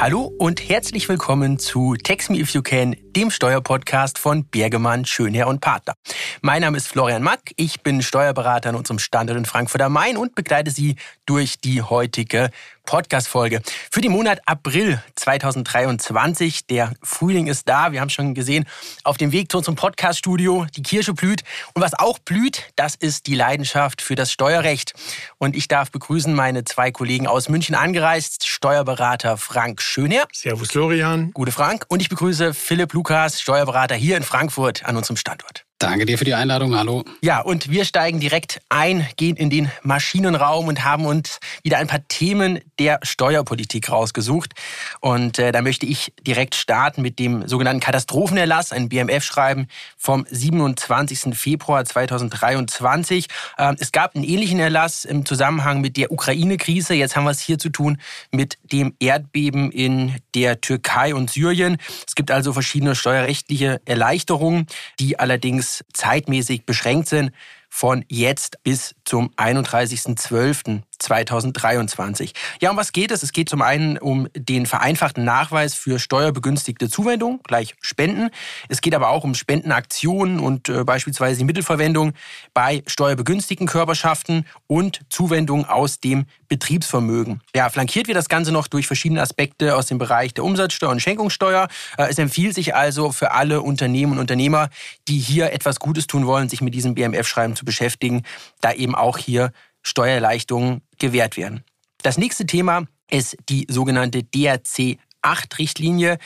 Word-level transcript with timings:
Hallo 0.00 0.32
und 0.38 0.68
herzlich 0.68 1.08
willkommen 1.08 1.58
zu 1.58 1.96
Text 1.96 2.30
Me 2.30 2.38
If 2.38 2.50
You 2.50 2.62
Can, 2.62 2.94
dem 3.16 3.32
Steuerpodcast 3.32 4.20
von 4.20 4.44
Bergemann, 4.44 5.04
Schönherr 5.04 5.48
und 5.48 5.60
Partner. 5.60 5.94
Mein 6.40 6.60
Name 6.60 6.76
ist 6.76 6.86
Florian 6.86 7.24
Mack, 7.24 7.50
ich 7.56 7.82
bin 7.82 8.00
Steuerberater 8.00 8.68
an 8.68 8.76
unserem 8.76 9.00
Standort 9.00 9.36
in 9.36 9.44
Frankfurt 9.44 9.82
am 9.82 9.94
Main 9.94 10.16
und 10.16 10.36
begleite 10.36 10.70
Sie 10.70 10.94
durch 11.26 11.58
die 11.58 11.82
heutige 11.82 12.50
Podcast-Folge. 12.88 13.60
Für 13.90 14.00
den 14.00 14.12
Monat 14.12 14.40
April 14.46 15.02
2023. 15.14 16.66
Der 16.68 16.94
Frühling 17.02 17.46
ist 17.46 17.68
da. 17.68 17.92
Wir 17.92 18.00
haben 18.00 18.08
schon 18.08 18.32
gesehen, 18.32 18.64
auf 19.04 19.18
dem 19.18 19.30
Weg 19.30 19.52
zu 19.52 19.58
unserem 19.58 19.76
Podcast-Studio. 19.76 20.64
Die 20.74 20.82
Kirsche 20.82 21.12
blüht. 21.12 21.42
Und 21.74 21.82
was 21.82 21.92
auch 21.92 22.18
blüht, 22.18 22.72
das 22.76 22.94
ist 22.94 23.26
die 23.26 23.34
Leidenschaft 23.34 24.00
für 24.00 24.14
das 24.14 24.32
Steuerrecht. 24.32 24.94
Und 25.36 25.54
ich 25.54 25.68
darf 25.68 25.90
begrüßen 25.90 26.32
meine 26.32 26.64
zwei 26.64 26.90
Kollegen 26.90 27.26
aus 27.26 27.50
München 27.50 27.74
angereist. 27.74 28.46
Steuerberater 28.46 29.36
Frank 29.36 29.82
Schönherr. 29.82 30.26
Servus 30.32 30.70
Florian. 30.70 31.32
Gute 31.32 31.52
Frank. 31.52 31.84
Und 31.88 32.00
ich 32.00 32.08
begrüße 32.08 32.54
Philipp 32.54 32.94
Lukas, 32.94 33.42
Steuerberater 33.42 33.96
hier 33.96 34.16
in 34.16 34.22
Frankfurt 34.22 34.86
an 34.86 34.96
unserem 34.96 35.18
Standort. 35.18 35.67
Danke 35.80 36.06
dir 36.06 36.18
für 36.18 36.24
die 36.24 36.34
Einladung. 36.34 36.74
Hallo. 36.74 37.04
Ja, 37.22 37.40
und 37.40 37.70
wir 37.70 37.84
steigen 37.84 38.18
direkt 38.18 38.60
ein, 38.68 39.06
gehen 39.16 39.36
in 39.36 39.48
den 39.48 39.70
Maschinenraum 39.84 40.66
und 40.66 40.82
haben 40.82 41.06
uns 41.06 41.38
wieder 41.62 41.78
ein 41.78 41.86
paar 41.86 42.06
Themen 42.08 42.58
der 42.80 42.98
Steuerpolitik 43.04 43.88
rausgesucht. 43.88 44.54
Und 44.98 45.38
äh, 45.38 45.52
da 45.52 45.62
möchte 45.62 45.86
ich 45.86 46.12
direkt 46.26 46.56
starten 46.56 47.00
mit 47.00 47.20
dem 47.20 47.46
sogenannten 47.46 47.78
Katastrophenerlass, 47.78 48.72
ein 48.72 48.88
BMF-Schreiben 48.88 49.68
vom 49.96 50.26
27. 50.28 51.38
Februar 51.38 51.84
2023. 51.84 53.28
Äh, 53.56 53.76
es 53.78 53.92
gab 53.92 54.16
einen 54.16 54.24
ähnlichen 54.24 54.58
Erlass 54.58 55.04
im 55.04 55.24
Zusammenhang 55.24 55.80
mit 55.80 55.96
der 55.96 56.10
Ukraine-Krise. 56.10 56.94
Jetzt 56.94 57.14
haben 57.14 57.22
wir 57.22 57.30
es 57.30 57.40
hier 57.40 57.60
zu 57.60 57.68
tun 57.68 57.98
mit 58.32 58.58
dem 58.64 58.94
Erdbeben 58.98 59.70
in 59.70 60.16
der 60.34 60.60
Türkei 60.60 61.14
und 61.14 61.30
Syrien. 61.30 61.76
Es 62.04 62.16
gibt 62.16 62.32
also 62.32 62.52
verschiedene 62.52 62.96
steuerrechtliche 62.96 63.80
Erleichterungen, 63.84 64.66
die 64.98 65.20
allerdings 65.20 65.67
zeitmäßig 65.92 66.66
beschränkt 66.66 67.08
sind 67.08 67.32
von 67.68 68.04
jetzt 68.08 68.62
bis 68.62 68.94
zum 69.04 69.30
31.12. 69.36 70.82
2023. 70.98 72.32
Ja, 72.60 72.70
um 72.70 72.76
was 72.76 72.92
geht 72.92 73.10
es? 73.10 73.22
Es 73.22 73.32
geht 73.32 73.48
zum 73.48 73.62
einen 73.62 73.98
um 73.98 74.28
den 74.34 74.66
vereinfachten 74.66 75.24
Nachweis 75.24 75.74
für 75.74 75.98
steuerbegünstigte 75.98 76.88
Zuwendung, 76.88 77.40
gleich 77.44 77.74
Spenden. 77.80 78.30
Es 78.68 78.80
geht 78.80 78.94
aber 78.94 79.08
auch 79.10 79.24
um 79.24 79.34
Spendenaktionen 79.34 80.40
und 80.40 80.68
äh, 80.68 80.84
beispielsweise 80.84 81.38
die 81.38 81.44
Mittelverwendung 81.44 82.12
bei 82.54 82.82
steuerbegünstigten 82.86 83.66
Körperschaften 83.66 84.46
und 84.66 85.00
Zuwendung 85.08 85.64
aus 85.64 86.00
dem 86.00 86.26
Betriebsvermögen. 86.48 87.42
Ja, 87.54 87.68
flankiert 87.68 88.08
wird 88.08 88.16
das 88.16 88.28
Ganze 88.28 88.52
noch 88.52 88.66
durch 88.66 88.86
verschiedene 88.86 89.22
Aspekte 89.22 89.76
aus 89.76 89.86
dem 89.86 89.98
Bereich 89.98 90.34
der 90.34 90.44
Umsatzsteuer 90.44 90.90
und 90.90 91.00
Schenkungssteuer. 91.00 91.68
Äh, 91.96 92.08
es 92.08 92.18
empfiehlt 92.18 92.54
sich 92.54 92.74
also 92.74 93.12
für 93.12 93.32
alle 93.32 93.62
Unternehmen 93.62 94.12
und 94.12 94.18
Unternehmer, 94.18 94.70
die 95.06 95.18
hier 95.18 95.52
etwas 95.52 95.78
Gutes 95.78 96.06
tun 96.06 96.26
wollen, 96.26 96.48
sich 96.48 96.60
mit 96.60 96.74
diesem 96.74 96.94
BMF-Schreiben 96.94 97.56
zu 97.56 97.64
beschäftigen, 97.64 98.22
da 98.60 98.72
eben 98.72 98.94
auch 98.94 99.18
hier 99.18 99.52
Steuererleichterungen 99.82 100.82
gewährt 100.98 101.36
werden. 101.36 101.64
Das 102.02 102.18
nächste 102.18 102.46
Thema 102.46 102.86
ist 103.10 103.36
die 103.48 103.66
sogenannte 103.68 104.22
DRC 104.22 104.98
8-Richtlinie. 105.22 106.18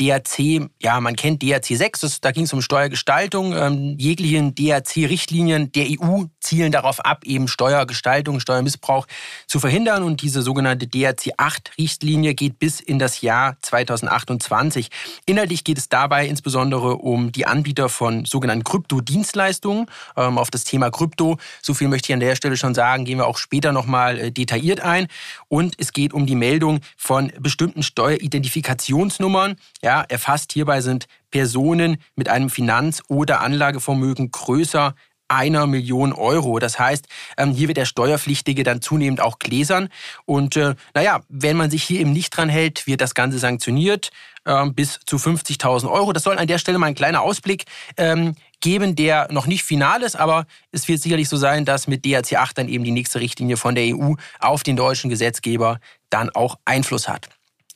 DRC, 0.00 0.68
ja, 0.82 1.00
man 1.00 1.16
kennt 1.16 1.42
DRC 1.42 1.76
6, 1.76 2.00
das, 2.00 2.20
da 2.20 2.30
ging 2.30 2.44
es 2.44 2.52
um 2.52 2.60
Steuergestaltung. 2.60 3.54
Ähm, 3.54 3.96
jeglichen 3.98 4.54
DRC-Richtlinien 4.54 5.72
der 5.72 5.86
EU 5.90 6.24
zielen 6.40 6.70
darauf 6.70 7.04
ab, 7.04 7.24
eben 7.24 7.48
Steuergestaltung, 7.48 8.40
Steuermissbrauch 8.40 9.06
zu 9.46 9.58
verhindern. 9.58 10.02
Und 10.02 10.20
diese 10.20 10.42
sogenannte 10.42 10.86
DRC 10.86 11.34
8-Richtlinie 11.38 12.34
geht 12.34 12.58
bis 12.58 12.80
in 12.80 12.98
das 12.98 13.22
Jahr 13.22 13.56
2028. 13.62 14.90
Inhaltlich 15.24 15.64
geht 15.64 15.78
es 15.78 15.88
dabei 15.88 16.26
insbesondere 16.26 16.96
um 16.96 17.32
die 17.32 17.46
Anbieter 17.46 17.88
von 17.88 18.26
sogenannten 18.26 18.64
Kryptodienstleistungen. 18.64 19.86
Ähm, 20.16 20.36
auf 20.36 20.50
das 20.50 20.64
Thema 20.64 20.90
Krypto, 20.90 21.38
so 21.62 21.72
viel 21.72 21.88
möchte 21.88 22.12
ich 22.12 22.14
an 22.14 22.20
der 22.20 22.36
Stelle 22.36 22.56
schon 22.58 22.74
sagen, 22.74 23.06
gehen 23.06 23.18
wir 23.18 23.26
auch 23.26 23.38
später 23.38 23.72
nochmal 23.72 24.18
äh, 24.18 24.30
detailliert 24.30 24.80
ein. 24.80 25.08
Und 25.48 25.74
es 25.78 25.92
geht 25.92 26.12
um 26.12 26.26
die 26.26 26.34
Meldung 26.34 26.80
von 26.98 27.32
bestimmten 27.40 27.82
Steueridentifikationsnummern 27.82 29.56
ja, 29.86 30.04
erfasst 30.08 30.52
hierbei 30.52 30.80
sind 30.80 31.06
Personen 31.30 31.98
mit 32.16 32.28
einem 32.28 32.50
Finanz- 32.50 33.04
oder 33.06 33.40
Anlagevermögen 33.40 34.32
größer 34.32 34.96
einer 35.28 35.68
Million 35.68 36.12
Euro. 36.12 36.58
Das 36.58 36.80
heißt, 36.80 37.06
ähm, 37.36 37.52
hier 37.52 37.68
wird 37.68 37.78
der 37.78 37.84
Steuerpflichtige 37.84 38.64
dann 38.64 38.82
zunehmend 38.82 39.20
auch 39.20 39.38
gläsern. 39.38 39.88
Und 40.24 40.56
äh, 40.56 40.74
naja, 40.92 41.20
wenn 41.28 41.56
man 41.56 41.70
sich 41.70 41.84
hier 41.84 42.00
eben 42.00 42.12
nicht 42.12 42.30
dran 42.30 42.48
hält, 42.48 42.88
wird 42.88 43.00
das 43.00 43.14
Ganze 43.14 43.38
sanktioniert 43.38 44.10
ähm, 44.44 44.74
bis 44.74 44.98
zu 45.06 45.18
50.000 45.18 45.88
Euro. 45.88 46.12
Das 46.12 46.24
soll 46.24 46.36
an 46.36 46.48
der 46.48 46.58
Stelle 46.58 46.78
mal 46.78 46.86
ein 46.86 46.96
kleiner 46.96 47.22
Ausblick 47.22 47.66
ähm, 47.96 48.34
geben, 48.60 48.96
der 48.96 49.28
noch 49.30 49.46
nicht 49.46 49.62
final 49.62 50.02
ist, 50.02 50.16
aber 50.16 50.46
es 50.72 50.88
wird 50.88 51.00
sicherlich 51.00 51.28
so 51.28 51.36
sein, 51.36 51.64
dass 51.64 51.86
mit 51.86 52.04
DRC 52.04 52.34
8 52.34 52.58
dann 52.58 52.68
eben 52.68 52.82
die 52.82 52.90
nächste 52.90 53.20
Richtlinie 53.20 53.56
von 53.56 53.76
der 53.76 53.96
EU 53.96 54.14
auf 54.40 54.64
den 54.64 54.74
deutschen 54.74 55.10
Gesetzgeber 55.10 55.78
dann 56.10 56.30
auch 56.30 56.58
Einfluss 56.64 57.08
hat. 57.08 57.28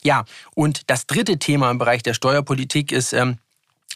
Ja, 0.03 0.25
und 0.55 0.89
das 0.89 1.05
dritte 1.05 1.37
Thema 1.37 1.69
im 1.69 1.77
Bereich 1.77 2.03
der 2.03 2.13
Steuerpolitik 2.13 2.91
ist 2.91 3.13
ähm, 3.13 3.37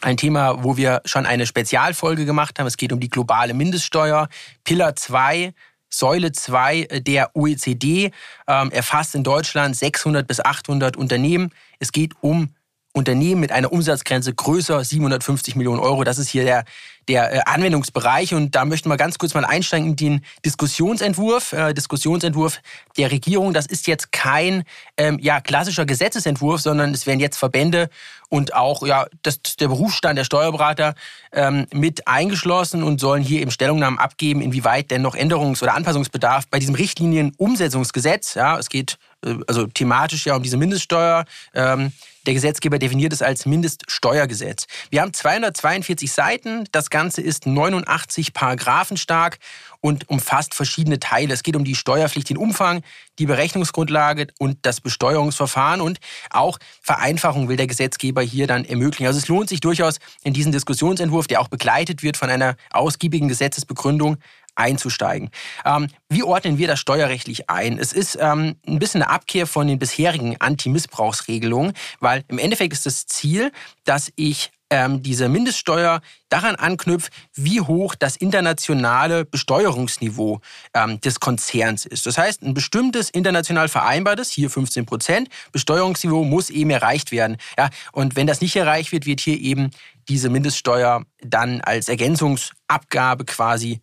ein 0.02 0.16
Thema, 0.16 0.62
wo 0.62 0.76
wir 0.76 1.02
schon 1.04 1.26
eine 1.26 1.46
Spezialfolge 1.46 2.24
gemacht 2.24 2.58
haben. 2.58 2.66
Es 2.66 2.76
geht 2.76 2.92
um 2.92 3.00
die 3.00 3.08
globale 3.08 3.54
Mindeststeuer. 3.54 4.28
Pillar 4.64 4.94
2 4.94 5.52
Säule 5.88 6.32
2 6.32 7.00
der 7.00 7.34
OECD 7.34 8.10
ähm, 8.46 8.70
erfasst 8.70 9.14
in 9.14 9.24
Deutschland 9.24 9.76
600 9.76 10.26
bis 10.26 10.40
800 10.40 10.96
Unternehmen. 10.96 11.50
Es 11.78 11.92
geht 11.92 12.12
um 12.20 12.50
Unternehmen 12.92 13.40
mit 13.40 13.52
einer 13.52 13.72
Umsatzgrenze 13.72 14.34
größer 14.34 14.82
750 14.82 15.54
Millionen 15.54 15.80
Euro. 15.80 16.02
Das 16.02 16.18
ist 16.18 16.28
hier 16.28 16.44
der, 16.44 16.64
der 17.08 17.32
äh, 17.32 17.40
Anwendungsbereich. 17.46 18.34
Und 18.34 18.54
da 18.54 18.64
möchten 18.64 18.88
wir 18.88 18.96
ganz 18.96 19.18
kurz 19.18 19.34
mal 19.34 19.44
einsteigen 19.44 19.88
in 19.88 19.96
den 19.96 20.20
Diskussionsentwurf. 20.44 21.52
Äh, 21.52 21.74
Diskussionsentwurf 21.74 22.60
der 22.96 23.10
Regierung. 23.10 23.52
Das 23.52 23.66
ist 23.66 23.86
jetzt 23.86 24.12
kein 24.12 24.64
ähm, 24.96 25.18
ja, 25.20 25.40
klassischer 25.40 25.86
Gesetzesentwurf, 25.86 26.60
sondern 26.60 26.92
es 26.92 27.06
werden 27.06 27.20
jetzt 27.20 27.36
Verbände 27.36 27.88
und 28.28 28.54
auch 28.54 28.84
ja, 28.86 29.06
das, 29.22 29.40
der 29.58 29.68
Berufsstand 29.68 30.18
der 30.18 30.24
Steuerberater 30.24 30.94
ähm, 31.32 31.66
mit 31.72 32.08
eingeschlossen 32.08 32.82
und 32.82 33.00
sollen 33.00 33.22
hier 33.22 33.40
eben 33.40 33.50
Stellungnahmen 33.50 33.98
abgeben, 33.98 34.40
inwieweit 34.40 34.90
denn 34.90 35.02
noch 35.02 35.14
Änderungs- 35.14 35.62
oder 35.62 35.74
Anpassungsbedarf 35.74 36.46
bei 36.48 36.58
diesem 36.58 36.74
Richtlinienumsetzungsgesetz, 36.74 38.34
ja, 38.34 38.58
es 38.58 38.68
geht 38.68 38.98
äh, 39.24 39.34
also 39.46 39.66
thematisch 39.66 40.26
ja 40.26 40.36
um 40.36 40.42
diese 40.42 40.56
Mindeststeuer, 40.56 41.24
ähm, 41.54 41.92
der 42.26 42.34
Gesetzgeber 42.34 42.78
definiert 42.78 43.12
es 43.12 43.22
als 43.22 43.46
Mindeststeuergesetz. 43.46 44.66
Wir 44.90 45.02
haben 45.02 45.12
242 45.12 46.12
Seiten. 46.12 46.64
Das 46.72 46.90
Ganze 46.90 47.20
ist 47.20 47.46
89 47.46 48.32
Paragraphen 48.32 48.96
stark 48.96 49.38
und 49.80 50.08
umfasst 50.08 50.54
verschiedene 50.54 50.98
Teile. 50.98 51.32
Es 51.32 51.42
geht 51.42 51.56
um 51.56 51.64
die 51.64 51.74
Steuerpflicht, 51.74 52.28
den 52.28 52.36
Umfang, 52.36 52.82
die 53.18 53.26
Berechnungsgrundlage 53.26 54.26
und 54.38 54.58
das 54.62 54.80
Besteuerungsverfahren 54.80 55.80
und 55.80 55.98
auch 56.30 56.58
Vereinfachung 56.82 57.48
will 57.48 57.56
der 57.56 57.66
Gesetzgeber 57.66 58.22
hier 58.22 58.46
dann 58.46 58.64
ermöglichen. 58.64 59.06
Also 59.06 59.18
es 59.18 59.28
lohnt 59.28 59.48
sich 59.48 59.60
durchaus 59.60 59.98
in 60.24 60.32
diesen 60.32 60.52
Diskussionsentwurf, 60.52 61.26
der 61.26 61.40
auch 61.40 61.48
begleitet 61.48 62.02
wird 62.02 62.16
von 62.16 62.30
einer 62.30 62.56
ausgiebigen 62.70 63.28
Gesetzesbegründung, 63.28 64.18
einzusteigen. 64.56 65.30
Ähm, 65.64 65.88
wie 66.08 66.22
ordnen 66.22 66.58
wir 66.58 66.66
das 66.66 66.80
steuerrechtlich 66.80 67.48
ein? 67.48 67.78
Es 67.78 67.92
ist 67.92 68.18
ähm, 68.20 68.56
ein 68.66 68.78
bisschen 68.78 69.02
eine 69.02 69.10
Abkehr 69.10 69.46
von 69.46 69.66
den 69.66 69.78
bisherigen 69.78 70.36
Anti-Missbrauchsregelungen, 70.40 71.72
weil 72.00 72.24
im 72.28 72.38
Endeffekt 72.38 72.72
ist 72.72 72.86
das 72.86 73.06
Ziel, 73.06 73.52
dass 73.84 74.12
ich 74.16 74.50
ähm, 74.70 75.02
diese 75.02 75.28
Mindeststeuer 75.28 76.00
daran 76.28 76.56
anknüpft, 76.56 77.12
wie 77.34 77.60
hoch 77.60 77.94
das 77.94 78.16
internationale 78.16 79.24
Besteuerungsniveau 79.24 80.40
ähm, 80.74 81.00
des 81.00 81.20
Konzerns 81.20 81.86
ist. 81.86 82.06
Das 82.06 82.18
heißt, 82.18 82.42
ein 82.42 82.54
bestimmtes 82.54 83.10
international 83.10 83.68
vereinbartes, 83.68 84.30
hier 84.30 84.50
15 84.50 84.86
Prozent, 84.86 85.28
Besteuerungsniveau 85.52 86.24
muss 86.24 86.50
eben 86.50 86.70
erreicht 86.70 87.12
werden. 87.12 87.36
Ja, 87.56 87.70
und 87.92 88.16
wenn 88.16 88.26
das 88.26 88.40
nicht 88.40 88.56
erreicht 88.56 88.92
wird, 88.92 89.06
wird 89.06 89.20
hier 89.20 89.38
eben 89.38 89.70
diese 90.08 90.30
Mindeststeuer 90.30 91.04
dann 91.22 91.60
als 91.60 91.88
Ergänzungsabgabe 91.88 93.24
quasi 93.24 93.80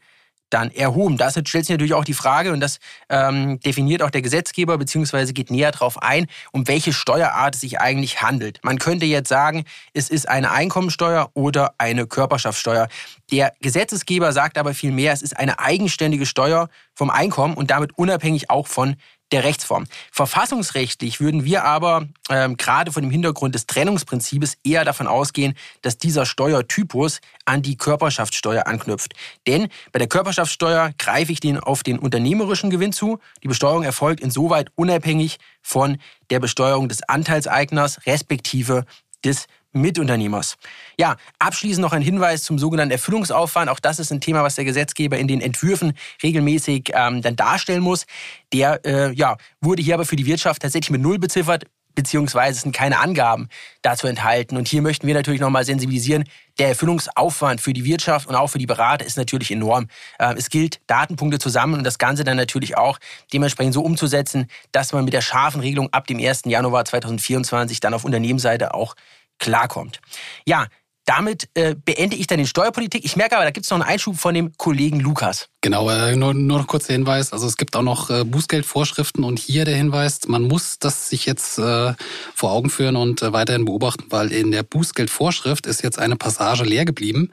dann 0.53 0.71
erhoben. 0.71 1.17
Da 1.17 1.31
stellt 1.31 1.65
sich 1.65 1.69
natürlich 1.69 1.93
auch 1.93 2.05
die 2.05 2.13
Frage, 2.13 2.51
und 2.51 2.59
das 2.59 2.79
ähm, 3.09 3.59
definiert 3.59 4.01
auch 4.01 4.11
der 4.11 4.21
Gesetzgeber, 4.21 4.77
beziehungsweise 4.77 5.33
geht 5.33 5.51
näher 5.51 5.71
darauf 5.71 6.01
ein, 6.01 6.27
um 6.51 6.67
welche 6.67 6.93
Steuerart 6.93 7.55
es 7.55 7.61
sich 7.61 7.79
eigentlich 7.79 8.21
handelt. 8.21 8.59
Man 8.63 8.79
könnte 8.79 9.05
jetzt 9.05 9.29
sagen, 9.29 9.65
es 9.93 10.09
ist 10.09 10.29
eine 10.29 10.51
Einkommensteuer 10.51 11.29
oder 11.33 11.73
eine 11.77 12.07
Körperschaftssteuer. 12.07 12.87
Der 13.31 13.53
Gesetzgeber 13.61 14.31
sagt 14.31 14.57
aber 14.57 14.73
viel 14.73 14.91
mehr, 14.91 15.13
es 15.13 15.21
ist 15.21 15.37
eine 15.37 15.59
eigenständige 15.59 16.25
Steuer 16.25 16.69
vom 16.93 17.09
Einkommen 17.09 17.55
und 17.55 17.71
damit 17.71 17.97
unabhängig 17.97 18.49
auch 18.49 18.67
von 18.67 18.95
der 19.33 19.43
Rechtsform. 19.43 19.85
Verfassungsrechtlich 20.11 21.19
würden 21.19 21.43
wir 21.43 21.65
aber 21.65 22.07
ähm, 22.29 22.55
gerade 22.55 22.91
vor 22.91 23.01
dem 23.01 23.11
Hintergrund 23.11 23.55
des 23.55 23.65
Trennungsprinzips 23.65 24.57
eher 24.63 24.85
davon 24.85 25.07
ausgehen, 25.07 25.55
dass 25.81 25.97
dieser 25.97 26.25
Steuertypus 26.25 27.19
an 27.45 27.61
die 27.61 27.75
Körperschaftssteuer 27.75 28.67
anknüpft. 28.67 29.15
Denn 29.47 29.67
bei 29.91 29.99
der 29.99 30.07
Körperschaftssteuer 30.07 30.91
greife 30.97 31.31
ich 31.31 31.39
den 31.39 31.59
auf 31.59 31.83
den 31.83 31.99
unternehmerischen 31.99 32.69
Gewinn 32.69 32.93
zu. 32.93 33.19
Die 33.43 33.47
Besteuerung 33.47 33.83
erfolgt 33.83 34.21
insoweit 34.21 34.69
unabhängig 34.75 35.39
von 35.61 35.97
der 36.29 36.39
Besteuerung 36.39 36.87
des 36.87 37.01
Anteilseigners 37.03 38.05
respektive 38.05 38.85
des 39.25 39.47
Mitunternehmers. 39.73 40.55
Ja, 40.97 41.17
abschließend 41.39 41.81
noch 41.81 41.93
ein 41.93 42.01
Hinweis 42.01 42.43
zum 42.43 42.57
sogenannten 42.59 42.91
Erfüllungsaufwand. 42.91 43.69
Auch 43.69 43.79
das 43.79 43.99
ist 43.99 44.11
ein 44.11 44.21
Thema, 44.21 44.43
was 44.43 44.55
der 44.55 44.65
Gesetzgeber 44.65 45.17
in 45.17 45.27
den 45.27 45.41
Entwürfen 45.41 45.93
regelmäßig 46.21 46.91
ähm, 46.93 47.21
dann 47.21 47.35
darstellen 47.35 47.81
muss. 47.81 48.05
Der 48.53 48.85
äh, 48.85 49.13
ja, 49.13 49.37
wurde 49.61 49.83
hier 49.83 49.95
aber 49.95 50.05
für 50.05 50.15
die 50.15 50.25
Wirtschaft 50.25 50.61
tatsächlich 50.61 50.91
mit 50.91 51.01
Null 51.01 51.19
beziffert, 51.19 51.65
beziehungsweise 51.95 52.61
sind 52.61 52.75
keine 52.75 52.99
Angaben 52.99 53.49
dazu 53.81 54.07
enthalten. 54.07 54.57
Und 54.57 54.67
hier 54.67 54.81
möchten 54.81 55.07
wir 55.07 55.13
natürlich 55.13 55.41
nochmal 55.41 55.65
sensibilisieren. 55.65 56.25
Der 56.59 56.69
Erfüllungsaufwand 56.69 57.61
für 57.61 57.73
die 57.73 57.85
Wirtschaft 57.85 58.27
und 58.27 58.35
auch 58.35 58.47
für 58.47 58.59
die 58.59 58.65
Berater 58.65 59.05
ist 59.05 59.17
natürlich 59.17 59.51
enorm. 59.51 59.87
Ähm, 60.19 60.35
es 60.37 60.49
gilt, 60.49 60.79
Datenpunkte 60.87 61.39
zu 61.39 61.49
sammeln 61.49 61.79
und 61.79 61.83
das 61.83 61.97
Ganze 61.97 62.23
dann 62.23 62.37
natürlich 62.37 62.77
auch 62.77 62.99
dementsprechend 63.31 63.73
so 63.73 63.81
umzusetzen, 63.81 64.47
dass 64.71 64.93
man 64.93 65.05
mit 65.05 65.13
der 65.13 65.21
scharfen 65.21 65.61
Regelung 65.61 65.91
ab 65.91 66.07
dem 66.07 66.19
1. 66.19 66.43
Januar 66.45 66.85
2024 66.85 67.79
dann 67.79 67.93
auf 67.93 68.05
Unternehmensseite 68.05 68.73
auch 68.73 68.95
klarkommt. 69.39 69.99
Ja, 70.45 70.67
damit 71.05 71.49
äh, 71.53 71.75
beende 71.75 72.15
ich 72.15 72.27
dann 72.27 72.37
die 72.37 72.47
Steuerpolitik. 72.47 73.03
Ich 73.03 73.17
merke 73.17 73.35
aber, 73.35 73.43
da 73.43 73.51
gibt 73.51 73.65
es 73.65 73.69
noch 73.69 73.79
einen 73.79 73.89
Einschub 73.89 74.17
von 74.17 74.33
dem 74.33 74.55
Kollegen 74.55 75.01
Lukas. 75.01 75.49
Genau, 75.59 75.89
äh, 75.89 76.15
nur, 76.15 76.33
nur 76.33 76.59
noch 76.59 76.67
kurz 76.67 76.87
der 76.87 76.95
Hinweis. 76.95 77.33
Also 77.33 77.45
es 77.45 77.57
gibt 77.57 77.75
auch 77.75 77.81
noch 77.81 78.09
äh, 78.09 78.23
Bußgeldvorschriften 78.23 79.23
und 79.23 79.37
hier 79.37 79.65
der 79.65 79.75
Hinweis, 79.75 80.27
man 80.27 80.43
muss 80.43 80.79
das 80.79 81.09
sich 81.09 81.25
jetzt 81.25 81.57
äh, 81.57 81.93
vor 82.33 82.51
Augen 82.51 82.69
führen 82.69 82.95
und 82.95 83.21
äh, 83.21 83.33
weiterhin 83.33 83.65
beobachten, 83.65 84.05
weil 84.09 84.31
in 84.31 84.51
der 84.51 84.63
Bußgeldvorschrift 84.63 85.65
ist 85.67 85.83
jetzt 85.83 85.99
eine 85.99 86.15
Passage 86.15 86.63
leer 86.63 86.85
geblieben. 86.85 87.31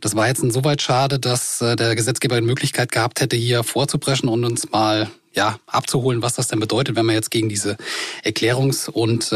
Das 0.00 0.16
war 0.16 0.26
jetzt 0.26 0.42
insoweit 0.42 0.82
schade, 0.82 1.20
dass 1.20 1.60
äh, 1.60 1.76
der 1.76 1.94
Gesetzgeber 1.94 2.40
die 2.40 2.46
Möglichkeit 2.46 2.90
gehabt 2.90 3.20
hätte, 3.20 3.36
hier 3.36 3.62
vorzupreschen 3.62 4.28
und 4.28 4.44
uns 4.44 4.70
mal 4.72 5.08
ja, 5.32 5.58
abzuholen, 5.66 6.22
was 6.22 6.34
das 6.34 6.48
denn 6.48 6.60
bedeutet, 6.60 6.96
wenn 6.96 7.06
man 7.06 7.14
jetzt 7.14 7.30
gegen 7.30 7.48
diese 7.48 7.76
Erklärungs- 8.24 8.88
und 8.88 9.32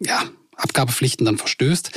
ja, 0.00 0.24
Abgabepflichten 0.58 1.24
dann 1.24 1.38
verstößt. 1.38 1.92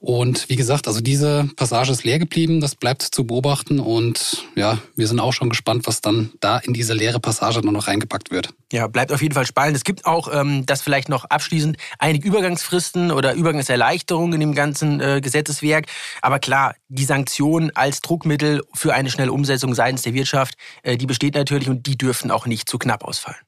Und 0.00 0.48
wie 0.48 0.56
gesagt, 0.56 0.86
also 0.86 1.00
diese 1.00 1.50
Passage 1.56 1.92
ist 1.92 2.04
leer 2.04 2.18
geblieben, 2.18 2.60
das 2.60 2.74
bleibt 2.74 3.02
zu 3.02 3.26
beobachten 3.26 3.80
und 3.80 4.46
ja, 4.54 4.78
wir 4.94 5.08
sind 5.08 5.20
auch 5.20 5.32
schon 5.32 5.50
gespannt, 5.50 5.86
was 5.86 6.00
dann 6.00 6.32
da 6.40 6.58
in 6.58 6.72
diese 6.72 6.94
leere 6.94 7.20
Passage 7.20 7.60
dann 7.60 7.72
noch 7.72 7.88
reingepackt 7.88 8.30
wird. 8.30 8.54
Ja, 8.72 8.86
bleibt 8.86 9.12
auf 9.12 9.22
jeden 9.22 9.34
Fall 9.34 9.46
spannend. 9.46 9.76
Es 9.76 9.84
gibt 9.84 10.06
auch, 10.06 10.32
ähm, 10.32 10.64
das 10.66 10.82
vielleicht 10.82 11.08
noch 11.08 11.24
abschließend, 11.24 11.76
einige 11.98 12.26
Übergangsfristen 12.26 13.10
oder 13.10 13.34
Übergangserleichterungen 13.34 14.34
in 14.34 14.40
dem 14.40 14.54
ganzen 14.54 15.00
äh, 15.00 15.20
Gesetzeswerk. 15.20 15.86
Aber 16.22 16.38
klar, 16.38 16.74
die 16.88 17.04
Sanktion 17.04 17.70
als 17.74 18.00
Druckmittel 18.00 18.62
für 18.74 18.94
eine 18.94 19.10
schnelle 19.10 19.32
Umsetzung 19.32 19.74
seitens 19.74 20.02
der 20.02 20.14
Wirtschaft, 20.14 20.54
äh, 20.82 20.96
die 20.96 21.06
besteht 21.06 21.34
natürlich 21.34 21.68
und 21.68 21.86
die 21.86 21.98
dürfen 21.98 22.30
auch 22.30 22.46
nicht 22.46 22.68
zu 22.68 22.78
knapp 22.78 23.04
ausfallen. 23.04 23.38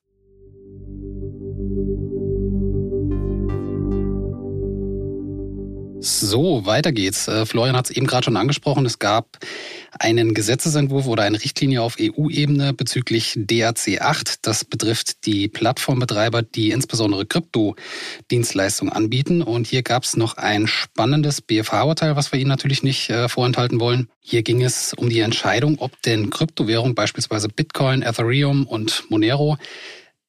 So, 6.00 6.64
weiter 6.64 6.92
geht's. 6.92 7.26
Äh, 7.26 7.44
Florian 7.44 7.76
hat 7.76 7.90
es 7.90 7.96
eben 7.96 8.06
gerade 8.06 8.24
schon 8.24 8.36
angesprochen. 8.36 8.86
Es 8.86 8.98
gab 8.98 9.38
einen 9.98 10.32
Gesetzesentwurf 10.32 11.06
oder 11.06 11.24
eine 11.24 11.42
Richtlinie 11.42 11.82
auf 11.82 11.96
EU-Ebene 12.00 12.72
bezüglich 12.72 13.34
DRC 13.36 14.00
8. 14.00 14.46
Das 14.46 14.64
betrifft 14.64 15.26
die 15.26 15.48
Plattformbetreiber, 15.48 16.42
die 16.42 16.70
insbesondere 16.70 17.26
Kryptodienstleistungen 17.26 18.92
anbieten. 18.92 19.42
Und 19.42 19.66
hier 19.66 19.82
gab 19.82 20.04
es 20.04 20.16
noch 20.16 20.36
ein 20.36 20.68
spannendes 20.68 21.40
BFH-Urteil, 21.40 22.14
was 22.14 22.30
wir 22.30 22.38
Ihnen 22.38 22.48
natürlich 22.48 22.84
nicht 22.84 23.10
äh, 23.10 23.28
vorenthalten 23.28 23.80
wollen. 23.80 24.08
Hier 24.20 24.42
ging 24.42 24.62
es 24.62 24.94
um 24.94 25.08
die 25.08 25.20
Entscheidung, 25.20 25.78
ob 25.78 26.00
denn 26.02 26.30
Kryptowährungen, 26.30 26.94
beispielsweise 26.94 27.48
Bitcoin, 27.48 28.02
Ethereum 28.02 28.66
und 28.66 29.04
Monero, 29.08 29.56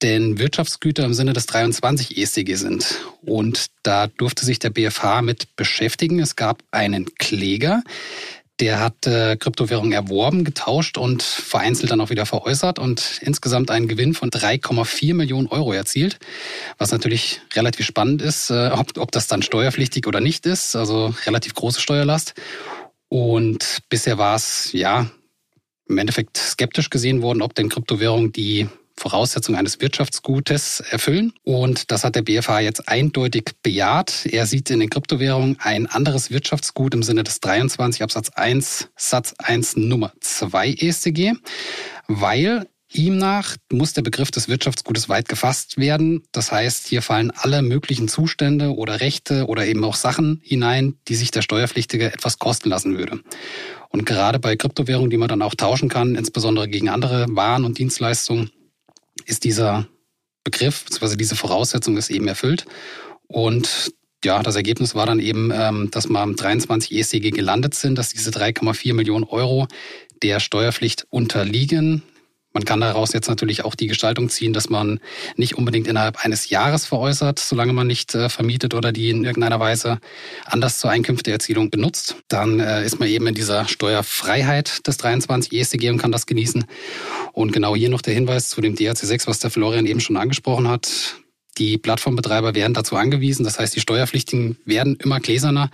denn 0.01 0.39
Wirtschaftsgüter 0.39 1.03
im 1.05 1.13
Sinne 1.13 1.33
des 1.33 1.45
23 1.47 2.17
EStG 2.17 2.55
sind. 2.55 2.99
Und 3.21 3.67
da 3.83 4.07
durfte 4.07 4.45
sich 4.45 4.59
der 4.59 4.69
BFH 4.69 5.21
mit 5.21 5.55
beschäftigen. 5.55 6.19
Es 6.19 6.35
gab 6.35 6.63
einen 6.71 7.13
Kläger, 7.15 7.83
der 8.59 8.81
hat 8.81 9.07
äh, 9.07 9.37
Kryptowährungen 9.37 9.93
erworben, 9.93 10.43
getauscht 10.43 10.97
und 10.97 11.23
vereinzelt 11.23 11.91
dann 11.91 12.01
auch 12.01 12.09
wieder 12.09 12.25
veräußert 12.25 12.77
und 12.77 13.19
insgesamt 13.21 13.71
einen 13.71 13.87
Gewinn 13.87 14.13
von 14.13 14.29
3,4 14.29 15.13
Millionen 15.13 15.47
Euro 15.47 15.71
erzielt. 15.71 16.19
Was 16.77 16.91
natürlich 16.91 17.41
relativ 17.53 17.85
spannend 17.85 18.21
ist, 18.21 18.49
äh, 18.49 18.69
ob, 18.73 18.97
ob 18.97 19.11
das 19.11 19.27
dann 19.27 19.43
steuerpflichtig 19.43 20.07
oder 20.07 20.19
nicht 20.19 20.45
ist. 20.45 20.75
Also 20.75 21.13
relativ 21.25 21.53
große 21.53 21.79
Steuerlast. 21.79 22.33
Und 23.07 23.79
bisher 23.89 24.17
war 24.17 24.35
es 24.35 24.71
ja 24.73 25.09
im 25.87 25.97
Endeffekt 25.97 26.37
skeptisch 26.37 26.89
gesehen 26.89 27.21
worden, 27.21 27.41
ob 27.41 27.55
denn 27.55 27.69
Kryptowährungen 27.69 28.31
die 28.33 28.67
Voraussetzungen 28.99 29.57
eines 29.57 29.81
Wirtschaftsgutes 29.81 30.81
erfüllen. 30.81 31.33
Und 31.43 31.91
das 31.91 32.03
hat 32.03 32.15
der 32.15 32.21
BFH 32.21 32.59
jetzt 32.59 32.87
eindeutig 32.87 33.51
bejaht. 33.63 34.25
Er 34.25 34.45
sieht 34.45 34.69
in 34.69 34.79
den 34.79 34.89
Kryptowährungen 34.89 35.57
ein 35.59 35.87
anderes 35.87 36.29
Wirtschaftsgut 36.29 36.93
im 36.93 37.03
Sinne 37.03 37.23
des 37.23 37.39
23 37.39 38.03
Absatz 38.03 38.29
1 38.29 38.89
Satz 38.95 39.33
1 39.37 39.77
Nummer 39.77 40.11
2 40.19 40.73
EStG, 40.73 41.33
weil 42.07 42.67
Ihm 42.91 43.19
nach 43.19 43.55
muss 43.71 43.93
der 43.93 44.01
Begriff 44.01 44.31
des 44.31 44.47
Wirtschaftsgutes 44.49 45.09
weit 45.09 45.29
gefasst 45.29 45.77
werden. 45.77 46.23
Das 46.31 46.51
heißt, 46.51 46.87
hier 46.87 47.03
fallen 47.03 47.29
alle 47.29 47.61
möglichen 47.61 48.07
Zustände 48.07 48.73
oder 48.75 48.99
Rechte 48.99 49.45
oder 49.45 49.67
eben 49.67 49.83
auch 49.83 49.95
Sachen 49.95 50.41
hinein, 50.43 50.95
die 51.07 51.13
sich 51.13 51.29
der 51.29 51.43
Steuerpflichtige 51.43 52.11
etwas 52.11 52.39
kosten 52.39 52.69
lassen 52.69 52.97
würde. 52.97 53.19
Und 53.89 54.05
gerade 54.05 54.39
bei 54.39 54.55
Kryptowährungen, 54.55 55.11
die 55.11 55.17
man 55.17 55.29
dann 55.29 55.43
auch 55.43 55.53
tauschen 55.53 55.87
kann, 55.87 56.15
insbesondere 56.15 56.67
gegen 56.67 56.89
andere 56.89 57.27
Waren 57.29 57.63
und 57.63 57.77
Dienstleistungen, 57.77 58.49
ist 59.25 59.43
dieser 59.43 59.87
Begriff 60.43 60.85
bzw. 60.85 61.15
diese 61.15 61.35
Voraussetzung 61.35 61.97
ist 61.97 62.09
eben 62.09 62.27
erfüllt. 62.27 62.65
Und 63.27 63.93
ja, 64.23 64.43
das 64.43 64.55
Ergebnis 64.55 64.95
war 64.95 65.05
dann 65.05 65.19
eben, 65.19 65.51
ähm, 65.53 65.89
dass 65.91 66.09
wir 66.09 66.19
am 66.19 66.35
23 66.35 66.91
ESCG 66.91 67.31
gelandet 67.31 67.73
sind, 67.73 67.97
dass 67.97 68.09
diese 68.09 68.31
3,4 68.31 68.93
Millionen 68.93 69.23
Euro 69.23 69.67
der 70.21 70.39
Steuerpflicht 70.39 71.07
unterliegen. 71.09 72.03
Man 72.51 72.65
kann 72.65 72.81
daraus 72.81 73.13
jetzt 73.13 73.29
natürlich 73.29 73.63
auch 73.63 73.75
die 73.75 73.85
Gestaltung 73.85 74.29
ziehen, 74.29 74.53
dass 74.53 74.69
man 74.69 74.99
nicht 75.35 75.55
unbedingt 75.57 75.87
innerhalb 75.87 76.25
eines 76.25 76.49
Jahres 76.49 76.87
veräußert, 76.87 77.37
solange 77.37 77.73
man 77.73 77.85
nicht 77.85 78.15
äh, 78.15 78.27
vermietet 78.27 78.73
oder 78.73 78.91
die 78.91 79.11
in 79.11 79.23
irgendeiner 79.23 79.59
Weise 79.59 79.99
anders 80.45 80.79
zur 80.79 80.89
Einkünfteerzielung 80.89 81.69
benutzt. 81.69 82.15
Dann 82.27 82.59
äh, 82.59 82.83
ist 82.83 82.99
man 82.99 83.07
eben 83.07 83.27
in 83.27 83.35
dieser 83.35 83.67
Steuerfreiheit 83.67 84.87
des 84.87 84.97
23 84.97 85.53
EStG 85.53 85.89
und 85.91 85.99
kann 85.99 86.11
das 86.11 86.25
genießen. 86.25 86.65
Und 87.33 87.53
genau 87.53 87.75
hier 87.75 87.89
noch 87.89 88.01
der 88.01 88.15
Hinweis 88.15 88.49
zu 88.49 88.61
dem 88.61 88.75
DRC6, 88.75 89.27
was 89.27 89.39
der 89.39 89.51
Florian 89.51 89.85
eben 89.85 89.99
schon 89.99 90.17
angesprochen 90.17 90.67
hat. 90.67 91.17
Die 91.59 91.77
Plattformbetreiber 91.77 92.55
werden 92.55 92.73
dazu 92.73 92.95
angewiesen. 92.95 93.43
Das 93.43 93.59
heißt, 93.59 93.75
die 93.75 93.81
Steuerpflichtigen 93.81 94.57
werden 94.63 94.95
immer 94.95 95.19
gläserner. 95.19 95.69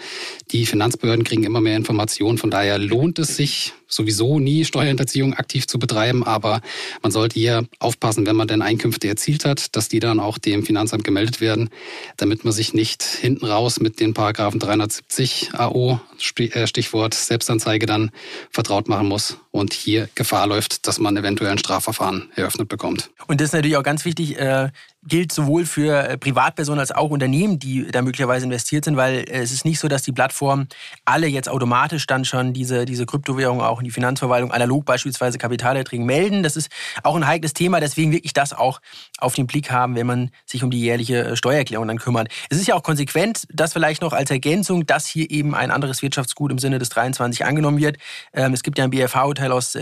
Die 0.51 0.65
Finanzbehörden 0.65 1.23
kriegen 1.23 1.43
immer 1.43 1.61
mehr 1.61 1.77
Informationen. 1.77 2.39
Von 2.39 2.49
daher 2.49 2.79
lohnt 2.79 3.19
es 3.19 3.37
sich 3.37 3.73
sowieso 3.87 4.39
nie 4.39 4.65
Steuerhinterziehung 4.65 5.33
aktiv 5.33 5.67
zu 5.67 5.79
betreiben. 5.79 6.23
Aber 6.23 6.61
man 7.01 7.11
sollte 7.11 7.39
hier 7.39 7.65
aufpassen, 7.79 8.25
wenn 8.25 8.35
man 8.35 8.47
denn 8.47 8.61
Einkünfte 8.61 9.07
erzielt 9.07 9.45
hat, 9.45 9.75
dass 9.75 9.89
die 9.89 9.99
dann 9.99 10.19
auch 10.19 10.37
dem 10.37 10.65
Finanzamt 10.65 11.03
gemeldet 11.03 11.41
werden, 11.41 11.69
damit 12.17 12.43
man 12.43 12.53
sich 12.53 12.73
nicht 12.73 13.03
hinten 13.03 13.45
raus 13.45 13.79
mit 13.79 13.99
den 13.99 14.13
Paragraphen 14.13 14.59
370 14.59 15.51
AO, 15.53 15.99
äh, 16.37 16.67
Stichwort 16.67 17.13
Selbstanzeige, 17.13 17.85
dann 17.85 18.11
vertraut 18.51 18.87
machen 18.87 19.07
muss 19.07 19.37
und 19.51 19.73
hier 19.73 20.09
Gefahr 20.15 20.47
läuft, 20.47 20.87
dass 20.87 20.99
man 20.99 21.15
eventuell 21.17 21.51
ein 21.51 21.57
Strafverfahren 21.57 22.29
eröffnet 22.35 22.67
bekommt. 22.67 23.09
Und 23.27 23.41
das 23.41 23.49
ist 23.49 23.53
natürlich 23.53 23.77
auch 23.77 23.83
ganz 23.83 24.05
wichtig, 24.05 24.37
äh, 24.37 24.69
gilt 25.07 25.31
sowohl 25.31 25.65
für 25.65 26.07
äh, 26.07 26.17
Privatpersonen 26.17 26.79
als 26.79 26.91
auch 26.91 27.09
Unternehmen, 27.09 27.59
die 27.59 27.87
da 27.91 28.01
möglicherweise 28.01 28.45
investiert 28.45 28.85
sind, 28.85 28.97
weil 28.97 29.19
äh, 29.19 29.41
es 29.41 29.51
ist 29.51 29.65
nicht 29.65 29.79
so, 29.79 29.87
dass 29.87 30.03
die 30.03 30.11
Plattformen 30.11 30.67
alle 31.05 31.27
jetzt 31.27 31.47
automatisch 31.47 32.07
dann 32.07 32.25
schon 32.25 32.53
diese, 32.53 32.85
diese 32.85 33.05
Kryptowährung 33.05 33.61
auch 33.61 33.81
die 33.85 33.91
Finanzverwaltung 33.91 34.51
analog 34.51 34.85
beispielsweise 34.85 35.37
Kapitalerträge 35.37 36.03
melden. 36.03 36.43
Das 36.43 36.55
ist 36.55 36.69
auch 37.03 37.15
ein 37.15 37.25
heikles 37.27 37.53
Thema, 37.53 37.79
deswegen 37.79 38.11
wirklich 38.11 38.33
das 38.33 38.53
auch 38.53 38.81
auf 39.19 39.35
den 39.35 39.47
Blick 39.47 39.71
haben, 39.71 39.95
wenn 39.95 40.07
man 40.07 40.31
sich 40.45 40.63
um 40.63 40.71
die 40.71 40.81
jährliche 40.81 41.23
äh, 41.23 41.35
Steuererklärung 41.35 41.87
dann 41.87 41.97
kümmert. 41.97 42.29
Es 42.49 42.57
ist 42.57 42.67
ja 42.67 42.75
auch 42.75 42.83
konsequent, 42.83 43.47
dass 43.49 43.73
vielleicht 43.73 44.01
noch 44.01 44.13
als 44.13 44.29
Ergänzung, 44.31 44.85
dass 44.85 45.05
hier 45.05 45.29
eben 45.31 45.55
ein 45.55 45.71
anderes 45.71 46.01
Wirtschaftsgut 46.01 46.51
im 46.51 46.59
Sinne 46.59 46.79
des 46.79 46.89
23 46.89 47.45
angenommen 47.45 47.77
wird. 47.77 47.97
Ähm, 48.33 48.53
es 48.53 48.63
gibt 48.63 48.77
ja 48.77 48.83
ein 48.83 48.89
BFH-Urteil 48.89 49.51
aus 49.51 49.75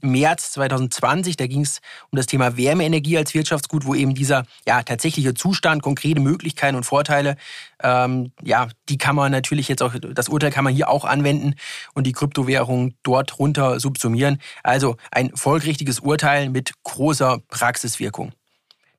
März 0.00 0.52
2020, 0.52 1.36
da 1.36 1.46
ging 1.46 1.62
es 1.62 1.80
um 2.10 2.16
das 2.16 2.26
Thema 2.26 2.56
Wärmeenergie 2.56 3.18
als 3.18 3.34
Wirtschaftsgut, 3.34 3.86
wo 3.86 3.94
eben 3.94 4.14
dieser 4.14 4.44
ja, 4.66 4.82
tatsächliche 4.82 5.34
Zustand, 5.34 5.82
konkrete 5.82 6.20
Möglichkeiten 6.20 6.76
und 6.76 6.84
Vorteile, 6.84 7.36
ähm, 7.82 8.32
ja, 8.42 8.68
die 8.88 8.98
kann 8.98 9.16
man 9.16 9.32
natürlich 9.32 9.68
jetzt 9.68 9.82
auch, 9.82 9.94
das 9.98 10.28
Urteil 10.28 10.50
kann 10.50 10.64
man 10.64 10.74
hier 10.74 10.88
auch 10.88 11.04
anwenden 11.04 11.54
und 11.94 12.06
die 12.06 12.12
Kryptowährung 12.12 12.94
dort 13.02 13.38
runter 13.38 13.80
subsumieren. 13.80 14.38
Also 14.62 14.96
ein 15.10 15.30
folgerichtiges 15.34 16.00
Urteil 16.00 16.50
mit 16.50 16.72
großer 16.82 17.40
Praxiswirkung. 17.48 18.32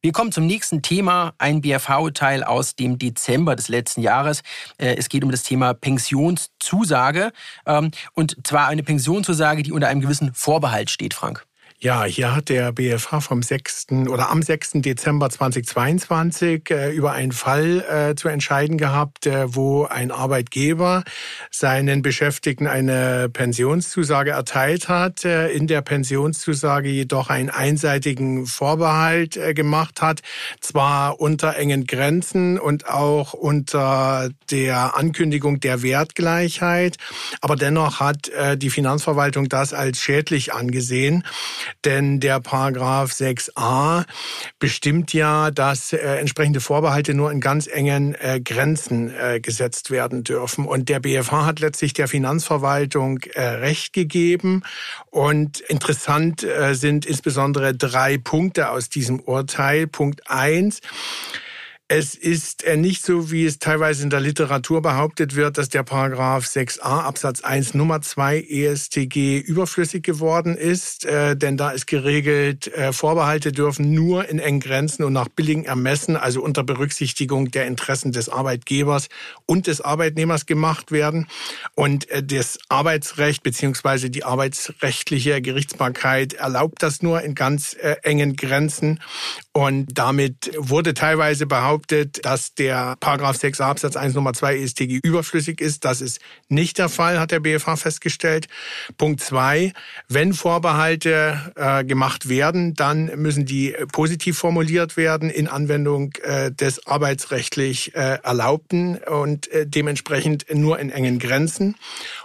Wir 0.06 0.12
kommen 0.12 0.32
zum 0.32 0.46
nächsten 0.46 0.84
Thema, 0.84 1.34
ein 1.40 1.62
BFH-Urteil 1.62 2.44
aus 2.44 2.76
dem 2.76 3.00
Dezember 3.00 3.56
des 3.56 3.70
letzten 3.70 4.04
Jahres. 4.04 4.44
Äh, 4.78 4.98
es 4.98 5.10
geht 5.10 5.24
um 5.24 5.32
das 5.32 5.42
Thema 5.42 5.74
Pensionszusage 5.74 7.32
ähm, 7.66 7.90
und 8.14 8.38
zwar 8.46 8.68
eine 8.68 8.84
Pensionszusage, 8.84 9.64
die 9.64 9.72
unter 9.72 9.88
einem 9.88 10.02
gewissen 10.02 10.32
Vorbehalt 10.36 10.92
steht, 10.92 11.16
Frank. 11.16 11.48
Ja, 11.86 12.04
hier 12.06 12.36
hat 12.36 12.50
der 12.50 12.72
BFH 12.72 13.22
vom 13.22 13.44
6. 13.44 13.90
oder 14.10 14.32
am 14.32 14.42
6. 14.42 14.82
Dezember 14.82 15.30
2022 15.30 16.72
äh, 16.72 16.92
über 16.92 17.12
einen 17.12 17.32
Fall 17.32 17.86
äh, 17.88 18.16
zu 18.16 18.28
entscheiden 18.28 18.80
gehabt, 18.80 19.28
äh, 19.28 19.54
wo 19.54 19.86
ein 19.86 20.10
Arbeitgeber 20.10 21.04
seinen 21.52 22.02
Beschäftigten 22.02 22.66
eine 22.66 23.30
Pensionszusage 23.30 24.32
erteilt 24.32 24.90
hat, 24.90 25.26
äh, 25.26 25.50
in 25.50 25.68
der 25.68 25.84
Pensionszusage 25.84 26.90
jedoch 26.90 27.30
einen 27.30 27.52
einseitigen 27.52 28.48
Vorbehalt 28.48 29.38
äh, 29.38 29.54
gemacht 29.54 30.02
hat, 30.02 30.24
zwar 30.62 31.22
unter 31.22 31.56
engen 31.56 31.86
Grenzen 31.86 32.58
und 32.58 32.90
auch 32.90 33.34
unter 33.34 34.32
der 34.50 34.98
Ankündigung 34.98 35.60
der 35.60 35.84
Wertgleichheit, 35.84 36.98
aber 37.42 37.56
dennoch 37.56 38.00
hat 38.00 38.30
äh, 38.30 38.58
die 38.58 38.72
Finanzverwaltung 38.72 39.50
das 39.50 39.72
als 39.72 40.00
schädlich 40.00 40.52
angesehen 40.52 41.24
denn 41.84 42.20
der 42.20 42.40
Paragraph 42.40 43.12
6a 43.12 44.06
bestimmt 44.60 45.14
ja, 45.14 45.52
dass 45.52 45.94
äh, 45.94 45.98
entsprechende 45.98 46.60
Vorbehalte 46.60 47.14
nur 47.14 47.32
in 47.32 47.42
ganz 47.42 47.68
engen 47.68 48.16
äh, 48.16 48.40
Grenzen 48.40 49.14
äh, 49.14 49.40
gesetzt 49.40 49.92
werden 49.92 50.24
dürfen. 50.24 50.66
Und 50.66 50.90
der 50.90 51.00
BFH 51.00 51.46
hat 51.46 51.60
letztlich 51.60 51.94
der 51.94 52.08
Finanzverwaltung 52.08 53.20
äh, 53.34 53.42
Recht 53.42 53.94
gegeben. 53.94 54.64
Und 55.10 55.60
interessant 55.60 56.44
äh, 56.44 56.74
sind 56.76 57.06
insbesondere 57.06 57.76
drei 57.76 58.18
Punkte 58.18 58.70
aus 58.70 58.90
diesem 58.90 59.20
Urteil. 59.20 59.88
Punkt 59.88 60.30
eins. 60.30 60.82
Es 61.88 62.16
ist 62.16 62.64
äh, 62.64 62.78
nicht 62.78 63.06
so, 63.06 63.30
wie 63.30 63.46
es 63.46 63.60
teilweise 63.60 64.02
in 64.02 64.10
der 64.10 64.20
Literatur 64.20 64.82
behauptet 64.82 65.36
wird, 65.36 65.60
dass 65.60 65.70
der 65.70 65.84
Paragraph 65.84 66.44
6a 66.48 66.82
Absatz 66.82 67.42
1 67.42 67.76
Nummer 67.76 68.02
2 68.02 68.42
ESTG 68.42 69.38
überflüssig 69.38 70.02
geworden 70.02 70.58
ist, 70.58 71.06
äh, 71.06 71.38
denn 71.38 71.58
da 71.58 71.70
ist 71.70 71.86
geregelt, 71.86 72.74
äh, 72.74 72.92
Vorbehalte 72.92 73.52
dürfen 73.52 73.94
nur 73.94 74.28
in 74.28 74.40
engen 74.40 74.62
Grenzen 74.62 75.04
und 75.04 75.14
nach 75.14 75.28
billigen 75.28 75.66
Ermessen, 75.66 76.18
also 76.18 76.42
unter 76.42 76.64
Berücksichtigung 76.64 77.52
der 77.52 77.68
Interessen 77.68 78.12
des 78.12 78.30
Arbeitgebers 78.30 79.10
und 79.46 79.68
des 79.68 79.80
Arbeitnehmers 79.80 80.48
gemacht 80.48 80.92
werden. 80.92 81.28
Und 81.76 82.10
äh, 82.10 82.24
das 82.24 82.58
Arbeitsrecht 82.68 83.44
beziehungsweise 83.44 84.10
die 84.10 84.24
arbeitsrechtliche 84.24 85.40
Gerichtsbarkeit 85.40 86.34
erlaubt 86.34 86.82
das 86.82 87.04
nur 87.04 87.22
in 87.22 87.36
ganz 87.36 87.76
äh, 87.76 87.98
engen 88.02 88.36
Grenzen. 88.36 89.02
Und 89.52 90.00
damit 90.00 90.52
wurde 90.58 90.96
teilweise 90.96 91.46
behauptet, 91.46 91.75
behauptet, 91.76 92.26
dass 92.26 92.54
der 92.56 92.96
Paragraph 93.00 93.36
6 93.36 93.60
Absatz 93.60 93.98
1 93.98 94.14
Nummer 94.16 94.34
2 94.34 94.60
ESTG 94.60 95.00
überflüssig 95.04 95.60
ist. 95.60 95.84
Das 95.84 96.00
ist 96.00 96.20
nicht 96.48 96.78
der 96.78 96.88
Fall, 96.88 97.20
hat 97.20 97.32
der 97.32 97.42
BFH 97.42 97.76
festgestellt. 97.76 98.48
Punkt 98.98 99.20
2, 99.20 99.74
wenn 100.08 100.34
Vorbehalte 100.34 101.52
äh, 101.56 101.84
gemacht 101.84 102.30
werden, 102.30 102.76
dann 102.76 103.06
müssen 103.18 103.46
die 103.46 103.76
positiv 103.92 104.38
formuliert 104.38 104.96
werden 104.96 105.30
in 105.30 105.48
Anwendung 105.48 106.14
äh, 106.24 106.52
des 106.52 106.88
arbeitsrechtlich 106.88 107.94
äh, 107.96 108.20
Erlaubten 108.24 108.98
und 108.98 109.52
äh, 109.52 109.68
dementsprechend 109.68 110.46
nur 110.54 110.80
in 110.80 110.92
engen 110.92 111.20
Grenzen. 111.20 111.76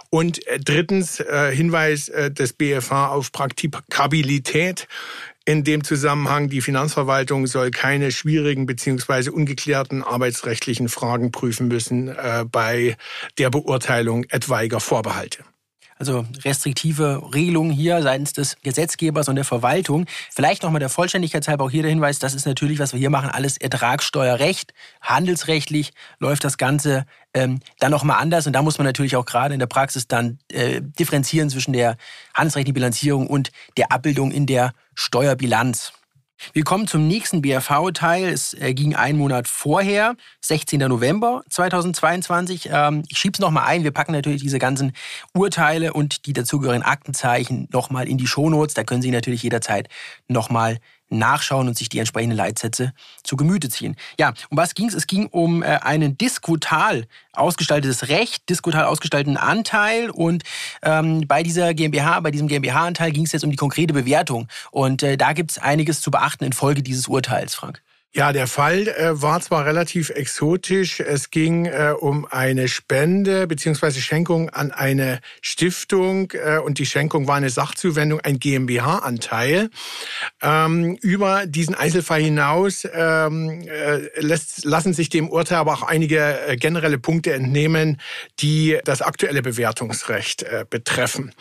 Und 0.09 0.45
äh, 0.47 0.59
drittens 0.59 1.19
äh, 1.19 1.51
Hinweis 1.53 2.11
des 2.11 2.53
BFH 2.53 3.09
auf 3.09 3.31
Praktikabilität. 3.31 4.87
In 5.43 5.63
dem 5.63 5.83
Zusammenhang, 5.83 6.49
die 6.49 6.61
Finanzverwaltung 6.61 7.47
soll 7.47 7.71
keine 7.71 8.11
schwierigen 8.11 8.67
beziehungsweise 8.67 9.31
ungeklärten 9.31 10.03
arbeitsrechtlichen 10.03 10.87
Fragen 10.87 11.31
prüfen 11.31 11.67
müssen 11.67 12.09
äh, 12.09 12.45
bei 12.49 12.95
der 13.39 13.49
Beurteilung 13.49 14.25
etwaiger 14.25 14.79
Vorbehalte. 14.79 15.43
Also 16.01 16.25
restriktive 16.43 17.21
Regelungen 17.31 17.69
hier 17.69 18.01
seitens 18.01 18.33
des 18.33 18.57
Gesetzgebers 18.63 19.29
und 19.29 19.35
der 19.35 19.45
Verwaltung. 19.45 20.07
Vielleicht 20.31 20.63
nochmal 20.63 20.79
der 20.79 20.89
Vollständigkeit 20.89 21.47
halber 21.47 21.65
auch 21.65 21.69
hier 21.69 21.83
der 21.83 21.91
Hinweis, 21.91 22.17
das 22.17 22.33
ist 22.33 22.47
natürlich, 22.47 22.79
was 22.79 22.93
wir 22.93 22.99
hier 22.99 23.11
machen, 23.11 23.29
alles 23.29 23.57
Ertragssteuerrecht. 23.57 24.73
Handelsrechtlich 25.01 25.93
läuft 26.17 26.43
das 26.43 26.57
Ganze 26.57 27.05
ähm, 27.35 27.59
dann 27.77 27.91
nochmal 27.91 28.19
anders. 28.19 28.47
Und 28.47 28.53
da 28.53 28.63
muss 28.63 28.79
man 28.79 28.87
natürlich 28.87 29.15
auch 29.15 29.27
gerade 29.27 29.53
in 29.53 29.59
der 29.59 29.67
Praxis 29.67 30.07
dann 30.07 30.39
äh, 30.51 30.81
differenzieren 30.81 31.51
zwischen 31.51 31.71
der 31.71 31.97
handelsrechtlichen 32.33 32.73
Bilanzierung 32.73 33.27
und 33.27 33.51
der 33.77 33.91
Abbildung 33.91 34.31
in 34.31 34.47
der 34.47 34.73
Steuerbilanz. 34.95 35.93
Wir 36.53 36.63
kommen 36.63 36.87
zum 36.87 37.07
nächsten 37.07 37.41
BRV-Teil. 37.41 38.27
Es 38.27 38.53
äh, 38.53 38.73
ging 38.73 38.95
einen 38.95 39.17
Monat 39.17 39.47
vorher, 39.47 40.15
16. 40.41 40.79
November 40.79 41.43
2022. 41.49 42.69
Ähm, 42.71 43.03
ich 43.09 43.17
schiebe 43.17 43.33
es 43.33 43.39
nochmal 43.39 43.65
ein. 43.67 43.83
Wir 43.83 43.91
packen 43.91 44.11
natürlich 44.11 44.41
diese 44.41 44.59
ganzen 44.59 44.93
Urteile 45.33 45.93
und 45.93 46.25
die 46.25 46.33
dazugehörigen 46.33 46.83
Aktenzeichen 46.83 47.67
nochmal 47.71 48.07
in 48.07 48.17
die 48.17 48.27
Shownotes. 48.27 48.73
Da 48.73 48.83
können 48.83 49.01
Sie 49.01 49.11
natürlich 49.11 49.43
jederzeit 49.43 49.87
nochmal 50.27 50.77
nachschauen 51.11 51.67
und 51.67 51.77
sich 51.77 51.89
die 51.89 51.99
entsprechenden 51.99 52.37
Leitsätze 52.37 52.93
zu 53.23 53.35
Gemüte 53.35 53.69
ziehen. 53.69 53.95
Ja, 54.19 54.33
um 54.49 54.57
was 54.57 54.73
ging 54.73 54.87
es? 54.87 54.93
Es 54.93 55.07
ging 55.07 55.27
um 55.27 55.63
äh, 55.63 55.79
einen 55.81 56.17
diskutal 56.17 57.07
ausgestaltetes 57.33 58.09
Recht, 58.09 58.49
diskutal 58.49 58.85
ausgestalteten 58.85 59.37
Anteil 59.37 60.09
und 60.09 60.43
ähm, 60.81 61.27
bei 61.27 61.43
dieser 61.43 61.73
GmbH, 61.73 62.19
bei 62.21 62.31
diesem 62.31 62.47
GmbH-Anteil 62.47 63.11
ging 63.11 63.25
es 63.25 63.31
jetzt 63.31 63.43
um 63.43 63.51
die 63.51 63.57
konkrete 63.57 63.93
Bewertung 63.93 64.47
und 64.71 65.03
äh, 65.03 65.17
da 65.17 65.33
gibt 65.33 65.51
es 65.51 65.57
einiges 65.57 66.01
zu 66.01 66.11
beachten 66.11 66.43
infolge 66.43 66.83
dieses 66.83 67.07
Urteils, 67.07 67.55
Frank. 67.55 67.81
Ja, 68.13 68.33
der 68.33 68.47
Fall 68.47 68.89
äh, 68.89 69.21
war 69.21 69.39
zwar 69.39 69.65
relativ 69.65 70.09
exotisch. 70.09 70.99
Es 70.99 71.31
ging 71.31 71.65
äh, 71.65 71.93
um 71.97 72.27
eine 72.29 72.67
Spende 72.67 73.47
beziehungsweise 73.47 74.01
Schenkung 74.01 74.49
an 74.49 74.71
eine 74.73 75.21
Stiftung 75.39 76.29
äh, 76.31 76.57
und 76.57 76.77
die 76.77 76.85
Schenkung 76.85 77.29
war 77.29 77.37
eine 77.37 77.49
Sachzuwendung, 77.49 78.19
ein 78.19 78.37
GmbH-Anteil. 78.37 79.69
Ähm, 80.41 80.97
über 81.01 81.45
diesen 81.45 81.73
Einzelfall 81.73 82.21
hinaus 82.21 82.85
ähm, 82.93 83.61
äh, 83.69 84.19
lässt, 84.19 84.65
lassen 84.65 84.91
sich 84.91 85.07
dem 85.07 85.29
Urteil 85.29 85.59
aber 85.59 85.71
auch 85.71 85.83
einige 85.83 86.47
äh, 86.47 86.57
generelle 86.57 86.99
Punkte 86.99 87.31
entnehmen, 87.31 88.01
die 88.41 88.77
das 88.83 89.01
aktuelle 89.01 89.41
Bewertungsrecht 89.41 90.43
äh, 90.43 90.65
betreffen. 90.69 91.33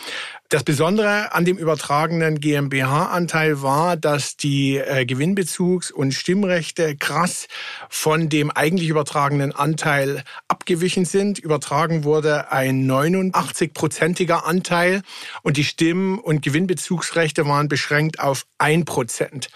Das 0.51 0.65
Besondere 0.65 1.33
an 1.33 1.45
dem 1.45 1.59
übertragenen 1.59 2.41
GmbH-Anteil 2.41 3.63
war, 3.63 3.97
dass 3.97 4.37
die 4.37 4.79
äh, 4.79 5.05
Gewinnbezugs- 5.05 5.93
und 5.93 6.13
Stimmrechte 6.13 6.97
krass 6.97 7.47
von 7.89 8.29
dem 8.29 8.51
eigentlich 8.51 8.89
übertragenen 8.89 9.55
Anteil 9.55 10.25
abgewichen 10.49 11.05
sind. 11.05 11.39
Übertragen 11.39 12.03
wurde 12.03 12.51
ein 12.51 12.85
89-prozentiger 12.91 14.45
Anteil 14.45 15.03
und 15.43 15.57
die 15.57 15.63
Stimm- 15.63 16.19
und 16.19 16.43
Gewinnbezugsrechte 16.43 17.47
waren 17.47 17.69
beschränkt 17.69 18.19
auf 18.19 18.45
ein 18.59 18.85
Prozent. 18.85 19.51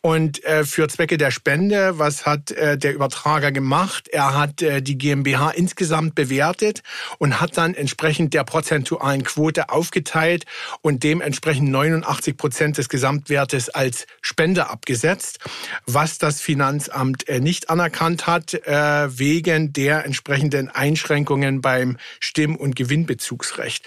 Und 0.00 0.44
äh, 0.44 0.62
für 0.62 0.86
Zwecke 0.86 1.18
der 1.18 1.32
Spende, 1.32 1.98
was 1.98 2.24
hat 2.24 2.52
äh, 2.52 2.78
der 2.78 2.94
Übertrager 2.94 3.50
gemacht? 3.50 4.06
Er 4.06 4.38
hat 4.38 4.62
äh, 4.62 4.80
die 4.80 4.96
GmbH 4.96 5.50
insgesamt 5.50 6.14
bewertet 6.14 6.84
und 7.18 7.40
hat 7.40 7.56
dann 7.56 7.74
entsprechend 7.74 8.32
der 8.32 8.44
prozentualen 8.44 9.24
Quote 9.24 9.70
aufgeteilt 9.70 10.35
Geld 10.36 10.44
und 10.82 11.02
dementsprechend 11.02 11.70
89 11.70 12.36
Prozent 12.36 12.78
des 12.78 12.88
Gesamtwertes 12.88 13.70
als 13.70 14.06
Spende 14.20 14.68
abgesetzt, 14.68 15.38
was 15.86 16.18
das 16.18 16.40
Finanzamt 16.40 17.28
äh, 17.28 17.40
nicht 17.40 17.70
anerkannt 17.70 18.26
hat, 18.26 18.54
äh, 18.54 19.18
wegen 19.18 19.72
der 19.72 20.04
entsprechenden 20.04 20.68
Einschränkungen 20.68 21.60
beim 21.60 21.96
Stimm- 22.20 22.56
und 22.56 22.76
Gewinnbezugsrecht. 22.76 23.84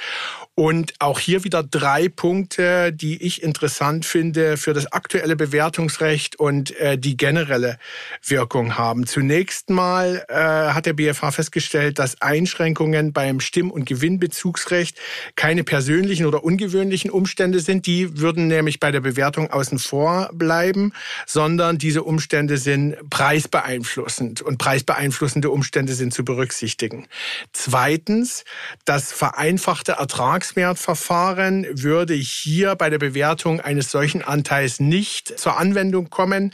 Und 0.59 0.93
auch 0.99 1.19
hier 1.19 1.45
wieder 1.45 1.63
drei 1.63 2.09
Punkte, 2.09 2.91
die 2.91 3.23
ich 3.23 3.43
interessant 3.43 4.03
finde 4.03 4.57
für 4.57 4.73
das 4.73 4.91
aktuelle 4.91 5.37
Bewertungsrecht 5.37 6.37
und 6.37 6.77
äh, 6.81 6.97
die 6.97 7.15
generelle 7.15 7.79
Wirkung 8.27 8.77
haben. 8.77 9.07
Zunächst 9.07 9.69
mal 9.69 10.25
äh, 10.27 10.33
hat 10.33 10.85
der 10.85 10.91
BFH 10.91 11.31
festgestellt, 11.31 11.97
dass 11.97 12.21
Einschränkungen 12.21 13.13
beim 13.13 13.39
Stimm- 13.39 13.71
und 13.71 13.85
Gewinnbezugsrecht 13.85 14.99
keine 15.37 15.63
persönlichen 15.63 16.25
oder 16.25 16.43
ungewöhnlichen 16.43 17.09
Umstände 17.09 17.61
sind. 17.61 17.85
Die 17.85 18.19
würden 18.19 18.47
nämlich 18.47 18.81
bei 18.81 18.91
der 18.91 18.99
Bewertung 18.99 19.49
außen 19.49 19.79
vor 19.79 20.29
bleiben, 20.33 20.91
sondern 21.25 21.77
diese 21.77 22.03
Umstände 22.03 22.57
sind 22.57 22.97
preisbeeinflussend 23.09 24.41
und 24.41 24.57
preisbeeinflussende 24.57 25.51
Umstände 25.51 25.93
sind 25.93 26.13
zu 26.13 26.25
berücksichtigen. 26.25 27.07
Zweitens, 27.53 28.43
das 28.83 29.13
vereinfachte 29.13 29.93
Ertrags 29.93 30.48
Ertragswertverfahren 30.49 31.67
würde 31.71 32.13
hier 32.13 32.75
bei 32.75 32.89
der 32.89 32.97
Bewertung 32.97 33.61
eines 33.61 33.91
solchen 33.91 34.23
Anteils 34.23 34.79
nicht 34.79 35.39
zur 35.39 35.57
Anwendung 35.57 36.09
kommen, 36.09 36.51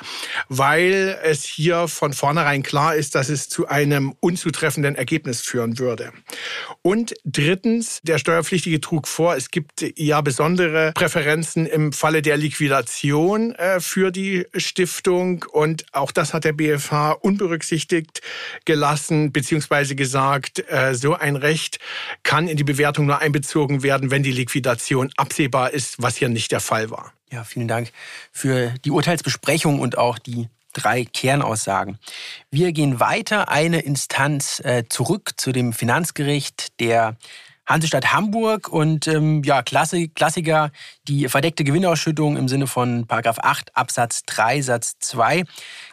weil 0.49 1.17
es 1.23 1.43
hier 1.43 1.87
von 1.87 2.13
vornherein 2.13 2.63
klar 2.63 2.95
ist, 2.95 3.15
dass 3.15 3.29
es 3.29 3.47
zu 3.47 3.67
einem 3.67 4.13
unzutreffenden 4.19 4.95
Ergebnis 4.95 5.41
führen 5.41 5.79
würde. 5.79 6.11
Und 6.81 7.13
drittens, 7.23 8.01
der 8.03 8.17
Steuerpflichtige 8.17 8.81
trug 8.81 9.07
vor, 9.07 9.35
es 9.35 9.49
gibt 9.49 9.85
ja 9.95 10.21
besondere 10.21 10.91
Präferenzen 10.93 11.65
im 11.65 11.93
Falle 11.93 12.21
der 12.21 12.37
Liquidation 12.37 13.55
äh, 13.55 13.79
für 13.79 14.11
die 14.11 14.45
Stiftung 14.55 15.45
und 15.51 15.85
auch 15.93 16.11
das 16.11 16.33
hat 16.33 16.43
der 16.43 16.53
BFH 16.53 17.13
unberücksichtigt 17.13 18.21
gelassen, 18.65 19.31
beziehungsweise 19.31 19.95
gesagt, 19.95 20.63
äh, 20.69 20.93
so 20.95 21.13
ein 21.13 21.35
Recht 21.35 21.79
kann 22.23 22.47
in 22.47 22.57
die 22.57 22.63
Bewertung 22.63 23.05
nur 23.05 23.19
einbezogen 23.19 23.83
werden, 23.83 23.84
wenn 23.87 24.23
die 24.23 24.31
Liquidation 24.31 25.11
absehbar 25.17 25.71
ist, 25.71 26.01
was 26.01 26.17
hier 26.17 26.29
nicht 26.29 26.51
der 26.51 26.59
Fall 26.59 26.89
war. 26.89 27.13
Ja, 27.31 27.43
vielen 27.43 27.67
Dank 27.67 27.91
für 28.31 28.73
die 28.85 28.91
Urteilsbesprechung 28.91 29.79
und 29.79 29.97
auch 29.97 30.19
die 30.19 30.47
drei 30.73 31.05
Kernaussagen. 31.05 31.97
Wir 32.51 32.71
gehen 32.71 32.99
weiter 32.99 33.49
eine 33.49 33.79
Instanz 33.79 34.59
äh, 34.63 34.83
zurück 34.89 35.31
zu 35.37 35.51
dem 35.51 35.73
Finanzgericht 35.73 36.79
der 36.79 37.17
Hansestadt 37.65 38.13
Hamburg 38.13 38.69
und 38.69 39.07
ähm, 39.07 39.41
ja, 39.43 39.63
Klassiker, 39.63 40.71
die 41.07 41.27
verdeckte 41.27 41.63
Gewinnausschüttung 41.63 42.37
im 42.37 42.47
Sinne 42.47 42.67
von 42.67 43.07
Paragraph 43.07 43.39
8 43.39 43.75
Absatz 43.75 44.23
3 44.27 44.61
Satz 44.61 44.97
2. 44.99 45.45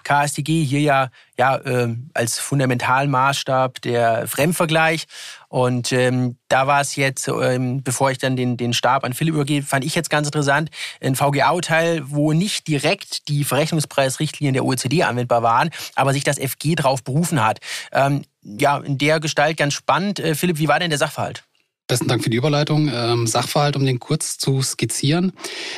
KStG 0.04 0.64
hier 0.64 0.80
ja, 0.80 1.11
ja 1.38 1.56
äh, 1.56 1.96
als 2.12 2.38
Fundamentalmaßstab 2.38 3.80
der 3.80 4.28
Fremdvergleich. 4.28 5.06
Und 5.52 5.92
ähm, 5.92 6.38
da 6.49 6.66
war 6.66 6.80
es 6.80 6.97
jetzt, 6.97 7.28
ähm, 7.28 7.82
bevor 7.82 8.11
ich 8.11 8.16
dann 8.16 8.37
den, 8.37 8.56
den 8.56 8.73
Stab 8.73 9.04
an 9.04 9.12
Philipp 9.12 9.35
übergebe, 9.35 9.66
fand 9.66 9.85
ich 9.85 9.94
jetzt 9.94 10.09
ganz 10.09 10.26
interessant, 10.26 10.71
ein 11.02 11.14
VGA-Urteil, 11.14 12.04
wo 12.06 12.32
nicht 12.32 12.68
direkt 12.68 13.28
die 13.28 13.44
Verrechnungspreisrichtlinien 13.44 14.54
der 14.54 14.64
OECD 14.64 15.02
anwendbar 15.02 15.42
waren, 15.42 15.68
aber 15.94 16.14
sich 16.14 16.25
das 16.25 16.38
FG 16.38 16.76
drauf 16.76 17.04
berufen 17.04 17.44
hat. 17.44 17.61
Ähm, 17.92 18.23
ja, 18.42 18.78
in 18.78 18.97
der 18.97 19.21
Gestalt 19.21 19.59
ganz 19.59 19.75
spannend. 19.75 20.21
Äh, 20.21 20.37
Philipp, 20.37 20.56
wie 20.56 20.68
war 20.68 20.78
denn 20.78 20.88
der 20.88 20.99
Sachverhalt? 20.99 21.44
Besten 21.87 22.09
Dank 22.09 22.25
für 22.25 22.30
die 22.30 22.38
Überleitung. 22.38 22.90
Ähm, 22.90 23.26
Sachverhalt, 23.26 23.76
um 23.76 23.85
den 23.85 23.99
kurz 23.99 24.38
zu 24.38 24.62
skizzieren. 24.62 25.35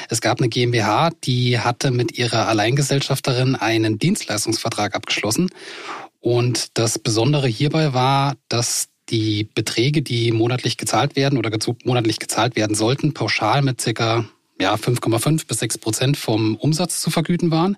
Es 0.08 0.20
gab 0.20 0.38
eine 0.38 0.48
GmbH, 0.48 1.10
die 1.24 1.58
hatte 1.58 1.90
mit 1.90 2.16
ihrer 2.16 2.46
Alleingesellschafterin 2.46 3.56
einen 3.56 3.98
Dienstleistungsvertrag 3.98 4.94
abgeschlossen. 4.94 5.50
Und 6.20 6.78
das 6.78 7.00
Besondere 7.00 7.48
hierbei 7.48 7.92
war, 7.92 8.36
dass 8.48 8.86
die 9.10 9.48
Beträge, 9.54 10.02
die 10.02 10.32
monatlich 10.32 10.76
gezahlt 10.76 11.16
werden 11.16 11.38
oder 11.38 11.50
monatlich 11.84 12.18
gezahlt 12.18 12.56
werden 12.56 12.74
sollten, 12.74 13.14
pauschal 13.14 13.62
mit 13.62 13.80
circa 13.80 14.24
ja, 14.60 14.74
5,5 14.74 15.46
bis 15.46 15.58
6 15.58 15.78
Prozent 15.78 16.16
vom 16.16 16.56
Umsatz 16.56 17.00
zu 17.00 17.10
vergüten 17.10 17.50
waren. 17.50 17.76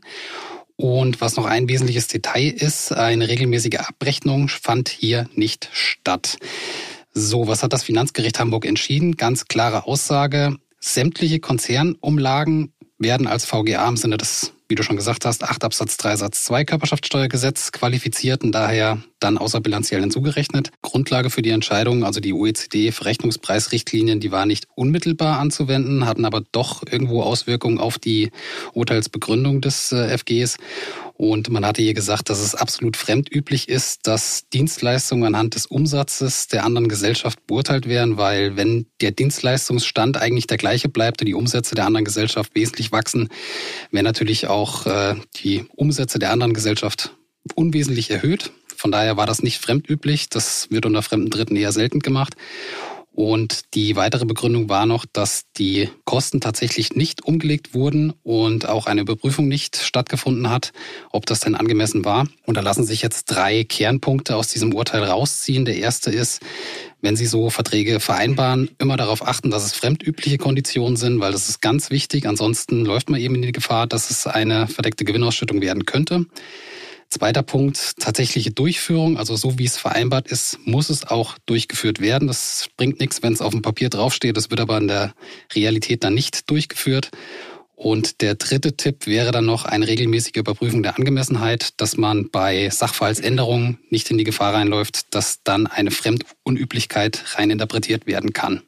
Und 0.76 1.22
was 1.22 1.36
noch 1.36 1.46
ein 1.46 1.68
wesentliches 1.68 2.06
Detail 2.06 2.50
ist, 2.50 2.92
eine 2.92 3.28
regelmäßige 3.28 3.78
Abrechnung 3.78 4.48
fand 4.48 4.90
hier 4.90 5.28
nicht 5.34 5.70
statt. 5.72 6.38
So, 7.12 7.48
was 7.48 7.62
hat 7.62 7.72
das 7.72 7.82
Finanzgericht 7.82 8.38
Hamburg 8.38 8.66
entschieden? 8.66 9.16
Ganz 9.16 9.46
klare 9.46 9.86
Aussage. 9.86 10.56
Sämtliche 10.78 11.40
Konzernumlagen 11.40 12.74
werden 12.98 13.26
als 13.26 13.46
VGA 13.46 13.88
im 13.88 13.96
Sinne 13.96 14.18
des, 14.18 14.52
wie 14.68 14.74
du 14.74 14.82
schon 14.82 14.96
gesagt 14.96 15.24
hast, 15.24 15.44
8 15.44 15.64
Absatz 15.64 15.96
3 15.96 16.16
Satz 16.16 16.44
2 16.44 16.64
Körperschaftssteuergesetz 16.64 17.72
qualifiziert 17.72 18.42
und 18.42 18.52
daher 18.52 18.98
dann 19.20 19.38
außerbilanziell 19.38 20.00
hinzugerechnet. 20.00 20.70
Grundlage 20.82 21.30
für 21.30 21.42
die 21.42 21.50
Entscheidung, 21.50 22.04
also 22.04 22.20
die 22.20 22.32
OECD-Verrechnungspreisrichtlinien, 22.32 24.20
die 24.20 24.32
war 24.32 24.46
nicht 24.46 24.66
unmittelbar 24.74 25.38
anzuwenden, 25.38 26.06
hatten 26.06 26.24
aber 26.24 26.42
doch 26.52 26.82
irgendwo 26.90 27.22
Auswirkungen 27.22 27.78
auf 27.78 27.98
die 27.98 28.30
Urteilsbegründung 28.72 29.60
des 29.60 29.92
äh, 29.92 30.16
FGs. 30.18 30.58
Und 31.18 31.48
man 31.48 31.64
hatte 31.64 31.80
hier 31.80 31.94
gesagt, 31.94 32.28
dass 32.28 32.40
es 32.40 32.54
absolut 32.54 32.96
fremdüblich 32.96 33.70
ist, 33.70 34.06
dass 34.06 34.48
Dienstleistungen 34.52 35.24
anhand 35.24 35.54
des 35.54 35.64
Umsatzes 35.64 36.48
der 36.48 36.64
anderen 36.64 36.88
Gesellschaft 36.88 37.46
beurteilt 37.46 37.88
werden, 37.88 38.18
weil 38.18 38.56
wenn 38.56 38.86
der 39.00 39.12
Dienstleistungsstand 39.12 40.18
eigentlich 40.18 40.46
der 40.46 40.58
gleiche 40.58 40.90
bleibt 40.90 41.22
und 41.22 41.26
die 41.26 41.34
Umsätze 41.34 41.74
der 41.74 41.86
anderen 41.86 42.04
Gesellschaft 42.04 42.54
wesentlich 42.54 42.92
wachsen, 42.92 43.30
werden 43.90 44.04
natürlich 44.04 44.48
auch 44.48 44.86
äh, 44.86 45.14
die 45.36 45.64
Umsätze 45.74 46.18
der 46.18 46.32
anderen 46.32 46.52
Gesellschaft 46.52 47.14
unwesentlich 47.54 48.10
erhöht. 48.10 48.52
Von 48.76 48.92
daher 48.92 49.16
war 49.16 49.26
das 49.26 49.42
nicht 49.42 49.58
fremdüblich. 49.58 50.28
Das 50.28 50.70
wird 50.70 50.84
unter 50.84 51.02
fremden 51.02 51.30
Dritten 51.30 51.56
eher 51.56 51.72
selten 51.72 52.00
gemacht. 52.00 52.34
Und 53.16 53.72
die 53.72 53.96
weitere 53.96 54.26
Begründung 54.26 54.68
war 54.68 54.84
noch, 54.84 55.06
dass 55.10 55.44
die 55.56 55.88
Kosten 56.04 56.42
tatsächlich 56.42 56.96
nicht 56.96 57.24
umgelegt 57.24 57.72
wurden 57.72 58.12
und 58.22 58.68
auch 58.68 58.86
eine 58.86 59.00
Überprüfung 59.00 59.48
nicht 59.48 59.78
stattgefunden 59.78 60.50
hat, 60.50 60.74
ob 61.12 61.24
das 61.24 61.40
denn 61.40 61.54
angemessen 61.54 62.04
war. 62.04 62.28
Und 62.44 62.58
da 62.58 62.60
lassen 62.60 62.84
sich 62.84 63.00
jetzt 63.00 63.24
drei 63.24 63.64
Kernpunkte 63.64 64.36
aus 64.36 64.48
diesem 64.48 64.74
Urteil 64.74 65.02
rausziehen. 65.02 65.64
Der 65.64 65.78
erste 65.78 66.10
ist, 66.10 66.42
wenn 67.00 67.16
Sie 67.16 67.24
so 67.24 67.48
Verträge 67.48 68.00
vereinbaren, 68.00 68.68
immer 68.76 68.98
darauf 68.98 69.26
achten, 69.26 69.50
dass 69.50 69.64
es 69.64 69.72
fremdübliche 69.72 70.36
Konditionen 70.36 70.98
sind, 70.98 71.18
weil 71.18 71.32
das 71.32 71.48
ist 71.48 71.62
ganz 71.62 71.90
wichtig. 71.90 72.26
Ansonsten 72.26 72.84
läuft 72.84 73.08
man 73.08 73.18
eben 73.18 73.36
in 73.36 73.42
die 73.42 73.52
Gefahr, 73.52 73.86
dass 73.86 74.10
es 74.10 74.26
eine 74.26 74.66
verdeckte 74.66 75.06
Gewinnausschüttung 75.06 75.62
werden 75.62 75.86
könnte. 75.86 76.26
Zweiter 77.08 77.42
Punkt, 77.42 77.98
tatsächliche 77.98 78.50
Durchführung. 78.50 79.16
Also 79.16 79.36
so 79.36 79.58
wie 79.58 79.64
es 79.64 79.76
vereinbart 79.76 80.28
ist, 80.28 80.58
muss 80.64 80.90
es 80.90 81.06
auch 81.06 81.38
durchgeführt 81.46 82.00
werden. 82.00 82.28
Das 82.28 82.68
bringt 82.76 83.00
nichts, 83.00 83.22
wenn 83.22 83.32
es 83.32 83.40
auf 83.40 83.52
dem 83.52 83.62
Papier 83.62 83.90
draufsteht. 83.90 84.36
Das 84.36 84.50
wird 84.50 84.60
aber 84.60 84.78
in 84.78 84.88
der 84.88 85.14
Realität 85.54 86.04
dann 86.04 86.14
nicht 86.14 86.50
durchgeführt. 86.50 87.10
Und 87.76 88.22
der 88.22 88.36
dritte 88.36 88.76
Tipp 88.76 89.06
wäre 89.06 89.32
dann 89.32 89.44
noch 89.44 89.66
eine 89.66 89.86
regelmäßige 89.86 90.36
Überprüfung 90.36 90.82
der 90.82 90.96
Angemessenheit, 90.96 91.74
dass 91.76 91.98
man 91.98 92.30
bei 92.30 92.70
Sachverhaltsänderungen 92.70 93.78
nicht 93.90 94.10
in 94.10 94.16
die 94.16 94.24
Gefahr 94.24 94.54
reinläuft, 94.54 95.14
dass 95.14 95.42
dann 95.44 95.66
eine 95.66 95.90
Fremdunüblichkeit 95.90 97.22
reininterpretiert 97.36 98.06
werden 98.06 98.32
kann. 98.32 98.62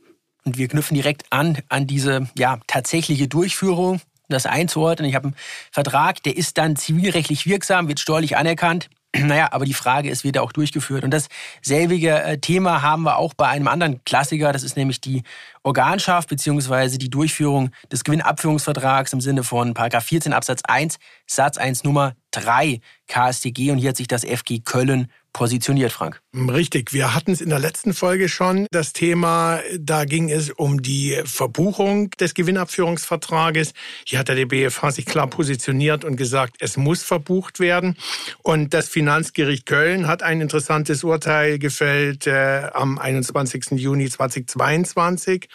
Und 0.44 0.59
wir 0.59 0.68
knüpfen 0.68 0.94
direkt 0.94 1.24
an 1.31 1.59
an 1.68 1.87
diese 1.87 2.29
ja, 2.37 2.61
tatsächliche 2.66 3.29
Durchführung 3.29 4.01
das 4.29 4.47
einzuordnen. 4.47 5.09
Ich 5.09 5.14
habe 5.14 5.29
einen 5.29 5.37
Vertrag, 5.73 6.23
der 6.23 6.37
ist 6.37 6.59
dann 6.59 6.77
zivilrechtlich 6.77 7.47
wirksam, 7.47 7.88
wird 7.88 8.01
steuerlich 8.01 8.37
anerkannt. 8.37 8.88
Naja, 9.17 9.49
aber 9.53 9.64
die 9.64 9.75
Frage 9.75 10.11
ist, 10.11 10.23
wird 10.23 10.37
er 10.37 10.43
auch 10.43 10.53
durchgeführt? 10.53 11.03
Und 11.03 11.12
dasselbige 11.12 12.23
äh, 12.23 12.38
Thema 12.38 12.83
haben 12.83 13.05
wir 13.05 13.17
auch 13.17 13.33
bei 13.35 13.49
einem 13.49 13.67
anderen 13.67 14.05
Klassiker, 14.05 14.53
das 14.53 14.62
ist 14.62 14.77
nämlich 14.77 15.01
die 15.01 15.23
Organschaft 15.62 16.29
bzw. 16.29 16.99
die 16.99 17.11
Durchführung 17.11 17.71
des 17.91 18.05
Gewinnabführungsvertrags 18.05 19.12
im 19.14 19.21
Sinne 19.21 19.45
von 19.45 19.75
14 19.75 20.33
Absatz 20.33 20.62
1 20.64 20.99
Satz 21.27 21.57
1 21.57 21.85
Nummer 21.85 22.14
3 22.33 22.81
KStG 23.07 23.71
und 23.71 23.79
hier 23.79 23.91
hat 23.91 23.97
sich 23.97 24.09
das 24.09 24.25
FG 24.25 24.61
Köln 24.61 25.09
positioniert, 25.33 25.93
Frank. 25.93 26.21
Richtig. 26.35 26.93
Wir 26.93 27.14
hatten 27.14 27.33
es 27.33 27.41
in 27.41 27.51
der 27.51 27.59
letzten 27.59 27.95
Folge 27.95 28.29
schon, 28.29 28.67
das 28.71 28.93
Thema, 28.93 29.61
da 29.79 30.05
ging 30.05 30.31
es 30.31 30.51
um 30.51 30.83
die 30.83 31.21
Verbuchung 31.25 32.11
des 32.12 32.35
Gewinnabführungsvertrages. 32.35 33.73
Hier 34.07 34.19
hat 34.19 34.29
der 34.29 34.47
BFH 34.47 34.93
sich 34.93 35.07
klar 35.07 35.27
positioniert 35.27 36.05
und 36.05 36.17
gesagt, 36.17 36.57
es 36.61 36.77
muss 36.77 37.03
verbucht 37.03 37.61
werden. 37.61 37.97
Und 38.43 38.75
das 38.75 38.88
Finanzgericht 38.88 39.67
Köln 39.67 40.07
hat 40.07 40.23
ein 40.23 40.41
interessantes 40.41 41.05
Urteil 41.05 41.59
gefällt 41.59 42.27
äh, 42.27 42.71
am 42.73 42.99
21. 42.99 43.73
Juni 43.73 44.09
2022. 44.09 45.49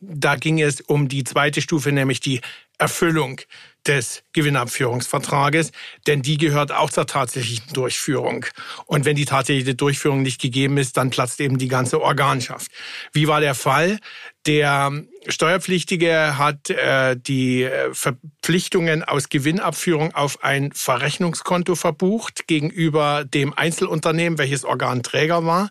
Da 0.00 0.36
ging 0.36 0.60
es 0.60 0.80
um 0.80 1.08
die 1.08 1.24
zweite 1.24 1.60
Stufe, 1.60 1.92
nämlich 1.92 2.20
die 2.20 2.40
Erfüllung 2.78 3.40
des 3.86 4.23
Gewinnabführungsvertrages, 4.34 5.72
denn 6.06 6.22
die 6.22 6.36
gehört 6.36 6.72
auch 6.72 6.90
zur 6.90 7.06
tatsächlichen 7.06 7.72
Durchführung. 7.72 8.44
Und 8.86 9.04
wenn 9.06 9.16
die 9.16 9.24
tatsächliche 9.24 9.74
Durchführung 9.74 10.22
nicht 10.22 10.40
gegeben 10.40 10.76
ist, 10.76 10.96
dann 10.96 11.10
platzt 11.10 11.40
eben 11.40 11.56
die 11.56 11.68
ganze 11.68 12.02
Organschaft. 12.02 12.70
Wie 13.12 13.26
war 13.26 13.40
der 13.40 13.54
Fall? 13.54 13.98
Der 14.46 14.92
Steuerpflichtige 15.26 16.36
hat 16.36 16.68
äh, 16.68 17.16
die 17.16 17.62
äh, 17.62 17.94
Verpflichtungen 17.94 19.02
aus 19.02 19.30
Gewinnabführung 19.30 20.14
auf 20.14 20.44
ein 20.44 20.70
Verrechnungskonto 20.72 21.74
verbucht 21.76 22.46
gegenüber 22.46 23.24
dem 23.24 23.54
Einzelunternehmen, 23.54 24.38
welches 24.38 24.66
Organträger 24.66 25.46
war. 25.46 25.70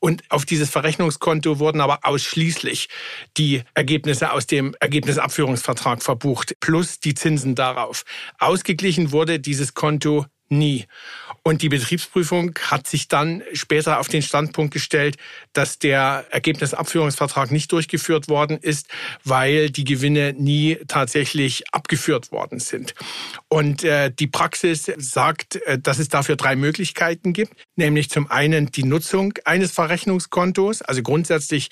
Und 0.00 0.22
auf 0.30 0.46
dieses 0.46 0.70
Verrechnungskonto 0.70 1.58
wurden 1.58 1.82
aber 1.82 1.98
ausschließlich 2.02 2.88
die 3.36 3.62
Ergebnisse 3.74 4.32
aus 4.32 4.46
dem 4.46 4.74
Ergebnisabführungsvertrag 4.80 6.02
verbucht, 6.02 6.56
plus 6.60 7.00
die 7.00 7.12
Zinsen 7.12 7.54
darauf. 7.54 8.03
Ausgeglichen 8.38 9.12
wurde 9.12 9.40
dieses 9.40 9.74
Konto 9.74 10.26
nie. 10.48 10.86
Und 11.42 11.62
die 11.62 11.68
Betriebsprüfung 11.68 12.54
hat 12.70 12.86
sich 12.86 13.08
dann 13.08 13.42
später 13.52 13.98
auf 13.98 14.08
den 14.08 14.22
Standpunkt 14.22 14.72
gestellt, 14.72 15.16
dass 15.52 15.78
der 15.78 16.26
Ergebnisabführungsvertrag 16.30 17.50
nicht 17.50 17.70
durchgeführt 17.72 18.28
worden 18.28 18.58
ist, 18.58 18.88
weil 19.24 19.70
die 19.70 19.84
Gewinne 19.84 20.32
nie 20.32 20.78
tatsächlich 20.88 21.64
abgeführt 21.72 22.32
worden 22.32 22.60
sind. 22.60 22.94
Und 23.48 23.84
äh, 23.84 24.10
die 24.10 24.26
Praxis 24.26 24.90
sagt, 24.96 25.56
äh, 25.66 25.78
dass 25.78 25.98
es 25.98 26.08
dafür 26.08 26.36
drei 26.36 26.56
Möglichkeiten 26.56 27.32
gibt, 27.32 27.54
nämlich 27.76 28.08
zum 28.08 28.30
einen 28.30 28.70
die 28.70 28.84
Nutzung 28.84 29.34
eines 29.44 29.72
Verrechnungskontos, 29.72 30.82
also 30.82 31.02
grundsätzlich 31.02 31.68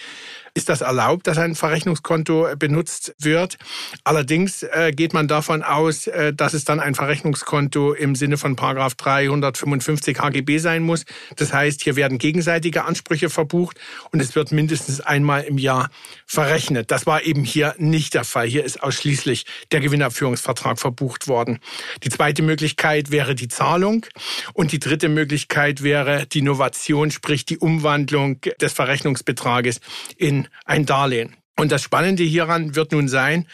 ist 0.55 0.69
das 0.69 0.83
erlaubt, 0.83 1.27
dass 1.27 1.39
ein 1.39 1.55
Verrechnungskonto 1.55 2.49
benutzt 2.59 3.15
wird. 3.19 3.57
Allerdings 4.05 4.63
äh, 4.63 4.93
geht 4.95 5.15
man 5.15 5.27
davon 5.27 5.63
aus, 5.63 6.07
äh, 6.07 6.35
dass 6.35 6.53
es 6.53 6.65
dann 6.65 6.79
ein 6.79 6.95
Verrechnungskonto 6.95 7.95
im 7.95 8.15
Sinne 8.15 8.37
von 8.37 8.55
Paragraph 8.55 8.95
355 8.95 10.21
HGB 10.21 10.59
sein 10.59 10.83
muss. 10.83 11.05
Das 11.37 11.55
heißt, 11.55 11.83
hier 11.83 11.97
werden 11.97 12.19
gegenseitige 12.19 12.85
Ansprüche 12.85 13.31
verbucht 13.31 13.79
und 14.11 14.21
es 14.21 14.35
wird 14.35 14.53
mindestens 14.53 15.01
einmal 15.01 15.45
im 15.45 15.57
Jahr 15.57 15.91
verrechnet. 16.27 16.91
Das 16.91 17.07
war 17.07 17.23
eben 17.23 17.45
hier 17.45 17.75
nicht 17.79 18.13
der 18.13 18.25
Fall. 18.25 18.47
Hier 18.47 18.65
ist 18.65 18.83
ausschließlich 18.83 19.47
der 19.71 19.81
Gewinnabführungsvertrag 19.81 20.79
verbucht 20.79 21.29
worden. 21.29 21.61
Die 22.03 22.11
zweite 22.11 22.43
Möglichkeit 22.43 23.11
wäre 23.11 23.35
die 23.35 23.49
Zahlung 23.49 24.05
und 24.53 24.73
die 24.73 24.81
dritte 24.81 25.09
Möglichkeit 25.09 25.83
wäre 25.83 26.27
die 26.27 26.41
Innovation, 26.41 27.11
sprich 27.11 27.47
die 27.47 27.57
Umwandlung 27.57 28.41
des 28.61 28.75
Verrechnungsbetrages 28.75 29.81
in 30.17 30.42
ein 30.65 30.87
Darlehen. 30.87 31.37
Und 31.57 31.71
das 31.73 31.83
Spannende 31.83 32.23
hieran 32.23 32.75
wird 32.75 32.93
nun 32.93 33.09
sein, 33.09 33.47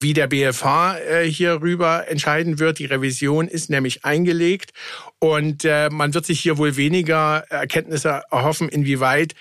wie 0.00 0.12
der 0.12 0.26
BFH 0.26 0.98
äh, 0.98 1.24
hierüber 1.24 2.08
entscheiden 2.08 2.58
wird. 2.58 2.78
Die 2.78 2.84
Revision 2.84 3.48
ist 3.48 3.70
nämlich 3.70 4.04
eingelegt 4.04 4.72
und 5.18 5.64
äh, 5.64 5.88
man 5.90 6.12
wird 6.14 6.26
sich 6.26 6.40
hier 6.40 6.58
wohl 6.58 6.76
weniger 6.76 7.44
Erkenntnisse 7.48 8.22
erhoffen, 8.30 8.68
inwieweit 8.68 9.34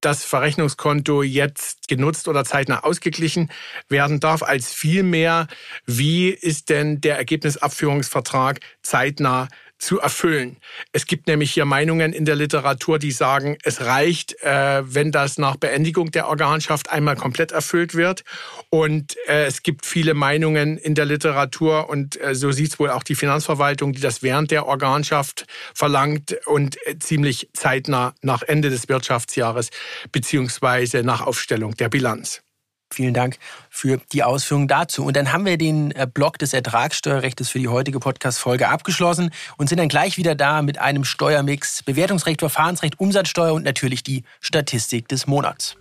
das 0.00 0.24
Verrechnungskonto 0.24 1.22
jetzt 1.22 1.88
genutzt 1.88 2.28
oder 2.28 2.44
zeitnah 2.44 2.84
ausgeglichen 2.84 3.50
werden 3.88 4.20
darf, 4.20 4.42
als 4.42 4.72
vielmehr, 4.72 5.46
wie 5.86 6.30
ist 6.30 6.70
denn 6.70 7.00
der 7.00 7.16
Ergebnisabführungsvertrag 7.16 8.60
zeitnah 8.82 9.48
zu 9.80 9.98
erfüllen. 9.98 10.58
Es 10.92 11.06
gibt 11.06 11.26
nämlich 11.26 11.52
hier 11.52 11.64
Meinungen 11.64 12.12
in 12.12 12.24
der 12.24 12.36
Literatur, 12.36 12.98
die 12.98 13.10
sagen, 13.10 13.56
es 13.64 13.80
reicht, 13.80 14.40
äh, 14.42 14.82
wenn 14.84 15.10
das 15.10 15.38
nach 15.38 15.56
Beendigung 15.56 16.10
der 16.10 16.28
Organschaft 16.28 16.90
einmal 16.90 17.16
komplett 17.16 17.50
erfüllt 17.50 17.94
wird. 17.94 18.22
Und 18.68 19.16
äh, 19.26 19.46
es 19.46 19.62
gibt 19.62 19.86
viele 19.86 20.14
Meinungen 20.14 20.76
in 20.76 20.94
der 20.94 21.06
Literatur 21.06 21.88
und 21.88 22.20
äh, 22.20 22.34
so 22.34 22.52
sieht 22.52 22.72
es 22.72 22.78
wohl 22.78 22.90
auch 22.90 23.02
die 23.02 23.14
Finanzverwaltung, 23.14 23.92
die 23.92 24.00
das 24.00 24.22
während 24.22 24.50
der 24.50 24.66
Organschaft 24.66 25.46
verlangt 25.74 26.36
und 26.46 26.76
äh, 26.86 26.98
ziemlich 26.98 27.48
zeitnah 27.54 28.14
nach 28.20 28.42
Ende 28.42 28.70
des 28.70 28.88
Wirtschaftsjahres 28.88 29.70
beziehungsweise 30.12 31.02
nach 31.02 31.22
Aufstellung 31.22 31.74
der 31.74 31.88
Bilanz. 31.88 32.42
Vielen 32.92 33.14
Dank 33.14 33.38
für 33.68 34.00
die 34.12 34.24
Ausführungen 34.24 34.68
dazu. 34.68 35.04
Und 35.04 35.16
dann 35.16 35.32
haben 35.32 35.46
wir 35.46 35.56
den 35.56 35.92
äh, 35.92 36.06
Block 36.12 36.38
des 36.38 36.52
Ertragssteuerrechts 36.52 37.48
für 37.48 37.58
die 37.58 37.68
heutige 37.68 38.00
Podcast-Folge 38.00 38.68
abgeschlossen 38.68 39.30
und 39.56 39.68
sind 39.68 39.78
dann 39.78 39.88
gleich 39.88 40.16
wieder 40.16 40.34
da 40.34 40.62
mit 40.62 40.78
einem 40.78 41.04
Steuermix, 41.04 41.82
Bewertungsrecht, 41.84 42.40
Verfahrensrecht, 42.40 42.98
Umsatzsteuer 42.98 43.54
und 43.54 43.64
natürlich 43.64 44.02
die 44.02 44.24
Statistik 44.40 45.08
des 45.08 45.26
Monats. 45.26 45.76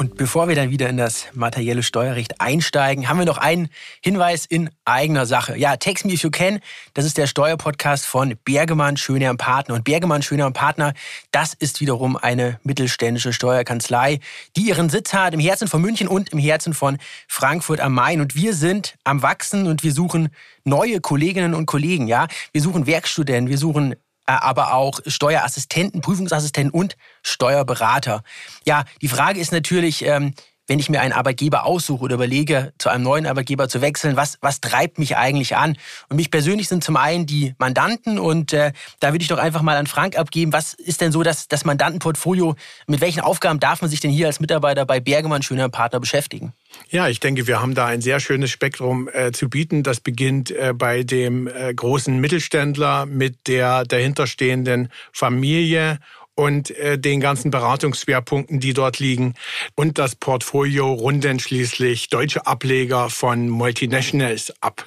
Und 0.00 0.16
bevor 0.16 0.48
wir 0.48 0.56
dann 0.56 0.70
wieder 0.70 0.88
in 0.88 0.96
das 0.96 1.26
materielle 1.34 1.82
Steuerrecht 1.82 2.40
einsteigen, 2.40 3.10
haben 3.10 3.18
wir 3.18 3.26
noch 3.26 3.36
einen 3.36 3.68
Hinweis 4.02 4.46
in 4.46 4.70
eigener 4.86 5.26
Sache. 5.26 5.58
Ja, 5.58 5.76
Text 5.76 6.06
Me 6.06 6.14
If 6.14 6.22
You 6.22 6.30
Can, 6.30 6.60
das 6.94 7.04
ist 7.04 7.18
der 7.18 7.26
Steuerpodcast 7.26 8.06
von 8.06 8.34
Bergemann, 8.46 8.96
Schöner 8.96 9.34
Partner. 9.34 9.74
Und 9.74 9.84
Bergemann, 9.84 10.22
Schöner 10.22 10.50
Partner, 10.52 10.94
das 11.32 11.52
ist 11.52 11.82
wiederum 11.82 12.16
eine 12.16 12.58
mittelständische 12.62 13.34
Steuerkanzlei, 13.34 14.20
die 14.56 14.68
ihren 14.68 14.88
Sitz 14.88 15.12
hat 15.12 15.34
im 15.34 15.40
Herzen 15.40 15.68
von 15.68 15.82
München 15.82 16.08
und 16.08 16.30
im 16.30 16.38
Herzen 16.38 16.72
von 16.72 16.96
Frankfurt 17.28 17.80
am 17.80 17.92
Main. 17.92 18.22
Und 18.22 18.34
wir 18.34 18.54
sind 18.54 18.96
am 19.04 19.20
Wachsen 19.20 19.66
und 19.66 19.82
wir 19.82 19.92
suchen 19.92 20.30
neue 20.64 21.02
Kolleginnen 21.02 21.52
und 21.52 21.66
Kollegen. 21.66 22.06
Ja, 22.06 22.26
wir 22.52 22.62
suchen 22.62 22.86
Werkstudenten, 22.86 23.50
wir 23.50 23.58
suchen 23.58 23.96
aber 24.26 24.74
auch 24.74 25.00
Steuerassistenten, 25.06 26.00
Prüfungsassistenten 26.00 26.72
und 26.72 26.96
Steuerberater. 27.22 28.22
Ja, 28.64 28.84
die 29.02 29.08
Frage 29.08 29.40
ist 29.40 29.52
natürlich, 29.52 30.04
ähm, 30.04 30.34
wenn 30.70 30.78
ich 30.78 30.88
mir 30.88 31.00
einen 31.00 31.12
Arbeitgeber 31.12 31.66
aussuche 31.66 32.04
oder 32.04 32.14
überlege, 32.14 32.72
zu 32.78 32.90
einem 32.90 33.02
neuen 33.02 33.26
Arbeitgeber 33.26 33.68
zu 33.68 33.80
wechseln, 33.80 34.14
was, 34.14 34.38
was 34.40 34.60
treibt 34.60 35.00
mich 35.00 35.16
eigentlich 35.16 35.56
an? 35.56 35.76
Und 36.08 36.16
mich 36.16 36.30
persönlich 36.30 36.68
sind 36.68 36.84
zum 36.84 36.96
einen 36.96 37.26
die 37.26 37.56
Mandanten 37.58 38.20
und 38.20 38.52
äh, 38.52 38.70
da 39.00 39.08
würde 39.12 39.22
ich 39.22 39.28
doch 39.28 39.38
einfach 39.38 39.62
mal 39.62 39.76
an 39.76 39.88
Frank 39.88 40.16
abgeben, 40.16 40.52
was 40.52 40.74
ist 40.74 41.00
denn 41.00 41.10
so 41.10 41.24
das, 41.24 41.48
das 41.48 41.64
Mandantenportfolio, 41.64 42.54
mit 42.86 43.00
welchen 43.00 43.18
Aufgaben 43.18 43.58
darf 43.58 43.80
man 43.82 43.90
sich 43.90 43.98
denn 43.98 44.12
hier 44.12 44.28
als 44.28 44.38
Mitarbeiter 44.38 44.86
bei 44.86 45.00
Bergemann 45.00 45.42
Schöner 45.42 45.68
Partner 45.70 45.98
beschäftigen? 45.98 46.52
Ja, 46.88 47.08
ich 47.08 47.18
denke, 47.18 47.48
wir 47.48 47.60
haben 47.60 47.74
da 47.74 47.86
ein 47.86 48.00
sehr 48.00 48.20
schönes 48.20 48.52
Spektrum 48.52 49.08
äh, 49.12 49.32
zu 49.32 49.48
bieten. 49.50 49.82
Das 49.82 49.98
beginnt 49.98 50.52
äh, 50.52 50.72
bei 50.72 51.02
dem 51.02 51.48
äh, 51.48 51.74
großen 51.74 52.16
Mittelständler 52.16 53.06
mit 53.06 53.48
der 53.48 53.82
dahinterstehenden 53.82 54.88
Familie 55.12 55.98
und 56.34 56.70
äh, 56.70 56.98
den 56.98 57.20
ganzen 57.20 57.50
Beratungsschwerpunkten, 57.50 58.60
die 58.60 58.72
dort 58.72 58.98
liegen. 58.98 59.34
Und 59.74 59.98
das 59.98 60.16
Portfolio 60.16 60.92
runden 60.92 61.38
schließlich 61.38 62.08
deutsche 62.08 62.46
Ableger 62.46 63.10
von 63.10 63.48
Multinationals 63.48 64.52
ab. 64.60 64.86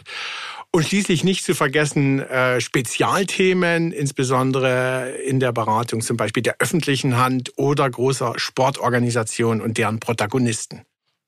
Und 0.72 0.88
schließlich 0.88 1.24
nicht 1.24 1.46
zu 1.46 1.54
vergessen 1.54 2.20
äh, 2.20 2.60
Spezialthemen, 2.60 3.92
insbesondere 3.92 5.12
in 5.24 5.40
der 5.40 5.52
Beratung 5.52 6.02
zum 6.02 6.18
Beispiel 6.18 6.42
der 6.42 6.56
öffentlichen 6.58 7.18
Hand 7.18 7.52
oder 7.58 7.88
großer 7.88 8.34
Sportorganisationen 8.38 9.62
und 9.62 9.78
deren 9.78 10.00
Protagonisten. 10.00 10.82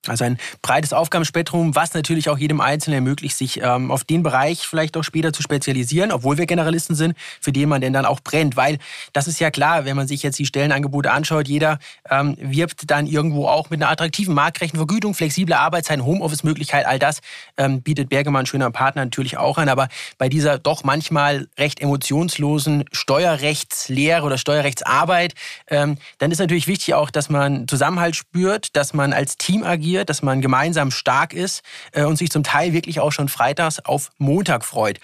Also 0.09 0.23
ein 0.23 0.37
breites 0.61 0.93
Aufgabenspektrum, 0.93 1.75
was 1.75 1.93
natürlich 1.93 2.29
auch 2.29 2.37
jedem 2.37 2.61
Einzelnen 2.61 2.95
ermöglicht, 2.95 3.37
sich 3.37 3.61
ähm, 3.61 3.91
auf 3.91 4.03
den 4.03 4.23
Bereich 4.23 4.67
vielleicht 4.67 4.97
auch 4.97 5.03
später 5.03 5.33
zu 5.33 5.41
spezialisieren, 5.41 6.11
obwohl 6.11 6.37
wir 6.37 6.45
Generalisten 6.45 6.95
sind, 6.95 7.15
für 7.41 7.51
den 7.51 7.69
man 7.69 7.81
denn 7.81 7.93
dann 7.93 8.05
auch 8.05 8.19
brennt. 8.19 8.55
Weil 8.55 8.77
das 9.13 9.27
ist 9.27 9.39
ja 9.39 9.51
klar, 9.51 9.85
wenn 9.85 9.95
man 9.95 10.07
sich 10.07 10.23
jetzt 10.23 10.39
die 10.39 10.45
Stellenangebote 10.45 11.11
anschaut, 11.11 11.47
jeder 11.47 11.79
ähm, 12.09 12.37
wirbt 12.39 12.89
dann 12.89 13.07
irgendwo 13.07 13.47
auch 13.47 13.69
mit 13.69 13.81
einer 13.81 13.91
attraktiven 13.91 14.33
marktrechten 14.33 14.77
Vergütung, 14.77 15.13
flexible 15.13 15.55
Arbeitszeiten, 15.55 16.05
Homeoffice-Möglichkeit, 16.05 16.85
all 16.85 16.99
das 16.99 17.21
ähm, 17.57 17.81
bietet 17.81 18.09
Bergemann 18.09 18.45
schöner 18.45 18.71
Partner 18.71 19.05
natürlich 19.05 19.37
auch 19.37 19.57
an. 19.57 19.69
Aber 19.69 19.87
bei 20.17 20.29
dieser 20.29 20.59
doch 20.59 20.83
manchmal 20.83 21.47
recht 21.57 21.79
emotionslosen 21.79 22.85
Steuerrechtslehre 22.91 24.23
oder 24.23 24.37
Steuerrechtsarbeit, 24.37 25.33
ähm, 25.67 25.97
dann 26.17 26.31
ist 26.31 26.39
natürlich 26.39 26.67
wichtig 26.67 26.93
auch, 26.93 27.09
dass 27.09 27.29
man 27.29 27.67
Zusammenhalt 27.67 28.15
spürt, 28.15 28.75
dass 28.75 28.93
man 28.93 29.13
als 29.13 29.37
Team 29.37 29.63
agiert, 29.63 29.94
motiviert, 29.95 30.09
dass 30.09 30.21
man 30.21 30.41
gemeinsam 30.41 30.91
stark 30.91 31.33
ist 31.33 31.63
äh, 31.91 32.03
und 32.03 32.17
sich 32.17 32.29
zum 32.29 32.43
Teil 32.43 32.73
wirklich 32.73 32.99
auch 32.99 33.11
schon 33.11 33.29
freitags 33.29 33.79
auf 33.79 34.11
Montag 34.17 34.65
freut. 34.65 34.99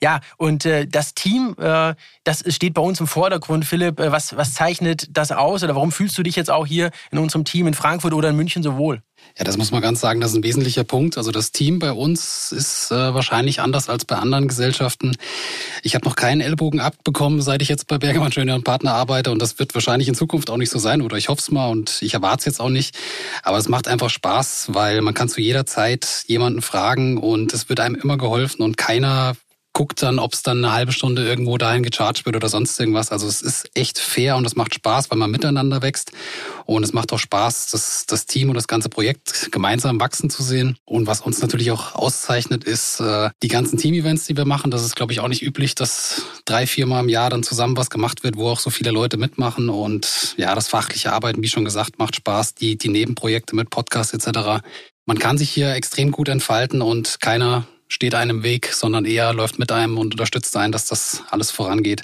Ja, 0.00 0.20
und 0.36 0.64
äh, 0.64 0.86
das 0.86 1.14
Team, 1.14 1.56
äh, 1.58 1.94
das 2.24 2.44
steht 2.54 2.74
bei 2.74 2.82
uns 2.82 3.00
im 3.00 3.06
Vordergrund. 3.06 3.64
Philipp, 3.64 3.98
was, 3.98 4.36
was 4.36 4.54
zeichnet 4.54 5.08
das 5.10 5.32
aus 5.32 5.62
oder 5.62 5.74
warum 5.74 5.92
fühlst 5.92 6.16
du 6.18 6.22
dich 6.22 6.36
jetzt 6.36 6.50
auch 6.50 6.66
hier 6.66 6.90
in 7.10 7.18
unserem 7.18 7.44
Team 7.44 7.66
in 7.66 7.74
Frankfurt 7.74 8.12
oder 8.12 8.30
in 8.30 8.36
München 8.36 8.62
so 8.62 8.76
wohl? 8.76 9.02
Ja, 9.38 9.44
das 9.44 9.58
muss 9.58 9.70
man 9.70 9.82
ganz 9.82 10.00
sagen, 10.00 10.20
das 10.20 10.30
ist 10.30 10.36
ein 10.38 10.44
wesentlicher 10.44 10.84
Punkt. 10.84 11.18
Also 11.18 11.30
das 11.30 11.52
Team 11.52 11.78
bei 11.78 11.92
uns 11.92 12.52
ist 12.52 12.90
äh, 12.90 13.14
wahrscheinlich 13.14 13.60
anders 13.60 13.88
als 13.88 14.04
bei 14.04 14.16
anderen 14.16 14.48
Gesellschaften. 14.48 15.16
Ich 15.82 15.94
habe 15.94 16.06
noch 16.06 16.16
keinen 16.16 16.40
Ellbogen 16.40 16.80
abbekommen, 16.80 17.42
seit 17.42 17.60
ich 17.60 17.68
jetzt 17.68 17.86
bei 17.86 17.98
Bergemann 17.98 18.32
Schöner 18.32 18.54
und 18.54 18.64
Partner 18.64 18.94
arbeite 18.94 19.30
und 19.30 19.42
das 19.42 19.58
wird 19.58 19.74
wahrscheinlich 19.74 20.08
in 20.08 20.14
Zukunft 20.14 20.48
auch 20.50 20.56
nicht 20.56 20.70
so 20.70 20.78
sein 20.78 21.02
oder 21.02 21.16
ich 21.16 21.28
hoffe 21.28 21.40
es 21.40 21.50
mal 21.50 21.68
und 21.68 22.00
ich 22.00 22.14
erwarte 22.14 22.40
es 22.40 22.44
jetzt 22.46 22.60
auch 22.60 22.70
nicht. 22.70 22.96
Aber 23.42 23.58
es 23.58 23.68
macht 23.68 23.88
einfach 23.88 24.10
Spaß, 24.10 24.68
weil 24.72 25.02
man 25.02 25.14
kann 25.14 25.28
zu 25.28 25.40
jeder 25.40 25.66
Zeit 25.66 26.24
jemanden 26.26 26.62
fragen 26.62 27.18
und 27.18 27.52
es 27.52 27.68
wird 27.68 27.80
einem 27.80 27.94
immer 27.94 28.16
geholfen 28.16 28.62
und 28.62 28.76
keiner 28.76 29.36
guckt 29.76 30.02
dann, 30.02 30.18
ob 30.18 30.32
es 30.32 30.42
dann 30.42 30.64
eine 30.64 30.72
halbe 30.72 30.90
Stunde 30.90 31.22
irgendwo 31.28 31.58
dahin 31.58 31.82
gecharged 31.82 32.24
wird 32.24 32.34
oder 32.34 32.48
sonst 32.48 32.80
irgendwas. 32.80 33.12
Also 33.12 33.28
es 33.28 33.42
ist 33.42 33.68
echt 33.74 33.98
fair 33.98 34.36
und 34.36 34.46
es 34.46 34.56
macht 34.56 34.72
Spaß, 34.72 35.10
weil 35.10 35.18
man 35.18 35.30
miteinander 35.30 35.82
wächst. 35.82 36.12
Und 36.64 36.82
es 36.82 36.94
macht 36.94 37.12
auch 37.12 37.18
Spaß, 37.18 37.72
das, 37.72 38.06
das 38.06 38.24
Team 38.24 38.48
und 38.48 38.54
das 38.54 38.68
ganze 38.68 38.88
Projekt 38.88 39.52
gemeinsam 39.52 40.00
wachsen 40.00 40.30
zu 40.30 40.42
sehen. 40.42 40.78
Und 40.86 41.06
was 41.06 41.20
uns 41.20 41.42
natürlich 41.42 41.72
auch 41.72 41.94
auszeichnet, 41.94 42.64
ist 42.64 43.00
äh, 43.00 43.28
die 43.42 43.48
ganzen 43.48 43.76
Team-Events, 43.76 44.24
die 44.24 44.38
wir 44.38 44.46
machen. 44.46 44.70
Das 44.70 44.82
ist, 44.82 44.96
glaube 44.96 45.12
ich, 45.12 45.20
auch 45.20 45.28
nicht 45.28 45.42
üblich, 45.42 45.74
dass 45.74 46.22
drei, 46.46 46.66
viermal 46.66 47.02
im 47.02 47.10
Jahr 47.10 47.28
dann 47.28 47.42
zusammen 47.42 47.76
was 47.76 47.90
gemacht 47.90 48.24
wird, 48.24 48.38
wo 48.38 48.48
auch 48.48 48.60
so 48.60 48.70
viele 48.70 48.92
Leute 48.92 49.18
mitmachen. 49.18 49.68
Und 49.68 50.36
ja, 50.38 50.54
das 50.54 50.68
fachliche 50.68 51.12
Arbeiten, 51.12 51.42
wie 51.42 51.48
schon 51.48 51.66
gesagt, 51.66 51.98
macht 51.98 52.16
Spaß. 52.16 52.54
Die, 52.54 52.78
die 52.78 52.88
Nebenprojekte 52.88 53.54
mit 53.54 53.68
Podcasts 53.68 54.14
etc. 54.14 54.64
Man 55.04 55.18
kann 55.18 55.36
sich 55.36 55.50
hier 55.50 55.74
extrem 55.74 56.12
gut 56.12 56.30
entfalten 56.30 56.80
und 56.80 57.20
keiner 57.20 57.66
steht 57.88 58.14
einem 58.14 58.38
im 58.38 58.42
Weg, 58.42 58.72
sondern 58.72 59.04
eher 59.04 59.32
läuft 59.32 59.58
mit 59.58 59.70
einem 59.72 59.98
und 59.98 60.14
unterstützt 60.14 60.56
einen, 60.56 60.72
dass 60.72 60.86
das 60.86 61.22
alles 61.30 61.50
vorangeht. 61.50 62.02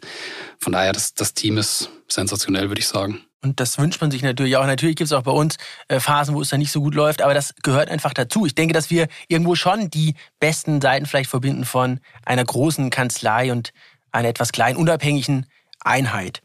Von 0.58 0.72
daher, 0.72 0.92
das, 0.92 1.14
das 1.14 1.34
Team 1.34 1.58
ist 1.58 1.90
sensationell, 2.08 2.68
würde 2.68 2.80
ich 2.80 2.88
sagen. 2.88 3.20
Und 3.44 3.58
das 3.58 3.76
wünscht 3.78 4.00
man 4.00 4.12
sich 4.12 4.22
natürlich 4.22 4.56
auch. 4.56 4.66
Natürlich 4.66 4.94
gibt 4.94 5.06
es 5.06 5.12
auch 5.12 5.24
bei 5.24 5.32
uns 5.32 5.56
äh, 5.88 5.98
Phasen, 5.98 6.34
wo 6.34 6.42
es 6.42 6.50
dann 6.50 6.60
nicht 6.60 6.70
so 6.70 6.80
gut 6.80 6.94
läuft, 6.94 7.22
aber 7.22 7.34
das 7.34 7.54
gehört 7.62 7.88
einfach 7.90 8.14
dazu. 8.14 8.46
Ich 8.46 8.54
denke, 8.54 8.72
dass 8.72 8.88
wir 8.88 9.08
irgendwo 9.26 9.56
schon 9.56 9.90
die 9.90 10.14
besten 10.38 10.80
Seiten 10.80 11.06
vielleicht 11.06 11.30
verbinden 11.30 11.64
von 11.64 11.98
einer 12.24 12.44
großen 12.44 12.90
Kanzlei 12.90 13.50
und 13.50 13.72
einer 14.12 14.28
etwas 14.28 14.52
kleinen, 14.52 14.76
unabhängigen 14.76 15.46
Einheit. 15.84 16.40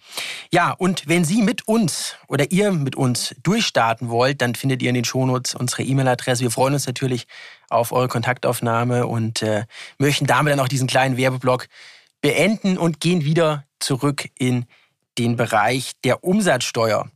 Ja, 0.52 0.72
und 0.72 1.08
wenn 1.08 1.24
Sie 1.24 1.44
mit 1.44 1.68
uns 1.68 2.16
oder 2.28 2.52
ihr 2.52 2.72
mit 2.72 2.96
uns 2.96 3.36
durchstarten 3.44 4.10
wollt, 4.10 4.42
dann 4.42 4.56
findet 4.56 4.82
ihr 4.82 4.90
in 4.90 4.96
den 4.96 5.06
Shownotes 5.06 5.54
unsere 5.54 5.84
E-Mail-Adresse. 5.84 6.42
Wir 6.42 6.52
freuen 6.52 6.74
uns 6.74 6.88
natürlich 6.88 7.28
auf 7.70 7.92
eure 7.92 8.08
Kontaktaufnahme 8.08 9.08
und 9.08 9.42
äh, 9.42 9.66
möchten 9.98 10.26
damit 10.26 10.54
dann 10.54 10.60
auch 10.60 10.68
diesen 10.68 10.88
kleinen 10.88 11.18
Werbeblock 11.18 11.68
beenden 12.22 12.78
und 12.78 13.00
gehen 13.00 13.24
wieder 13.24 13.66
zurück 13.80 14.30
in 14.38 14.66
den 15.18 15.36
Bereich 15.36 15.94
der 16.04 16.24
Umsatzsteuer. 16.24 17.10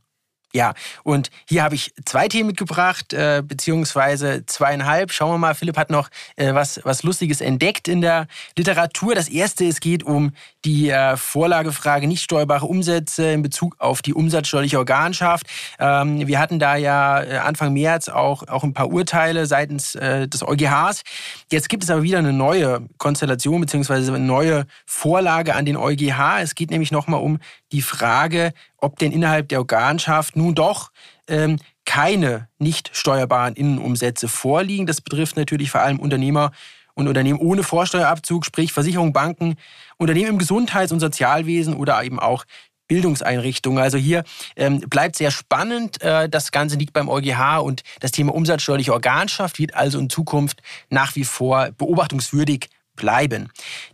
Ja, 0.54 0.74
und 1.02 1.30
hier 1.48 1.62
habe 1.62 1.74
ich 1.74 1.94
zwei 2.04 2.28
Themen 2.28 2.48
mitgebracht, 2.48 3.14
äh, 3.14 3.42
beziehungsweise 3.42 4.44
zweieinhalb. 4.44 5.10
Schauen 5.10 5.32
wir 5.32 5.38
mal, 5.38 5.54
Philipp 5.54 5.78
hat 5.78 5.88
noch 5.88 6.10
äh, 6.36 6.52
was, 6.52 6.80
was 6.84 7.02
Lustiges 7.02 7.40
entdeckt 7.40 7.88
in 7.88 8.02
der 8.02 8.26
Literatur. 8.56 9.14
Das 9.14 9.28
erste, 9.28 9.64
es 9.64 9.80
geht 9.80 10.02
um 10.02 10.32
die 10.64 10.90
äh, 10.90 11.16
Vorlagefrage 11.16 12.06
nicht 12.06 12.22
steuerbare 12.22 12.66
Umsätze 12.66 13.32
in 13.32 13.42
Bezug 13.42 13.76
auf 13.78 14.02
die 14.02 14.14
umsatzsteuerliche 14.14 14.78
Organschaft. 14.78 15.46
Ähm, 15.78 16.26
wir 16.26 16.38
hatten 16.38 16.58
da 16.58 16.76
ja 16.76 17.22
äh, 17.22 17.36
Anfang 17.38 17.72
März 17.72 18.08
auch, 18.08 18.46
auch 18.48 18.62
ein 18.62 18.72
paar 18.72 18.90
Urteile 18.90 19.46
seitens 19.46 19.94
äh, 19.94 20.28
des 20.28 20.46
EuGHs. 20.46 21.02
Jetzt 21.50 21.68
gibt 21.68 21.82
es 21.82 21.90
aber 21.90 22.02
wieder 22.02 22.18
eine 22.18 22.32
neue 22.32 22.86
Konstellation, 22.98 23.60
beziehungsweise 23.60 24.14
eine 24.14 24.24
neue 24.24 24.66
Vorlage 24.86 25.54
an 25.54 25.64
den 25.64 25.76
EuGH. 25.76 26.40
Es 26.40 26.54
geht 26.54 26.70
nämlich 26.70 26.92
nochmal 26.92 27.20
um 27.20 27.38
die 27.72 27.82
Frage, 27.82 28.52
ob 28.76 28.98
denn 28.98 29.12
innerhalb 29.12 29.48
der 29.48 29.58
Organschaft 29.58 30.36
nun 30.36 30.54
doch 30.54 30.90
ähm, 31.28 31.58
keine 31.84 32.48
nicht 32.58 32.90
steuerbaren 32.92 33.54
Innenumsätze 33.54 34.28
vorliegen. 34.28 34.86
Das 34.86 35.00
betrifft 35.00 35.36
natürlich 35.36 35.70
vor 35.70 35.80
allem 35.80 35.98
Unternehmer 35.98 36.52
und 36.94 37.08
Unternehmen 37.08 37.38
ohne 37.38 37.62
Vorsteuerabzug, 37.62 38.44
sprich 38.44 38.72
Versicherungen, 38.72 39.12
Banken, 39.12 39.56
Unternehmen 39.98 40.30
im 40.30 40.38
Gesundheits- 40.38 40.92
und 40.92 41.00
Sozialwesen 41.00 41.74
oder 41.74 42.02
eben 42.02 42.18
auch 42.18 42.44
Bildungseinrichtungen. 42.88 43.82
Also 43.82 43.96
hier 43.96 44.24
ähm, 44.56 44.80
bleibt 44.80 45.16
sehr 45.16 45.30
spannend. 45.30 46.02
Äh, 46.02 46.28
das 46.28 46.52
Ganze 46.52 46.76
liegt 46.76 46.92
beim 46.92 47.08
EuGH 47.08 47.62
und 47.62 47.82
das 48.00 48.10
Thema 48.10 48.34
umsatzsteuerliche 48.34 48.92
Organschaft 48.92 49.58
wird 49.58 49.74
also 49.74 49.98
in 49.98 50.10
Zukunft 50.10 50.62
nach 50.90 51.16
wie 51.16 51.24
vor 51.24 51.70
beobachtungswürdig 51.78 52.68
bleiben. 52.94 53.48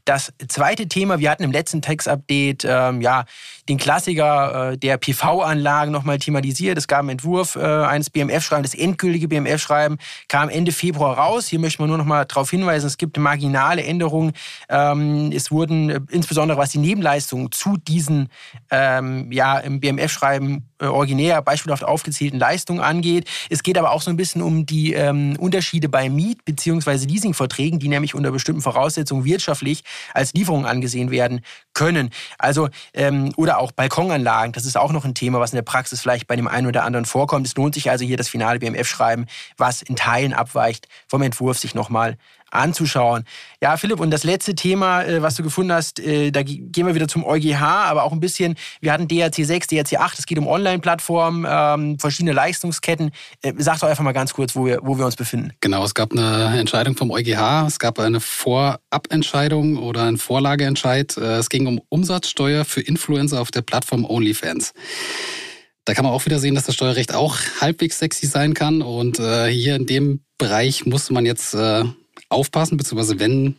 Das 0.05 0.33
zweite 0.49 0.89
Thema, 0.89 1.21
wir 1.21 1.31
hatten 1.31 1.45
im 1.45 1.53
letzten 1.53 1.83
Text-Update 1.83 2.65
ähm, 2.65 3.01
ja, 3.01 3.25
den 3.69 3.79
Klassiker 3.79 4.73
äh, 4.73 4.79
der 4.79 4.97
PV-Anlagen 4.97 5.93
nochmal 5.93 6.19
thematisiert. 6.19 6.79
Es 6.79 6.89
gab 6.89 7.01
einen 7.01 7.11
Entwurf 7.11 7.57
äh, 7.57 7.61
eines 7.61 8.11
BMF-Schreibens, 8.11 8.73
das 8.73 8.81
endgültige 8.81 9.29
BMF-Schreiben 9.29 9.99
kam 10.29 10.49
Ende 10.49 10.73
Februar 10.73 11.19
raus. 11.19 11.47
Hier 11.47 11.59
möchte 11.59 11.83
man 11.83 11.89
nur 11.89 11.99
noch 11.99 12.05
mal 12.05 12.25
darauf 12.25 12.51
hinweisen, 12.51 12.87
es 12.87 12.99
gibt 12.99 13.17
marginale 13.19 13.83
Änderungen. 13.83 14.33
Ähm, 14.69 15.31
es 15.33 15.51
wurden 15.51 15.91
äh, 15.91 16.01
insbesondere 16.11 16.59
was 16.59 16.71
die 16.71 16.79
Nebenleistungen 16.79 17.53
zu 17.53 17.77
diesen 17.77 18.29
ähm, 18.71 19.31
ja, 19.33 19.59
im 19.59 19.81
BMF-Schreiben 19.81 20.69
äh, 20.81 20.87
originär 20.87 21.43
beispielhaft 21.43 21.85
aufgezählten 21.85 22.39
Leistungen 22.39 22.81
angeht. 22.81 23.29
Es 23.51 23.63
geht 23.63 23.77
aber 23.77 23.91
auch 23.91 24.03
so 24.03 24.11
ein 24.11 24.17
bisschen 24.17 24.43
um 24.43 24.65
die 24.65 24.93
ähm, 24.93 25.37
Unterschiede 25.39 25.89
bei 25.89 26.09
Miet- 26.09 26.45
bzw. 26.45 27.07
Leasingverträgen, 27.07 27.79
die 27.79 27.89
nämlich 27.89 28.15
unter 28.15 28.31
bestimmten 28.31 28.63
Voraussetzungen 28.63 29.25
wirtschaftlich 29.25 29.83
als 30.15 30.33
Lieferung 30.35 30.67
angesehen 30.67 31.11
werden 31.11 31.41
können. 31.75 32.11
Also 32.39 32.69
ähm, 32.95 33.33
oder 33.37 33.58
auch 33.59 33.73
Balkonanlagen, 33.73 34.53
das 34.53 34.65
ist 34.65 34.77
auch 34.77 34.93
noch 34.93 35.05
ein 35.05 35.15
Thema, 35.15 35.41
was 35.41 35.53
in 35.53 35.57
der 35.57 35.63
Praxis 35.63 36.01
vielleicht 36.01 36.27
bei 36.27 36.37
dem 36.37 36.49
einen 36.49 36.67
oder 36.67 36.85
anderen 36.85 37.05
vorkommt. 37.05 37.47
Es 37.47 37.55
lohnt 37.57 37.75
sich 37.75 37.91
also 37.91 38.05
hier 38.05 38.17
das 38.17 38.29
finale 38.29 38.59
BMF-Schreiben, 38.59 39.27
was 39.57 39.83
in 39.83 39.97
Teilen 39.97 40.33
abweicht 40.33 40.89
vom 41.09 41.23
Entwurf, 41.23 41.59
sich 41.59 41.75
nochmal 41.75 42.17
anzuschauen. 42.51 43.25
Ja, 43.63 43.77
Philipp, 43.77 44.01
und 44.01 44.11
das 44.11 44.25
letzte 44.25 44.55
Thema, 44.55 45.03
äh, 45.03 45.23
was 45.23 45.35
du 45.35 45.43
gefunden 45.43 45.73
hast, 45.73 46.01
äh, 46.01 46.31
da 46.31 46.43
gehen 46.43 46.87
wir 46.87 46.95
wieder 46.95 47.09
zum 47.09 47.25
EuGH, 47.25 47.61
aber 47.61 48.05
auch 48.05 48.13
ein 48.13 48.21
bisschen, 48.21 48.57
wir 48.81 48.93
hatten 48.93 49.09
DRC 49.09 49.45
6, 49.45 49.67
DRC 49.67 49.99
8, 49.99 50.19
es 50.19 50.27
geht 50.27 50.39
um 50.39 50.47
Online-Plattformen, 50.47 51.47
ähm, 51.49 51.99
verschiedene 51.99 52.33
Leistungsketten. 52.33 53.11
Äh, 53.43 53.53
sag 53.59 53.81
doch 53.81 53.89
einfach 53.89 54.05
mal 54.05 54.13
ganz 54.13 54.33
kurz, 54.35 54.55
wo 54.57 54.67
wir, 54.67 54.81
wo 54.83 54.99
wir 54.99 55.05
uns 55.05 55.17
befinden. 55.17 55.53
Genau, 55.61 55.85
es 55.85 55.95
gab 55.95 56.13
eine 56.13 56.59
Entscheidung 56.59 56.97
vom 56.97 57.11
EuGH, 57.11 57.67
es 57.67 57.79
gab 57.79 57.99
eine 57.99 58.21
Vorabentscheidung 58.21 59.77
oder 59.77 60.05
ein 60.05 60.17
Vorlageentscheid. 60.17 61.17
Es 61.17 61.49
ging 61.49 61.67
um 61.67 61.81
Umsatzsteuer 61.89 62.65
für 62.65 62.81
Influencer 62.81 63.41
auf 63.41 63.51
der 63.51 63.63
Plattform 63.63 64.05
OnlyFans. 64.05 64.73
Da 65.89 65.95
kann 65.95 66.05
man 66.05 66.13
auch 66.13 66.27
wieder 66.27 66.39
sehen, 66.39 66.55
dass 66.55 66.67
das 66.67 66.75
Steuerrecht 66.75 67.15
auch 67.15 67.39
halbwegs 67.63 67.99
sexy 67.99 68.27
sein 68.27 68.53
kann. 68.53 68.83
Und 68.83 69.19
äh, 69.19 69.47
hier 69.47 69.75
in 69.75 69.87
dem 69.87 70.21
Bereich 70.37 70.85
muss 70.85 71.09
man 71.09 71.25
jetzt 71.25 71.55
äh, 71.55 71.85
aufpassen, 72.29 72.77
beziehungsweise 72.77 73.19
wenn 73.19 73.57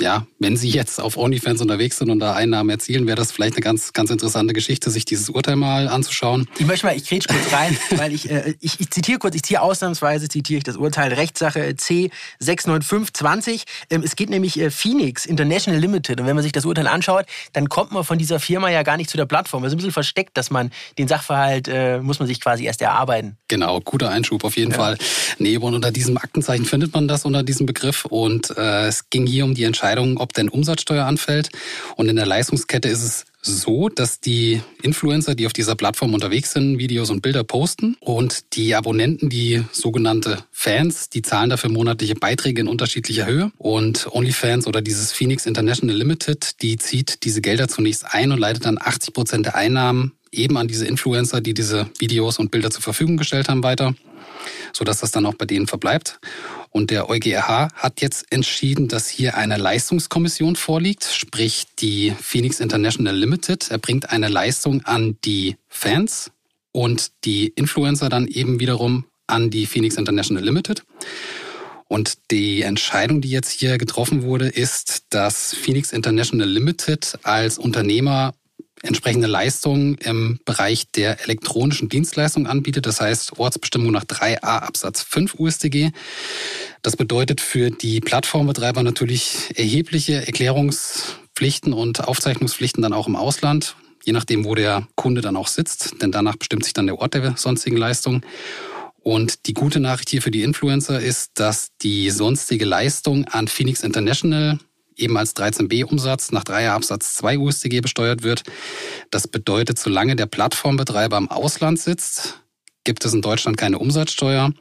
ja, 0.00 0.26
wenn 0.40 0.56
Sie 0.56 0.68
jetzt 0.68 1.00
auf 1.00 1.16
OnlyFans 1.16 1.60
unterwegs 1.60 1.98
sind 1.98 2.10
und 2.10 2.18
da 2.18 2.34
Einnahmen 2.34 2.68
erzielen, 2.68 3.06
wäre 3.06 3.16
das 3.16 3.30
vielleicht 3.30 3.54
eine 3.54 3.62
ganz, 3.62 3.92
ganz 3.92 4.10
interessante 4.10 4.52
Geschichte, 4.52 4.90
sich 4.90 5.04
dieses 5.04 5.30
Urteil 5.30 5.54
mal 5.54 5.88
anzuschauen. 5.88 6.48
Ich 6.58 6.66
möchte 6.66 6.86
mal, 6.86 6.96
ich 6.96 7.08
grätsch 7.08 7.28
kurz 7.28 7.52
rein, 7.52 7.78
weil 7.96 8.12
ich, 8.12 8.28
äh, 8.28 8.54
ich, 8.60 8.80
ich 8.80 8.90
zitiere 8.90 9.18
kurz, 9.18 9.36
ich 9.36 9.44
ziehe 9.44 9.62
ausnahmsweise, 9.62 10.28
zitiere 10.28 10.58
ich 10.58 10.64
das 10.64 10.76
Urteil 10.76 11.12
Rechtssache 11.12 11.76
C 11.76 12.10
69520. 12.40 13.64
Ähm, 13.88 14.02
es 14.04 14.16
geht 14.16 14.30
nämlich 14.30 14.58
äh, 14.58 14.70
Phoenix 14.70 15.26
International 15.26 15.80
Limited 15.80 16.20
und 16.20 16.26
wenn 16.26 16.34
man 16.34 16.42
sich 16.42 16.52
das 16.52 16.64
Urteil 16.64 16.88
anschaut, 16.88 17.26
dann 17.52 17.68
kommt 17.68 17.92
man 17.92 18.02
von 18.02 18.18
dieser 18.18 18.40
Firma 18.40 18.70
ja 18.70 18.82
gar 18.82 18.96
nicht 18.96 19.10
zu 19.10 19.16
der 19.16 19.26
Plattform. 19.26 19.62
Es 19.62 19.68
ist 19.68 19.74
ein 19.74 19.76
bisschen 19.76 19.92
versteckt, 19.92 20.36
dass 20.36 20.50
man 20.50 20.70
den 20.98 21.06
Sachverhalt, 21.06 21.68
äh, 21.68 22.00
muss 22.00 22.18
man 22.18 22.26
sich 22.26 22.40
quasi 22.40 22.64
erst 22.64 22.82
erarbeiten. 22.82 23.36
Genau, 23.46 23.80
guter 23.80 24.10
Einschub 24.10 24.42
auf 24.42 24.56
jeden 24.56 24.72
ja. 24.72 24.76
Fall. 24.76 24.98
Nee, 25.38 25.56
und 25.56 25.74
unter 25.74 25.92
diesem 25.92 26.18
Aktenzeichen 26.18 26.64
findet 26.64 26.92
man 26.92 27.06
das 27.06 27.24
unter 27.24 27.44
diesem 27.44 27.66
Begriff 27.66 28.04
und 28.06 28.50
äh, 28.56 28.88
es 28.88 29.08
ging 29.08 29.26
hier 29.26 29.44
um 29.44 29.54
die 29.54 29.62
Entscheidung, 29.62 29.83
Entscheidung, 29.84 30.16
ob 30.16 30.32
denn 30.32 30.48
Umsatzsteuer 30.48 31.04
anfällt. 31.04 31.50
Und 31.96 32.08
in 32.08 32.16
der 32.16 32.24
Leistungskette 32.24 32.88
ist 32.88 33.02
es 33.02 33.26
so, 33.42 33.90
dass 33.90 34.18
die 34.18 34.62
Influencer, 34.82 35.34
die 35.34 35.44
auf 35.44 35.52
dieser 35.52 35.74
Plattform 35.74 36.14
unterwegs 36.14 36.52
sind, 36.52 36.78
Videos 36.78 37.10
und 37.10 37.20
Bilder 37.20 37.44
posten 37.44 37.94
und 38.00 38.54
die 38.54 38.74
Abonnenten, 38.74 39.28
die 39.28 39.62
sogenannte 39.72 40.38
Fans, 40.50 41.10
die 41.10 41.20
zahlen 41.20 41.50
dafür 41.50 41.68
monatliche 41.68 42.14
Beiträge 42.14 42.62
in 42.62 42.68
unterschiedlicher 42.68 43.26
Höhe 43.26 43.52
und 43.58 44.08
OnlyFans 44.10 44.66
oder 44.66 44.80
dieses 44.80 45.12
Phoenix 45.12 45.44
International 45.44 45.94
Limited, 45.94 46.62
die 46.62 46.78
zieht 46.78 47.22
diese 47.24 47.42
Gelder 47.42 47.68
zunächst 47.68 48.06
ein 48.06 48.32
und 48.32 48.38
leitet 48.38 48.64
dann 48.64 48.78
80 48.80 49.12
Prozent 49.12 49.44
der 49.44 49.54
Einnahmen 49.54 50.12
eben 50.32 50.56
an 50.56 50.66
diese 50.66 50.86
Influencer, 50.86 51.42
die 51.42 51.52
diese 51.52 51.90
Videos 51.98 52.38
und 52.38 52.50
Bilder 52.50 52.70
zur 52.70 52.82
Verfügung 52.82 53.18
gestellt 53.18 53.50
haben, 53.50 53.62
weiter, 53.62 53.94
sodass 54.72 55.00
das 55.00 55.10
dann 55.10 55.26
auch 55.26 55.34
bei 55.34 55.44
denen 55.44 55.66
verbleibt. 55.66 56.18
Und 56.76 56.90
der 56.90 57.08
EuGH 57.08 57.68
hat 57.72 58.00
jetzt 58.00 58.32
entschieden, 58.32 58.88
dass 58.88 59.08
hier 59.08 59.36
eine 59.36 59.58
Leistungskommission 59.58 60.56
vorliegt, 60.56 61.04
sprich 61.04 61.66
die 61.78 62.12
Phoenix 62.20 62.58
International 62.58 63.16
Limited. 63.16 63.70
Er 63.70 63.78
bringt 63.78 64.10
eine 64.10 64.26
Leistung 64.26 64.84
an 64.84 65.16
die 65.24 65.56
Fans 65.68 66.32
und 66.72 67.12
die 67.24 67.46
Influencer 67.46 68.08
dann 68.08 68.26
eben 68.26 68.58
wiederum 68.58 69.04
an 69.28 69.50
die 69.50 69.66
Phoenix 69.66 69.94
International 69.94 70.42
Limited. 70.42 70.82
Und 71.86 72.18
die 72.32 72.62
Entscheidung, 72.62 73.20
die 73.20 73.30
jetzt 73.30 73.52
hier 73.52 73.78
getroffen 73.78 74.24
wurde, 74.24 74.48
ist, 74.48 75.04
dass 75.10 75.54
Phoenix 75.54 75.92
International 75.92 76.48
Limited 76.48 77.20
als 77.22 77.56
Unternehmer 77.56 78.34
entsprechende 78.84 79.26
Leistungen 79.26 79.96
im 79.96 80.38
Bereich 80.44 80.90
der 80.90 81.22
elektronischen 81.24 81.88
Dienstleistung 81.88 82.46
anbietet. 82.46 82.86
Das 82.86 83.00
heißt 83.00 83.38
Ortsbestimmung 83.38 83.90
nach 83.92 84.04
3a 84.04 84.38
Absatz 84.40 85.02
5 85.02 85.34
USDG. 85.38 85.90
Das 86.82 86.96
bedeutet 86.96 87.40
für 87.40 87.70
die 87.70 88.00
Plattformbetreiber 88.00 88.82
natürlich 88.82 89.52
erhebliche 89.56 90.26
Erklärungspflichten 90.26 91.72
und 91.72 92.06
Aufzeichnungspflichten 92.06 92.82
dann 92.82 92.92
auch 92.92 93.06
im 93.06 93.16
Ausland, 93.16 93.76
je 94.04 94.12
nachdem, 94.12 94.44
wo 94.44 94.54
der 94.54 94.86
Kunde 94.94 95.22
dann 95.22 95.36
auch 95.36 95.48
sitzt, 95.48 96.02
denn 96.02 96.12
danach 96.12 96.36
bestimmt 96.36 96.64
sich 96.64 96.74
dann 96.74 96.86
der 96.86 96.98
Ort 96.98 97.14
der 97.14 97.36
sonstigen 97.36 97.76
Leistung. 97.76 98.22
Und 99.00 99.46
die 99.46 99.54
gute 99.54 99.80
Nachricht 99.80 100.08
hier 100.10 100.22
für 100.22 100.30
die 100.30 100.42
Influencer 100.42 101.00
ist, 101.00 101.32
dass 101.34 101.68
die 101.82 102.10
sonstige 102.10 102.64
Leistung 102.64 103.26
an 103.26 103.48
Phoenix 103.48 103.82
International 103.82 104.58
eben 104.96 105.16
als 105.16 105.36
13b-Umsatz 105.36 106.32
nach 106.32 106.44
3 106.44 106.70
Absatz 106.70 107.14
2 107.14 107.38
USDG 107.38 107.80
besteuert 107.80 108.22
wird. 108.22 108.42
Das 109.10 109.28
bedeutet, 109.28 109.78
solange 109.78 110.16
der 110.16 110.26
Plattformbetreiber 110.26 111.16
im 111.16 111.30
Ausland 111.30 111.78
sitzt, 111.78 112.40
gibt 112.84 113.04
es 113.04 113.14
in 113.14 113.22
Deutschland 113.22 113.56
keine 113.56 113.78
Umsatzsteuer. 113.78 114.52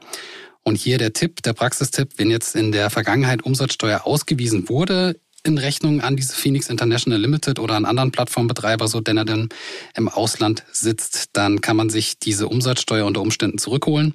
Und 0.63 0.77
hier 0.77 0.97
der 0.97 1.13
Tipp, 1.13 1.43
der 1.43 1.53
Praxistipp, 1.53 2.13
wenn 2.17 2.29
jetzt 2.29 2.55
in 2.55 2.71
der 2.71 2.89
Vergangenheit 2.89 3.43
Umsatzsteuer 3.43 4.05
ausgewiesen 4.05 4.69
wurde 4.69 5.15
in 5.43 5.57
Rechnung 5.57 6.01
an 6.01 6.15
diese 6.15 6.33
Phoenix 6.33 6.69
International 6.69 7.19
Limited 7.19 7.59
oder 7.59 7.75
an 7.75 7.85
anderen 7.85 8.11
Plattformbetreiber, 8.11 8.87
so 8.87 9.01
denn 9.01 9.17
er 9.17 9.25
denn 9.25 9.49
im 9.95 10.07
Ausland 10.07 10.63
sitzt, 10.71 11.31
dann 11.33 11.61
kann 11.61 11.75
man 11.75 11.89
sich 11.89 12.17
diese 12.17 12.47
Umsatzsteuer 12.47 13.05
unter 13.05 13.21
Umständen 13.21 13.57
zurückholen. 13.57 14.13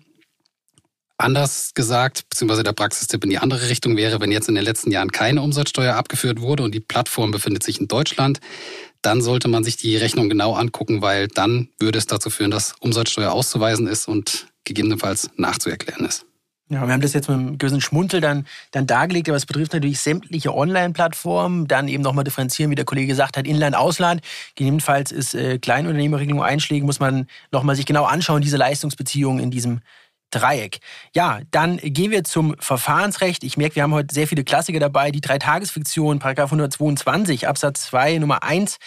Anders 1.21 1.73
gesagt, 1.75 2.29
beziehungsweise 2.31 2.63
der 2.63 2.73
Praxistipp 2.73 3.25
in 3.25 3.31
die 3.31 3.39
andere 3.39 3.69
Richtung 3.69 3.97
wäre, 3.97 4.21
wenn 4.21 4.31
jetzt 4.31 4.49
in 4.49 4.55
den 4.55 4.63
letzten 4.63 4.93
Jahren 4.93 5.11
keine 5.11 5.43
Umsatzsteuer 5.43 5.97
abgeführt 5.97 6.41
wurde 6.41 6.63
und 6.63 6.73
die 6.73 6.81
Plattform 6.81 7.33
befindet 7.33 7.65
sich 7.65 7.81
in 7.81 7.89
Deutschland, 7.89 8.39
dann 9.03 9.21
sollte 9.21 9.49
man 9.49 9.65
sich 9.65 9.77
die 9.77 9.97
Rechnung 9.97 10.29
genau 10.29 10.55
angucken, 10.55 11.03
weil 11.03 11.27
dann 11.27 11.71
würde 11.81 11.99
es 11.99 12.07
dazu 12.07 12.31
führen, 12.31 12.53
dass 12.53 12.75
Umsatzsteuer 12.79 13.33
auszuweisen 13.33 13.89
ist 13.89 14.07
und 14.07 14.47
gegebenenfalls 14.63 15.29
nachzuerklären 15.37 16.07
ist. 16.07 16.25
Ja, 16.71 16.87
wir 16.87 16.93
haben 16.93 17.01
das 17.01 17.15
jetzt 17.15 17.29
mit 17.29 17.39
einem 17.39 17.57
gewissen 17.57 17.81
Schmunzel 17.81 18.21
dann, 18.21 18.47
dann 18.73 18.87
dargelegt, 18.87 19.29
aber 19.29 19.37
es 19.37 19.47
betrifft 19.47 19.73
natürlich 19.73 20.01
sämtliche 20.01 20.55
Online-Plattformen. 20.55 21.67
Dann 21.67 21.89
eben 21.89 22.03
nochmal 22.03 22.25
differenzieren, 22.25 22.71
wie 22.71 22.75
der 22.75 22.85
Kollege 22.85 23.07
gesagt 23.07 23.39
hat, 23.39 23.47
Inland, 23.47 23.75
Ausland. 23.75 24.21
Gegebenenfalls 24.55 25.11
ist 25.11 25.35
äh, 25.35 25.59
Kleinunternehmerregelung 25.59 26.43
einschlägen, 26.43 26.85
muss 26.85 27.01
man 27.01 27.27
nochmal 27.51 27.75
sich 27.75 27.87
genau 27.87 28.05
anschauen, 28.05 28.43
diese 28.43 28.59
Leistungsbeziehungen 28.59 29.43
in 29.43 29.51
diesem 29.51 29.81
Dreieck. 30.31 30.79
Ja, 31.15 31.41
dann 31.51 31.79
gehen 31.79 32.11
wir 32.11 32.25
zum 32.25 32.55
Verfahrensrecht. 32.59 33.45
Ich 33.45 33.57
merke, 33.57 33.77
wir 33.77 33.83
haben 33.83 33.95
heute 33.95 34.15
sehr 34.15 34.27
viele 34.27 34.45
Klassiker 34.45 34.81
dabei. 34.81 35.11
Die 35.11 35.21
Dreitagesfiktion, 35.21 36.19
Paragraph 36.19 36.53
122 36.53 37.49
Absatz 37.49 37.87
2 37.87 38.19
Nummer 38.19 38.43
1 38.43 38.79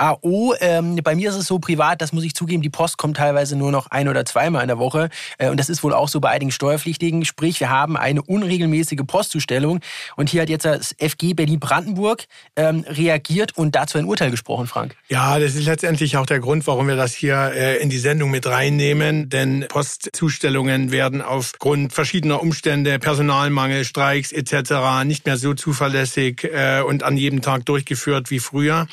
AO. 0.00 0.54
Ähm, 0.60 0.96
bei 1.02 1.14
mir 1.14 1.30
ist 1.30 1.36
es 1.36 1.46
so 1.46 1.58
privat, 1.58 2.00
das 2.00 2.12
muss 2.12 2.24
ich 2.24 2.34
zugeben, 2.34 2.62
die 2.62 2.70
Post 2.70 2.96
kommt 2.96 3.18
teilweise 3.18 3.56
nur 3.56 3.70
noch 3.70 3.88
ein 3.88 4.08
oder 4.08 4.24
zweimal 4.24 4.62
in 4.62 4.68
der 4.68 4.78
Woche. 4.78 5.10
Äh, 5.38 5.50
und 5.50 5.60
das 5.60 5.68
ist 5.68 5.82
wohl 5.82 5.92
auch 5.92 6.08
so 6.08 6.20
bei 6.20 6.30
einigen 6.30 6.50
Steuerpflichtigen. 6.50 7.24
Sprich, 7.24 7.60
wir 7.60 7.70
haben 7.70 7.96
eine 7.96 8.22
unregelmäßige 8.22 9.00
Postzustellung. 9.06 9.80
Und 10.16 10.30
hier 10.30 10.42
hat 10.42 10.48
jetzt 10.48 10.64
das 10.64 10.94
FG 10.98 11.34
Berlin-Brandenburg 11.34 12.24
ähm, 12.56 12.84
reagiert 12.88 13.56
und 13.56 13.74
dazu 13.76 13.98
ein 13.98 14.06
Urteil 14.06 14.30
gesprochen, 14.30 14.66
Frank. 14.66 14.96
Ja, 15.08 15.38
das 15.38 15.54
ist 15.54 15.66
letztendlich 15.66 16.16
auch 16.16 16.26
der 16.26 16.40
Grund, 16.40 16.66
warum 16.66 16.88
wir 16.88 16.96
das 16.96 17.14
hier 17.14 17.52
äh, 17.54 17.76
in 17.76 17.90
die 17.90 17.98
Sendung 17.98 18.30
mit 18.30 18.46
reinnehmen. 18.46 19.28
Denn 19.28 19.66
Postzustellungen 19.68 20.92
werden 20.92 21.20
aufgrund 21.20 21.92
verschiedener 21.92 22.40
Umstände, 22.40 22.98
Personalmangel, 22.98 23.84
Streiks 23.84 24.32
etc. 24.32 25.04
nicht 25.04 25.26
mehr 25.26 25.36
so 25.36 25.54
zuverlässig 25.54 26.44
äh, 26.44 26.80
und 26.80 27.02
an 27.02 27.16
jedem 27.16 27.42
Tag 27.42 27.66
durchgeführt 27.66 28.30
wie 28.30 28.38
früher. 28.38 28.86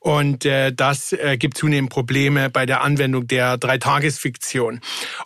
Und 0.00 0.44
äh, 0.54 0.72
das 0.72 1.12
äh, 1.12 1.36
gibt 1.38 1.58
zunehmend 1.58 1.90
Probleme 1.90 2.50
bei 2.50 2.66
der 2.66 2.82
Anwendung 2.82 3.26
der 3.26 3.58
Dreitagesfiktion. 3.58 4.80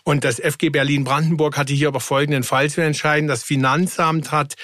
Und 0.04 0.24
das 0.24 0.40
FG 0.40 0.70
Berlin-Brandenburg 0.70 1.56
hatte 1.56 1.72
hier 1.72 1.88
aber 1.88 2.00
folgenden 2.00 2.42
Fall 2.42 2.70
zu 2.70 2.80
entscheiden. 2.80 3.28
Das 3.28 3.42
Finanzamt 3.42 4.32
hat 4.32 4.54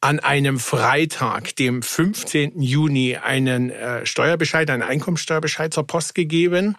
an 0.00 0.20
einem 0.20 0.58
Freitag, 0.58 1.56
dem 1.56 1.82
15. 1.82 2.60
Juni, 2.60 3.16
einen 3.16 3.70
äh, 3.70 4.04
Steuerbescheid, 4.06 4.68
einen 4.70 4.82
Einkommensteuerbescheid 4.82 5.72
zur 5.72 5.86
Post 5.86 6.14
gegeben. 6.14 6.76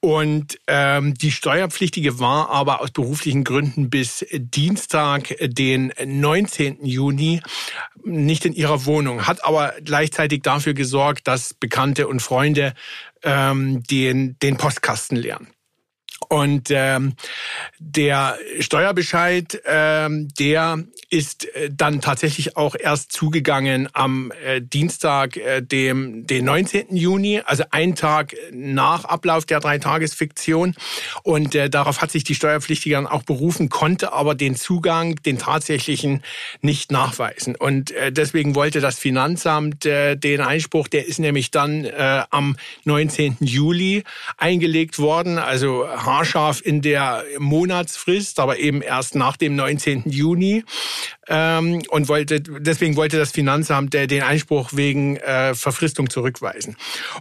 Und 0.00 0.58
ähm, 0.66 1.14
die 1.14 1.32
Steuerpflichtige 1.32 2.20
war 2.20 2.50
aber 2.50 2.80
aus 2.80 2.90
beruflichen 2.90 3.44
Gründen 3.44 3.90
bis 3.90 4.24
Dienstag, 4.32 5.34
den 5.40 5.92
19. 6.04 6.84
Juni, 6.84 7.40
nicht 8.04 8.44
in 8.44 8.52
ihrer 8.52 8.84
Wohnung, 8.84 9.26
hat 9.26 9.44
aber 9.44 9.74
gleichzeitig 9.82 10.42
dafür 10.42 10.74
gesorgt, 10.74 11.26
dass 11.26 11.54
Bekannte 11.54 12.08
und 12.08 12.20
Freunde 12.20 12.74
ähm, 13.22 13.82
den, 13.84 14.38
den 14.38 14.56
Postkasten 14.56 15.16
leeren. 15.16 15.48
Und 16.28 16.70
ähm, 16.70 17.14
der 17.78 18.38
Steuerbescheid, 18.60 19.60
ähm, 19.66 20.28
der 20.38 20.82
ist 21.10 21.44
äh, 21.54 21.70
dann 21.70 22.00
tatsächlich 22.00 22.56
auch 22.56 22.74
erst 22.74 23.12
zugegangen 23.12 23.88
am 23.92 24.32
äh, 24.44 24.60
Dienstag, 24.60 25.36
äh, 25.36 25.60
dem 25.60 26.26
den 26.26 26.46
19. 26.46 26.96
Juni, 26.96 27.42
also 27.44 27.64
ein 27.70 27.94
Tag 27.94 28.34
nach 28.50 29.04
Ablauf 29.04 29.44
der 29.44 29.60
Dreitagesfiktion. 29.60 30.74
Und 31.22 31.54
äh, 31.54 31.68
darauf 31.68 32.00
hat 32.00 32.10
sich 32.10 32.24
die 32.24 32.34
Steuerpflichtige 32.34 32.96
dann 32.96 33.06
auch 33.06 33.22
berufen, 33.22 33.68
konnte 33.68 34.12
aber 34.12 34.34
den 34.34 34.56
Zugang, 34.56 35.16
den 35.16 35.38
tatsächlichen, 35.38 36.22
nicht 36.60 36.90
nachweisen. 36.90 37.54
Und 37.54 37.92
äh, 37.92 38.10
deswegen 38.10 38.54
wollte 38.54 38.80
das 38.80 38.98
Finanzamt 38.98 39.84
äh, 39.84 40.16
den 40.16 40.40
Einspruch, 40.40 40.88
der 40.88 41.06
ist 41.06 41.18
nämlich 41.18 41.50
dann 41.50 41.84
äh, 41.84 42.24
am 42.30 42.56
19. 42.84 43.36
Juli 43.40 44.02
eingelegt 44.38 44.98
worden, 44.98 45.38
also 45.38 45.86
haarscharf 46.06 46.64
in 46.64 46.80
der 46.80 47.24
Monatsfrist, 47.38 48.40
aber 48.40 48.58
eben 48.58 48.80
erst 48.80 49.14
nach 49.14 49.36
dem 49.36 49.56
19. 49.56 50.04
Juni. 50.06 50.64
Ähm, 51.28 51.82
und 51.88 52.08
wollte, 52.08 52.40
deswegen 52.40 52.96
wollte 52.96 53.18
das 53.18 53.32
Finanzamt 53.32 53.94
äh, 53.94 54.06
den 54.06 54.22
Einspruch 54.22 54.70
wegen 54.74 55.16
äh, 55.16 55.54
Verfristung 55.54 56.08
zurückweisen. 56.08 56.76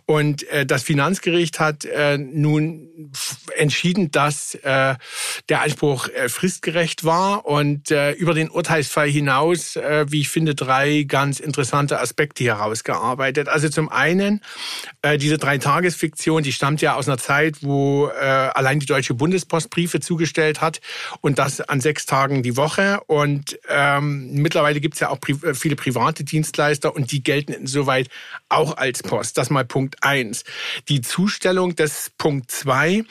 Und 0.06 0.48
äh, 0.50 0.66
das 0.66 0.84
Finanzgericht 0.84 1.60
hat 1.60 1.86
äh, 1.86 2.18
nun 2.18 3.12
entschieden, 3.56 4.12
dass 4.12 4.56
äh, 4.56 4.96
der 5.50 5.62
Einspruch 5.62 6.08
äh, 6.10 6.30
fristgerecht 6.30 7.04
war 7.04 7.46
und 7.46 7.92
äh, 7.92 8.12
über 8.12 8.34
den 8.34 8.50
Urteilsfall 8.50 9.10
hinaus, 9.10 9.76
äh, 9.76 10.06
wie 10.10 10.22
ich 10.22 10.30
finde, 10.30 10.56
drei 10.56 11.04
ganz 11.04 11.40
interessante 11.40 12.00
Aspekte 12.00 12.44
herausgearbeitet. 12.44 13.50
Also 13.50 13.70
zum 13.70 13.90
einen 13.90 14.42
äh, 15.02 15.18
diese 15.18 15.38
Dreitagesfiktion, 15.38 16.44
die 16.44 16.54
stammt 16.54 16.82
ja 16.82 16.96
aus 16.96 17.08
einer 17.08 17.18
Zeit, 17.18 17.58
wo 17.62 18.08
äh, 18.08 18.24
allein 18.24 18.80
die 18.80 18.86
Deutsche 18.86 19.14
Bundespost 19.14 19.70
Briefe 19.70 20.00
zugestellt 20.00 20.62
hat 20.62 20.82
und 21.22 21.40
das 21.40 21.62
an 21.62 21.82
sechs 21.82 22.06
Tagen 22.06 22.44
die 22.44 22.58
Woche. 22.58 23.00
Und 23.08 23.60
ähm, 23.98 24.34
mittlerweile 24.34 24.80
gibt 24.80 24.96
es 24.96 25.00
ja 25.00 25.10
auch 25.10 25.20
pri 25.20 25.34
äh, 25.44 25.54
viele 25.54 25.76
private 25.76 26.24
Dienstleister 26.24 26.96
und 26.96 27.12
die 27.12 27.24
gelten 27.24 27.54
insoweit 27.54 28.10
auch 28.50 28.78
als 28.78 29.04
Post. 29.04 29.38
Das 29.38 29.50
mal 29.50 29.66
Punkt 29.66 29.98
eins. 30.02 30.44
Die 30.90 31.02
Zustellung 31.02 31.76
des 31.76 32.12
Punkt 32.18 32.52
zwei 32.52 33.04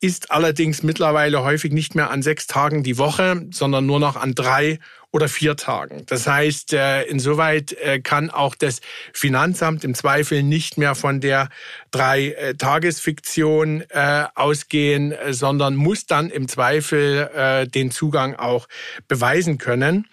ist 0.00 0.30
allerdings 0.30 0.82
mittlerweile 0.82 1.42
häufig 1.44 1.72
nicht 1.72 1.94
mehr 1.94 2.10
an 2.10 2.22
sechs 2.22 2.46
Tagen 2.46 2.82
die 2.82 2.98
Woche, 2.98 3.46
sondern 3.50 3.86
nur 3.86 4.00
noch 4.00 4.16
an 4.16 4.34
drei 4.34 4.78
oder 5.12 5.28
vier 5.28 5.56
Tagen. 5.56 6.04
Das 6.06 6.26
heißt, 6.26 6.72
äh, 6.72 7.02
insoweit 7.02 7.72
äh, 7.74 8.00
kann 8.00 8.30
auch 8.30 8.54
das 8.54 8.80
Finanzamt 9.12 9.84
im 9.84 9.94
Zweifel 9.94 10.42
nicht 10.42 10.78
mehr 10.78 10.94
von 10.94 11.20
der 11.20 11.50
Drei-Tagesfiktion 11.90 13.84
äh, 13.90 14.24
ausgehen, 14.34 15.14
sondern 15.30 15.76
muss 15.76 16.06
dann 16.06 16.30
im 16.30 16.48
Zweifel 16.48 17.66
den 17.74 17.90
Zugang 17.90 18.34
auch 18.36 18.66
beweisen 19.08 19.58
können. 19.58 20.06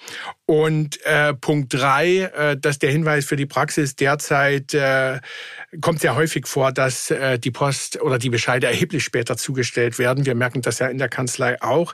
Und 0.50 1.06
äh, 1.06 1.36
Punkt 1.36 1.72
drei, 1.76 2.22
äh, 2.22 2.58
dass 2.58 2.80
der 2.80 2.90
Hinweis 2.90 3.26
für 3.26 3.36
die 3.36 3.46
Praxis 3.46 3.96
derzeit 3.96 4.74
äh, 4.74 5.20
kommt 5.82 6.00
sehr 6.00 6.16
häufig 6.16 6.48
vor, 6.48 6.72
dass 6.72 7.12
äh, 7.12 7.38
die 7.38 7.52
Post 7.52 8.02
oder 8.02 8.18
die 8.18 8.32
Bescheide 8.32 8.66
erheblich 8.66 9.04
später 9.04 9.38
zugestellt 9.38 10.00
werden. 10.00 10.26
Wir 10.26 10.34
merken 10.34 10.64
das 10.64 10.80
ja 10.80 10.88
in 10.88 10.98
der 10.98 11.08
Kanzlei 11.08 11.62
auch. 11.62 11.94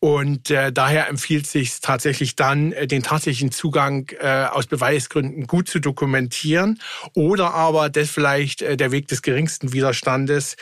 Und 0.00 0.50
äh, 0.50 0.70
daher 0.70 1.08
empfiehlt 1.08 1.46
sich 1.46 1.80
tatsächlich 1.80 2.36
dann, 2.36 2.72
äh, 2.72 2.86
den 2.86 3.02
tatsächlichen 3.02 3.52
Zugang 3.52 4.10
äh, 4.20 4.48
aus 4.50 4.66
Beweisgründen 4.66 5.46
gut 5.46 5.70
zu 5.70 5.80
dokumentieren 5.80 6.80
oder 7.14 7.54
aber 7.54 7.88
das 7.88 8.10
vielleicht 8.10 8.60
äh, 8.60 8.76
der 8.76 8.92
Weg 8.92 9.08
des 9.08 9.22
geringsten 9.22 9.72
Widerstandes 9.72 10.56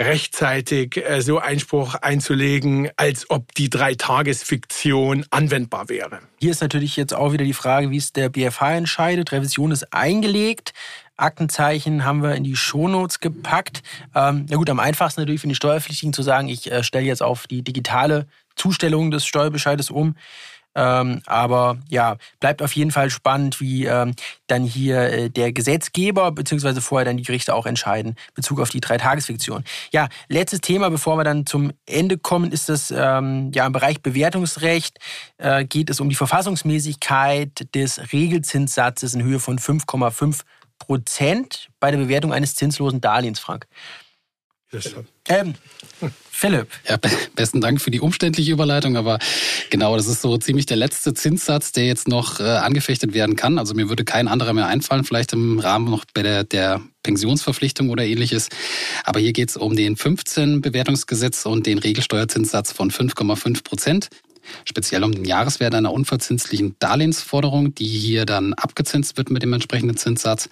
rechtzeitig 0.00 0.96
äh, 0.96 1.20
so 1.20 1.38
Einspruch 1.38 1.94
einzulegen, 1.94 2.90
als 2.96 3.30
ob 3.30 3.54
die 3.54 3.70
Dreitagesfiktion 3.70 5.24
anwendbar 5.30 5.88
wäre. 5.88 6.18
Hier 6.40 6.50
ist 6.50 6.60
natürlich 6.60 6.87
jetzt 6.96 7.14
auch 7.14 7.32
wieder 7.32 7.44
die 7.44 7.54
Frage, 7.54 7.90
wie 7.90 7.96
es 7.96 8.12
der 8.12 8.28
BFH 8.28 8.74
entscheidet. 8.74 9.32
Revision 9.32 9.70
ist 9.70 9.92
eingelegt. 9.92 10.72
Aktenzeichen 11.16 12.04
haben 12.04 12.22
wir 12.22 12.34
in 12.34 12.44
die 12.44 12.56
Shownotes 12.56 13.20
gepackt. 13.20 13.82
Ähm, 14.14 14.46
na 14.48 14.56
gut, 14.56 14.70
am 14.70 14.80
einfachsten 14.80 15.20
natürlich 15.20 15.40
für 15.40 15.48
die 15.48 15.54
Steuerpflichtigen 15.54 16.12
zu 16.12 16.22
sagen, 16.22 16.48
ich 16.48 16.70
äh, 16.70 16.82
stelle 16.82 17.06
jetzt 17.06 17.22
auf 17.22 17.46
die 17.46 17.62
digitale 17.62 18.26
Zustellung 18.54 19.10
des 19.10 19.26
Steuerbescheides 19.26 19.90
um. 19.90 20.14
Ähm, 20.74 21.22
aber 21.26 21.78
ja, 21.88 22.16
bleibt 22.40 22.62
auf 22.62 22.72
jeden 22.72 22.90
Fall 22.90 23.10
spannend, 23.10 23.60
wie 23.60 23.86
ähm, 23.86 24.14
dann 24.46 24.64
hier 24.64 25.00
äh, 25.00 25.30
der 25.30 25.52
Gesetzgeber 25.52 26.30
beziehungsweise 26.30 26.80
vorher 26.80 27.04
dann 27.04 27.16
die 27.16 27.24
Gerichte 27.24 27.54
auch 27.54 27.66
entscheiden, 27.66 28.16
Bezug 28.34 28.60
auf 28.60 28.70
die 28.70 28.80
Dreitagesfiktion. 28.80 29.64
Ja, 29.90 30.08
letztes 30.28 30.60
Thema, 30.60 30.90
bevor 30.90 31.16
wir 31.16 31.24
dann 31.24 31.46
zum 31.46 31.72
Ende 31.86 32.18
kommen, 32.18 32.52
ist 32.52 32.68
das 32.68 32.92
ähm, 32.92 33.50
ja 33.54 33.66
im 33.66 33.72
Bereich 33.72 34.02
Bewertungsrecht 34.02 34.98
äh, 35.38 35.64
geht 35.64 35.90
es 35.90 36.00
um 36.00 36.08
die 36.08 36.14
Verfassungsmäßigkeit 36.14 37.74
des 37.74 38.12
Regelzinssatzes 38.12 39.14
in 39.14 39.22
Höhe 39.22 39.40
von 39.40 39.58
5,5 39.58 40.42
Prozent 40.78 41.68
bei 41.80 41.90
der 41.90 41.98
Bewertung 41.98 42.32
eines 42.32 42.54
zinslosen 42.54 43.00
Darlehens, 43.00 43.40
Frank. 43.40 43.66
Ähm, 45.28 45.54
Philipp. 46.38 46.68
Ja, 46.88 46.96
besten 47.34 47.60
Dank 47.60 47.80
für 47.80 47.90
die 47.90 47.98
umständliche 47.98 48.52
Überleitung, 48.52 48.96
aber 48.96 49.18
genau, 49.70 49.96
das 49.96 50.06
ist 50.06 50.22
so 50.22 50.38
ziemlich 50.38 50.66
der 50.66 50.76
letzte 50.76 51.12
Zinssatz, 51.12 51.72
der 51.72 51.86
jetzt 51.86 52.06
noch 52.06 52.38
äh, 52.38 52.44
angefechtet 52.44 53.12
werden 53.12 53.34
kann. 53.34 53.58
Also 53.58 53.74
mir 53.74 53.88
würde 53.88 54.04
kein 54.04 54.28
anderer 54.28 54.52
mehr 54.52 54.68
einfallen, 54.68 55.02
vielleicht 55.02 55.32
im 55.32 55.58
Rahmen 55.58 55.90
noch 55.90 56.04
bei 56.14 56.22
der, 56.22 56.44
der 56.44 56.80
Pensionsverpflichtung 57.02 57.90
oder 57.90 58.04
ähnliches. 58.04 58.50
Aber 59.02 59.18
hier 59.18 59.32
geht 59.32 59.48
es 59.48 59.56
um 59.56 59.74
den 59.74 59.96
15 59.96 60.60
Bewertungsgesetz 60.60 61.44
und 61.44 61.66
den 61.66 61.78
Regelsteuerzinssatz 61.78 62.70
von 62.70 62.92
5,5 62.92 63.64
Prozent 63.64 64.08
speziell 64.64 65.04
um 65.04 65.12
den 65.12 65.24
Jahreswert 65.24 65.74
einer 65.74 65.92
unverzinslichen 65.92 66.76
Darlehensforderung, 66.78 67.74
die 67.74 67.86
hier 67.86 68.26
dann 68.26 68.54
abgezinst 68.54 69.16
wird 69.16 69.30
mit 69.30 69.42
dem 69.42 69.52
entsprechenden 69.52 69.96
Zinssatz. 69.96 70.48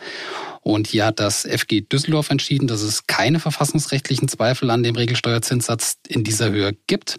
Und 0.63 0.87
hier 0.87 1.07
hat 1.07 1.21
das 1.21 1.47
FG 1.47 1.83
Düsseldorf 1.83 2.31
entschieden, 2.31 2.67
dass 2.67 2.83
es 2.83 3.07
keine 3.07 3.41
verfassungsrechtlichen 3.41 4.29
Zweifel 4.29 4.71
an 4.71 4.83
dem 4.83 4.97
Regelsteuerzinssatz 4.97 5.99
in 6.09 6.25
dieser 6.25 6.51
Höhe 6.51 6.73
gibt. 6.87 7.17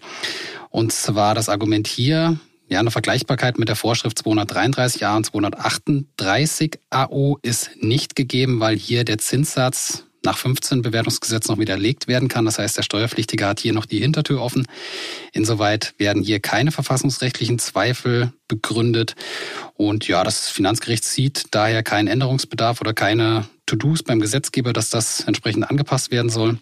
Und 0.70 0.92
zwar 0.92 1.34
das 1.34 1.50
Argument 1.50 1.88
hier, 1.88 2.40
ja, 2.70 2.80
eine 2.80 2.92
Vergleichbarkeit 2.92 3.58
mit 3.58 3.70
der 3.70 3.78
Vorschrift 3.78 4.20
233a 4.20 5.16
und 5.16 5.26
238 5.26 6.80
AO 6.90 7.40
ist 7.42 7.72
nicht 7.82 8.16
gegeben, 8.16 8.60
weil 8.60 8.76
hier 8.76 9.06
der 9.06 9.20
Zinssatz 9.20 10.07
nach 10.24 10.38
15 10.38 10.82
Bewertungsgesetz 10.82 11.48
noch 11.48 11.58
widerlegt 11.58 12.08
werden 12.08 12.28
kann. 12.28 12.46
Das 12.46 12.60
heißt, 12.60 12.78
der 12.78 12.84
Steuerpflichtige 12.84 13.46
hat 13.46 13.60
hier 13.60 13.74
noch 13.74 13.86
die 13.86 14.00
Hintertür 14.00 14.42
offen. 14.42 14.68
Insoweit 15.32 15.94
werden 15.98 16.24
hier 16.24 16.40
keine 16.40 16.72
verfassungsrechtlichen 16.72 17.60
Zweifel 17.60 18.34
begründet. 18.48 19.16
Und 19.76 20.08
ja, 20.08 20.24
das 20.24 20.50
Finanzgericht 20.50 21.04
sieht 21.04 21.46
daher 21.52 21.84
keinen 21.84 22.08
Änderungsbedarf 22.08 22.82
oder 22.82 22.94
keine 22.94 23.48
To-Dos 23.66 24.04
beim 24.04 24.20
Gesetzgeber, 24.20 24.74
dass 24.74 24.90
das 24.90 25.22
entsprechend 25.22 25.70
angepasst 25.70 26.12
werden 26.12 26.30
soll. 26.30 26.58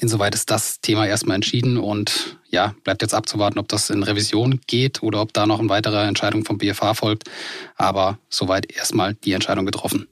Insoweit 0.00 0.34
ist 0.34 0.50
das 0.50 0.80
Thema 0.80 1.06
erstmal 1.06 1.34
entschieden 1.34 1.76
und 1.76 2.38
ja, 2.48 2.74
bleibt 2.82 3.02
jetzt 3.02 3.14
abzuwarten, 3.14 3.58
ob 3.58 3.68
das 3.68 3.90
in 3.90 4.02
Revision 4.02 4.60
geht 4.66 5.02
oder 5.02 5.20
ob 5.20 5.32
da 5.32 5.46
noch 5.46 5.60
eine 5.60 5.68
weitere 5.68 6.06
Entscheidung 6.06 6.44
vom 6.44 6.58
BFH 6.58 6.94
folgt. 6.94 7.24
Aber 7.76 8.18
soweit 8.28 8.72
erstmal 8.72 9.14
die 9.14 9.32
Entscheidung 9.32 9.66
getroffen. 9.66 10.08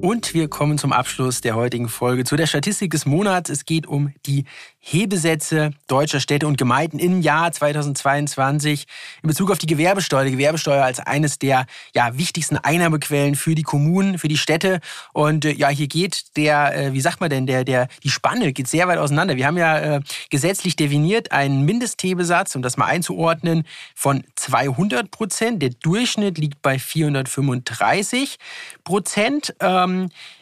Und 0.00 0.34
wir 0.34 0.48
kommen 0.48 0.78
zum 0.78 0.92
Abschluss 0.92 1.40
der 1.40 1.56
heutigen 1.56 1.88
Folge 1.88 2.24
zu 2.24 2.36
der 2.36 2.46
Statistik 2.46 2.90
des 2.90 3.06
Monats. 3.06 3.50
Es 3.50 3.64
geht 3.64 3.86
um 3.86 4.12
die 4.26 4.44
Hebesätze 4.88 5.72
deutscher 5.88 6.20
Städte 6.20 6.46
und 6.46 6.58
Gemeinden 6.58 7.00
im 7.00 7.20
Jahr 7.20 7.50
2022 7.50 8.86
in 9.20 9.26
Bezug 9.26 9.50
auf 9.50 9.58
die 9.58 9.66
Gewerbesteuer. 9.66 10.24
Die 10.24 10.30
Gewerbesteuer 10.30 10.84
als 10.84 11.00
eines 11.00 11.40
der 11.40 11.66
ja, 11.92 12.16
wichtigsten 12.16 12.56
Einnahmequellen 12.56 13.34
für 13.34 13.56
die 13.56 13.64
Kommunen, 13.64 14.16
für 14.16 14.28
die 14.28 14.38
Städte. 14.38 14.78
Und 15.12 15.44
äh, 15.44 15.50
ja, 15.50 15.70
hier 15.70 15.88
geht 15.88 16.36
der, 16.36 16.76
äh, 16.76 16.92
wie 16.92 17.00
sagt 17.00 17.20
man 17.20 17.30
denn, 17.30 17.48
der, 17.48 17.64
der, 17.64 17.88
die 18.04 18.10
Spanne 18.10 18.52
geht 18.52 18.68
sehr 18.68 18.86
weit 18.86 18.98
auseinander. 18.98 19.34
Wir 19.34 19.48
haben 19.48 19.58
ja 19.58 19.96
äh, 19.96 20.00
gesetzlich 20.30 20.76
definiert 20.76 21.32
einen 21.32 21.64
Mindesthebesatz, 21.64 22.54
um 22.54 22.62
das 22.62 22.76
mal 22.76 22.86
einzuordnen, 22.86 23.64
von 23.96 24.22
200 24.36 25.10
Prozent. 25.10 25.62
Der 25.62 25.70
Durchschnitt 25.70 26.38
liegt 26.38 26.62
bei 26.62 26.78
435 26.78 28.38
Prozent. 28.84 29.52
Ähm, 29.58 30.04
äh, 30.04 30.35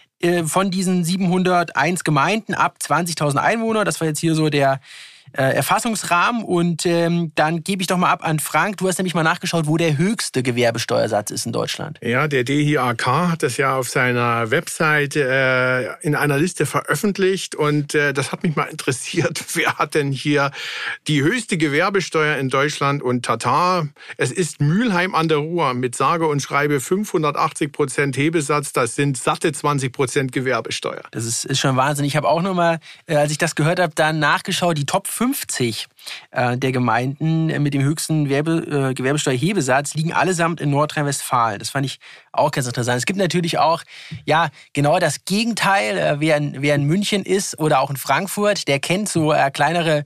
von 0.47 0.71
diesen 0.71 1.05
701 1.05 2.05
Gemeinden 2.05 2.55
ab 2.55 2.77
20.000 2.83 3.37
Einwohner. 3.37 3.85
Das 3.85 4.01
war 4.01 4.09
jetzt 4.09 4.21
hier 4.21 4.35
so 4.35 4.49
der 4.49 4.75
äh, 4.75 4.79
Erfassungsrahmen. 5.33 6.45
Und 6.45 6.87
ähm, 6.87 7.33
dann 7.35 7.65
gebe 7.65 7.83
ich 7.83 7.89
doch 7.89 7.97
mal 7.97 8.11
ab 8.11 8.21
an 8.23 8.39
Frank. 8.39 8.77
Du 8.77 8.89
hast 8.89 8.99
nämlich 8.99 9.15
mal 9.15 9.23
nachgeschaut, 9.23 9.67
wo 9.67 9.77
der 9.77 9.99
höchste 9.99 10.43
Gewerbesteuersatz 10.43 11.31
ist 11.31 11.47
in 11.47 11.53
Deutschland. 11.53 11.99
Ja, 12.03 12.29
der 12.29 12.45
DIHK 12.45 13.07
hat 13.07 13.43
das 13.43 13.57
ja 13.57 13.77
auf 13.77 13.89
seiner 13.89 14.51
Website 14.51 15.17
äh, 15.17 15.95
in 16.03 16.15
einer 16.15 16.39
Liste 16.39 16.67
veröffentlicht. 16.67 17.55
Und 17.55 17.95
äh, 17.95 18.13
das 18.13 18.31
hat 18.33 18.43
mich 18.43 18.55
mal 18.55 18.65
interessiert. 18.65 19.45
Wer 19.55 19.77
hat 19.77 19.95
denn 19.95 20.13
hier 20.13 20.53
die 21.09 21.23
höchste 21.23 21.59
Gewerbesteuer 21.59 22.37
in 22.37 22.49
Deutschland? 22.49 23.03
Und 23.03 23.25
Tatar, 23.25 23.89
es 24.17 24.31
ist 24.31 24.61
Mülheim 24.61 25.15
an 25.15 25.29
der 25.29 25.39
Ruhr 25.39 25.75
mit 25.75 25.97
sage 25.97 26.27
und 26.27 26.41
schreibe 26.41 26.81
580 26.81 27.73
Prozent 27.73 28.17
Hebesatz. 28.17 28.73
Das 28.73 28.95
sind 28.95 29.17
satte 29.17 29.53
20 29.53 29.93
Prozent 29.93 30.33
Gewerbesteuer. 30.33 31.03
Das 31.11 31.25
ist, 31.25 31.45
ist 31.45 31.59
schon 31.59 31.77
Wahnsinn. 31.77 32.05
Ich 32.05 32.17
habe 32.17 32.29
auch 32.29 32.43
noch 32.43 32.55
mal, 32.55 32.79
äh, 33.07 33.17
als 33.17 33.33
ich 33.33 33.39
das 33.39 33.55
gehört 33.55 33.81
habe, 33.81 33.95
dann 33.95 34.21
nachgeschaut, 34.21 34.79
die 34.79 34.87
Top 34.87 35.09
5 35.09 35.14
50 35.15 35.87
äh, 36.33 36.59
der 36.59 36.73
Gemeinden 36.73 37.47
mit 37.63 37.73
dem 37.73 37.83
höchsten 37.83 38.29
Werbe, 38.29 38.91
äh, 38.91 38.95
Gewerbesteuerhebesatz 38.95 39.95
liegen 39.95 40.13
allesamt 40.13 40.61
in 40.61 40.71
Nordrhein-Westfalen. 40.71 41.61
Das 41.61 41.71
fand 41.71 41.87
ich 41.87 42.01
auch 42.33 42.51
ganz 42.51 42.67
interessant. 42.67 42.99
Es 42.99 43.07
gibt 43.07 43.19
natürlich 43.19 43.59
auch, 43.59 43.85
ja, 44.25 44.49
genau 44.73 44.99
das 44.99 45.25
Gegenteil. 45.25 45.99
Äh, 45.99 46.17
wer, 46.19 46.37
in, 46.37 46.63
wer 46.63 46.75
in 46.75 46.85
München 46.85 47.23
ist 47.23 47.59
oder 47.61 47.81
auch 47.81 47.91
in 47.91 47.97
Frankfurt, 47.97 48.67
der 48.67 48.81
kennt 48.81 49.09
so 49.09 49.33
äh, 49.33 49.51
kleinere 49.53 50.05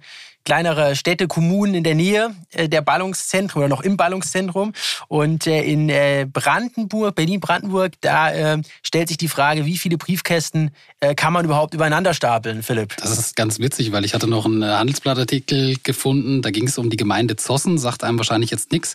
kleinere 0.49 0.97
Städte, 0.97 1.29
Kommunen 1.29 1.75
in 1.75 1.85
der 1.85 1.95
Nähe 1.95 2.35
äh, 2.53 2.71
der 2.71 2.81
Ballungszentren 2.81 3.61
oder 3.61 3.69
noch 3.69 3.83
im 3.83 3.99
Ballungszentrum. 3.99 4.73
Und 5.07 5.47
äh, 5.47 5.63
in 5.63 5.91
äh, 5.91 6.27
Brandenburg, 6.33 7.15
Berlin-Brandenburg, 7.17 7.93
da 8.01 8.59
stellt 8.83 9.09
sich 9.09 9.19
die 9.19 9.29
Frage, 9.29 9.67
wie 9.67 9.77
viele 9.77 9.99
Briefkästen 9.99 10.71
kann 11.17 11.33
man 11.33 11.45
überhaupt 11.45 11.75
übereinander 11.75 12.15
stapeln, 12.15 12.63
Philipp? 12.63 12.97
Das 12.97 13.17
ist 13.19 13.37
ganz 13.37 13.59
witzig, 13.59 13.93
weil 13.93 14.05
ich 14.05 14.15
hatte 14.15 14.27
noch 14.27 14.47
einen 14.47 14.65
Handelsblattartikel 14.65 15.77
gefunden, 15.83 16.43
da 16.43 16.51
ging 16.51 16.67
es 16.67 16.79
um 16.79 16.91
die 16.91 16.97
Gemeinde 16.97 17.37
Zossen, 17.37 17.79
sagt 17.79 18.05
einem 18.05 18.19
wahrscheinlich 18.19 18.51
jetzt 18.51 18.73
nichts. 18.73 18.95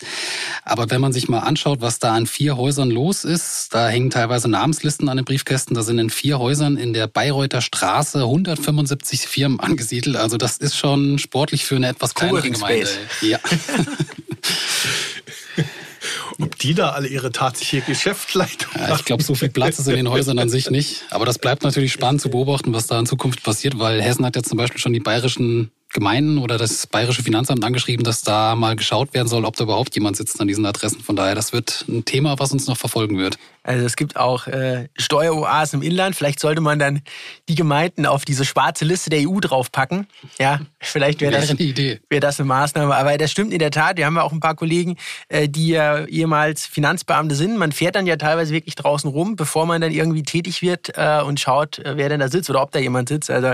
Aber 0.64 0.90
wenn 0.90 1.02
man 1.02 1.14
sich 1.14 1.30
mal 1.30 1.40
anschaut, 1.40 1.82
was 1.82 2.00
da 2.00 2.14
an 2.14 2.26
vier 2.26 2.58
Häusern 2.58 2.90
los 2.90 3.24
ist, 3.24 3.74
da 3.74 3.88
hängen 3.88 4.10
teilweise 4.10 4.50
Namenslisten 4.50 5.10
an 5.10 5.18
den 5.18 5.26
Briefkästen. 5.26 5.76
Da 5.76 5.82
sind 5.82 6.00
in 6.00 6.10
vier 6.10 6.40
Häusern 6.40 6.78
in 6.78 6.94
der 6.94 7.08
Bayreuther 7.08 7.62
Straße 7.62 8.20
175 8.20 9.28
Firmen 9.28 9.60
angesiedelt. 9.60 10.16
Also 10.18 10.38
das 10.38 10.58
ist 10.58 10.76
schon 10.76 11.20
Sport 11.20 11.43
sportlich 11.44 11.66
für 11.66 11.76
eine 11.76 11.90
etwas 11.90 12.16
kleinere 12.16 12.50
Gemeinde. 12.50 12.88
Ja. 13.22 13.38
Ob 16.40 16.58
die 16.58 16.74
da 16.74 16.92
alle 16.92 17.08
ihre 17.08 17.32
tatsächliche 17.32 17.86
Geschäftsleitung 17.86 18.74
haben? 18.74 18.90
Ja, 18.90 18.96
ich 18.96 19.06
glaube, 19.06 19.24
so 19.24 19.36
viel 19.36 19.50
Platz 19.50 19.78
ist 19.78 19.88
in 19.88 19.96
den 19.96 20.10
Häusern 20.10 20.40
an 20.40 20.50
sich 20.50 20.70
nicht. 20.70 21.04
Aber 21.10 21.26
das 21.26 21.38
bleibt 21.38 21.64
natürlich 21.64 21.92
spannend 21.92 22.22
zu 22.22 22.30
beobachten, 22.30 22.74
was 22.74 22.88
da 22.88 22.98
in 22.98 23.06
Zukunft 23.06 23.44
passiert, 23.44 23.78
weil 23.78 24.02
Hessen 24.02 24.26
hat 24.26 24.36
ja 24.38 24.44
zum 24.44 24.58
Beispiel 24.58 24.80
schon 24.80 24.94
die 24.94 25.00
bayerischen 25.00 25.72
Gemeinden 25.94 26.40
oder 26.40 26.58
das 26.58 26.88
Bayerische 26.88 27.24
Finanzamt 27.24 27.64
angeschrieben, 27.64 28.04
dass 28.04 28.24
da 28.24 28.56
mal 28.56 28.76
geschaut 28.76 29.14
werden 29.14 29.28
soll, 29.28 29.46
ob 29.46 29.56
da 29.56 29.64
überhaupt 29.64 29.96
jemand 29.96 30.18
sitzt 30.18 30.42
an 30.42 30.48
diesen 30.48 30.66
Adressen. 30.66 31.02
Von 31.02 31.16
daher, 31.16 31.36
das 31.36 31.54
wird 31.54 31.86
ein 31.88 32.04
Thema, 32.04 32.40
was 32.40 32.52
uns 32.52 32.68
noch 32.68 32.78
verfolgen 32.78 33.18
wird. 33.18 33.38
Also 33.64 33.86
es 33.86 33.96
gibt 33.96 34.18
auch 34.18 34.48
äh, 34.48 34.90
Steueroasen 34.98 35.82
im 35.82 35.88
Inland. 35.90 36.16
Vielleicht 36.16 36.40
sollte 36.42 36.60
man 36.60 36.80
dann 36.80 37.02
die 37.48 37.56
Gemeinden 37.56 38.06
auf 38.06 38.26
diese 38.26 38.44
schwarze 38.44 38.84
Liste 38.84 39.10
der 39.10 39.28
EU 39.28 39.40
draufpacken. 39.40 40.08
Ja, 40.38 40.60
vielleicht 40.82 41.22
wäre 41.22 41.32
das, 41.32 41.50
eine 41.50 42.00
wär 42.10 42.20
das 42.20 42.40
eine 42.40 42.48
Maßnahme. 42.48 42.94
Aber 42.94 43.18
das 43.18 43.32
stimmt 43.32 43.54
in 43.54 43.60
der 43.60 43.72
Tat. 43.72 43.98
Wir 43.98 44.06
haben 44.06 44.18
ja 44.18 44.24
auch 44.24 44.34
ein 44.34 44.42
paar 44.42 44.56
Kollegen, 44.56 44.98
äh, 45.30 45.48
die 45.48 45.70
ja 45.70 46.04
ehemals 46.06 46.66
Finanzbeamte 46.66 47.36
sind. 47.36 47.58
Man 47.58 47.72
fährt 47.72 47.96
dann 47.96 48.06
ja 48.06 48.18
teilweise 48.18 48.54
wirklich 48.54 48.76
draußen 48.76 49.10
rum, 49.10 49.38
bevor 49.38 49.66
man 49.66 49.80
dann 49.80 49.92
irgendwie 49.92 50.24
tätig 50.24 50.62
wird 50.62 50.98
äh, 50.98 51.22
und 51.22 51.40
schaut, 51.40 51.80
äh, 51.80 51.96
wer 51.96 52.10
denn 52.10 52.20
da 52.20 52.28
sitzt 52.28 52.50
oder 52.50 52.62
ob 52.62 52.72
da 52.72 52.80
jemand 52.80 53.08
sitzt. 53.08 53.32
Also 53.32 53.54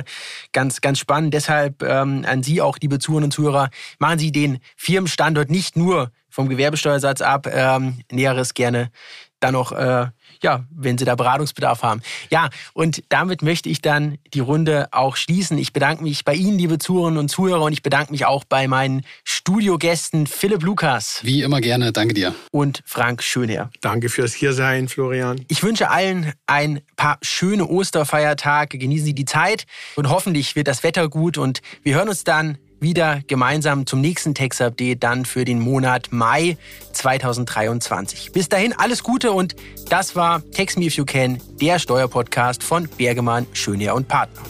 ganz, 0.53 0.81
ganz 0.81 0.97
spannend. 0.97 1.35
Deshalb 1.35 1.83
ähm, 1.83 2.25
an 2.29 2.43
Sie 2.43 2.61
auch, 2.61 2.77
liebe 2.81 2.99
Zuhörerinnen 2.99 3.27
und 3.27 3.31
Zuhörer, 3.31 3.69
machen 3.99 4.19
Sie 4.19 4.31
den 4.31 4.59
Firmenstandort 4.77 5.49
nicht 5.49 5.75
nur 5.75 6.11
vom 6.29 6.47
Gewerbesteuersatz 6.49 7.21
ab. 7.21 7.47
Ähm, 7.51 7.99
Näheres 8.11 8.53
gerne 8.53 8.91
dann 9.39 9.53
noch, 9.53 9.71
äh, 9.71 10.07
ja, 10.41 10.65
wenn 10.71 10.97
Sie 10.97 11.05
da 11.05 11.15
Beratungsbedarf 11.15 11.83
haben. 11.83 12.01
Ja, 12.29 12.49
und 12.73 13.03
damit 13.09 13.41
möchte 13.41 13.69
ich 13.69 13.81
dann 13.81 14.17
die 14.33 14.39
Runde 14.39 14.87
auch 14.91 15.15
schließen. 15.15 15.57
Ich 15.57 15.73
bedanke 15.73 16.03
mich 16.03 16.23
bei 16.23 16.33
Ihnen, 16.33 16.57
liebe 16.57 16.77
Zuhörerinnen 16.77 17.19
und 17.19 17.29
Zuhörer, 17.29 17.63
und 17.63 17.73
ich 17.73 17.83
bedanke 17.83 18.11
mich 18.11 18.25
auch 18.25 18.43
bei 18.43 18.67
meinen 18.67 19.03
Studiogästen 19.23 20.27
Philipp 20.27 20.63
Lukas. 20.63 21.19
Wie 21.23 21.41
immer 21.41 21.61
gerne, 21.61 21.91
danke 21.91 22.13
dir. 22.13 22.33
Und 22.51 22.81
Frank 22.85 23.23
Schönherr. 23.23 23.69
Danke 23.81 24.09
fürs 24.09 24.33
Hiersein, 24.33 24.87
Florian. 24.87 25.45
Ich 25.47 25.63
wünsche 25.63 25.89
allen 25.89 26.33
ein 26.47 26.81
paar 26.95 27.17
schöne 27.21 27.67
Osterfeiertage. 27.67 28.77
Genießen 28.77 29.05
Sie 29.05 29.13
die 29.13 29.25
Zeit 29.25 29.65
und 29.95 30.09
hoffentlich 30.09 30.55
wird 30.55 30.67
das 30.67 30.83
Wetter 30.83 31.09
gut 31.09 31.37
und 31.37 31.61
wir 31.83 31.95
hören 31.95 32.09
uns 32.09 32.23
dann 32.23 32.57
wieder 32.79 33.21
gemeinsam 33.27 33.85
zum 33.85 34.01
nächsten 34.01 34.33
Text-Update 34.33 35.03
dann 35.03 35.25
für 35.25 35.45
den 35.45 35.59
Monat 35.59 36.09
Mai 36.11 36.57
2023. 36.93 38.31
Bis 38.31 38.49
dahin 38.49 38.73
alles 38.73 39.03
Gute 39.03 39.31
und 39.31 39.55
das 39.89 40.15
war 40.15 40.41
Text 40.51 40.77
Me 40.77 40.85
If 40.85 40.95
You 40.95 41.05
Can, 41.05 41.39
der 41.61 41.79
Steuerpodcast 41.79 42.63
von 42.63 42.87
Bergemann, 42.97 43.47
Schönier 43.53 43.95
und 43.95 44.07
Partner. 44.07 44.41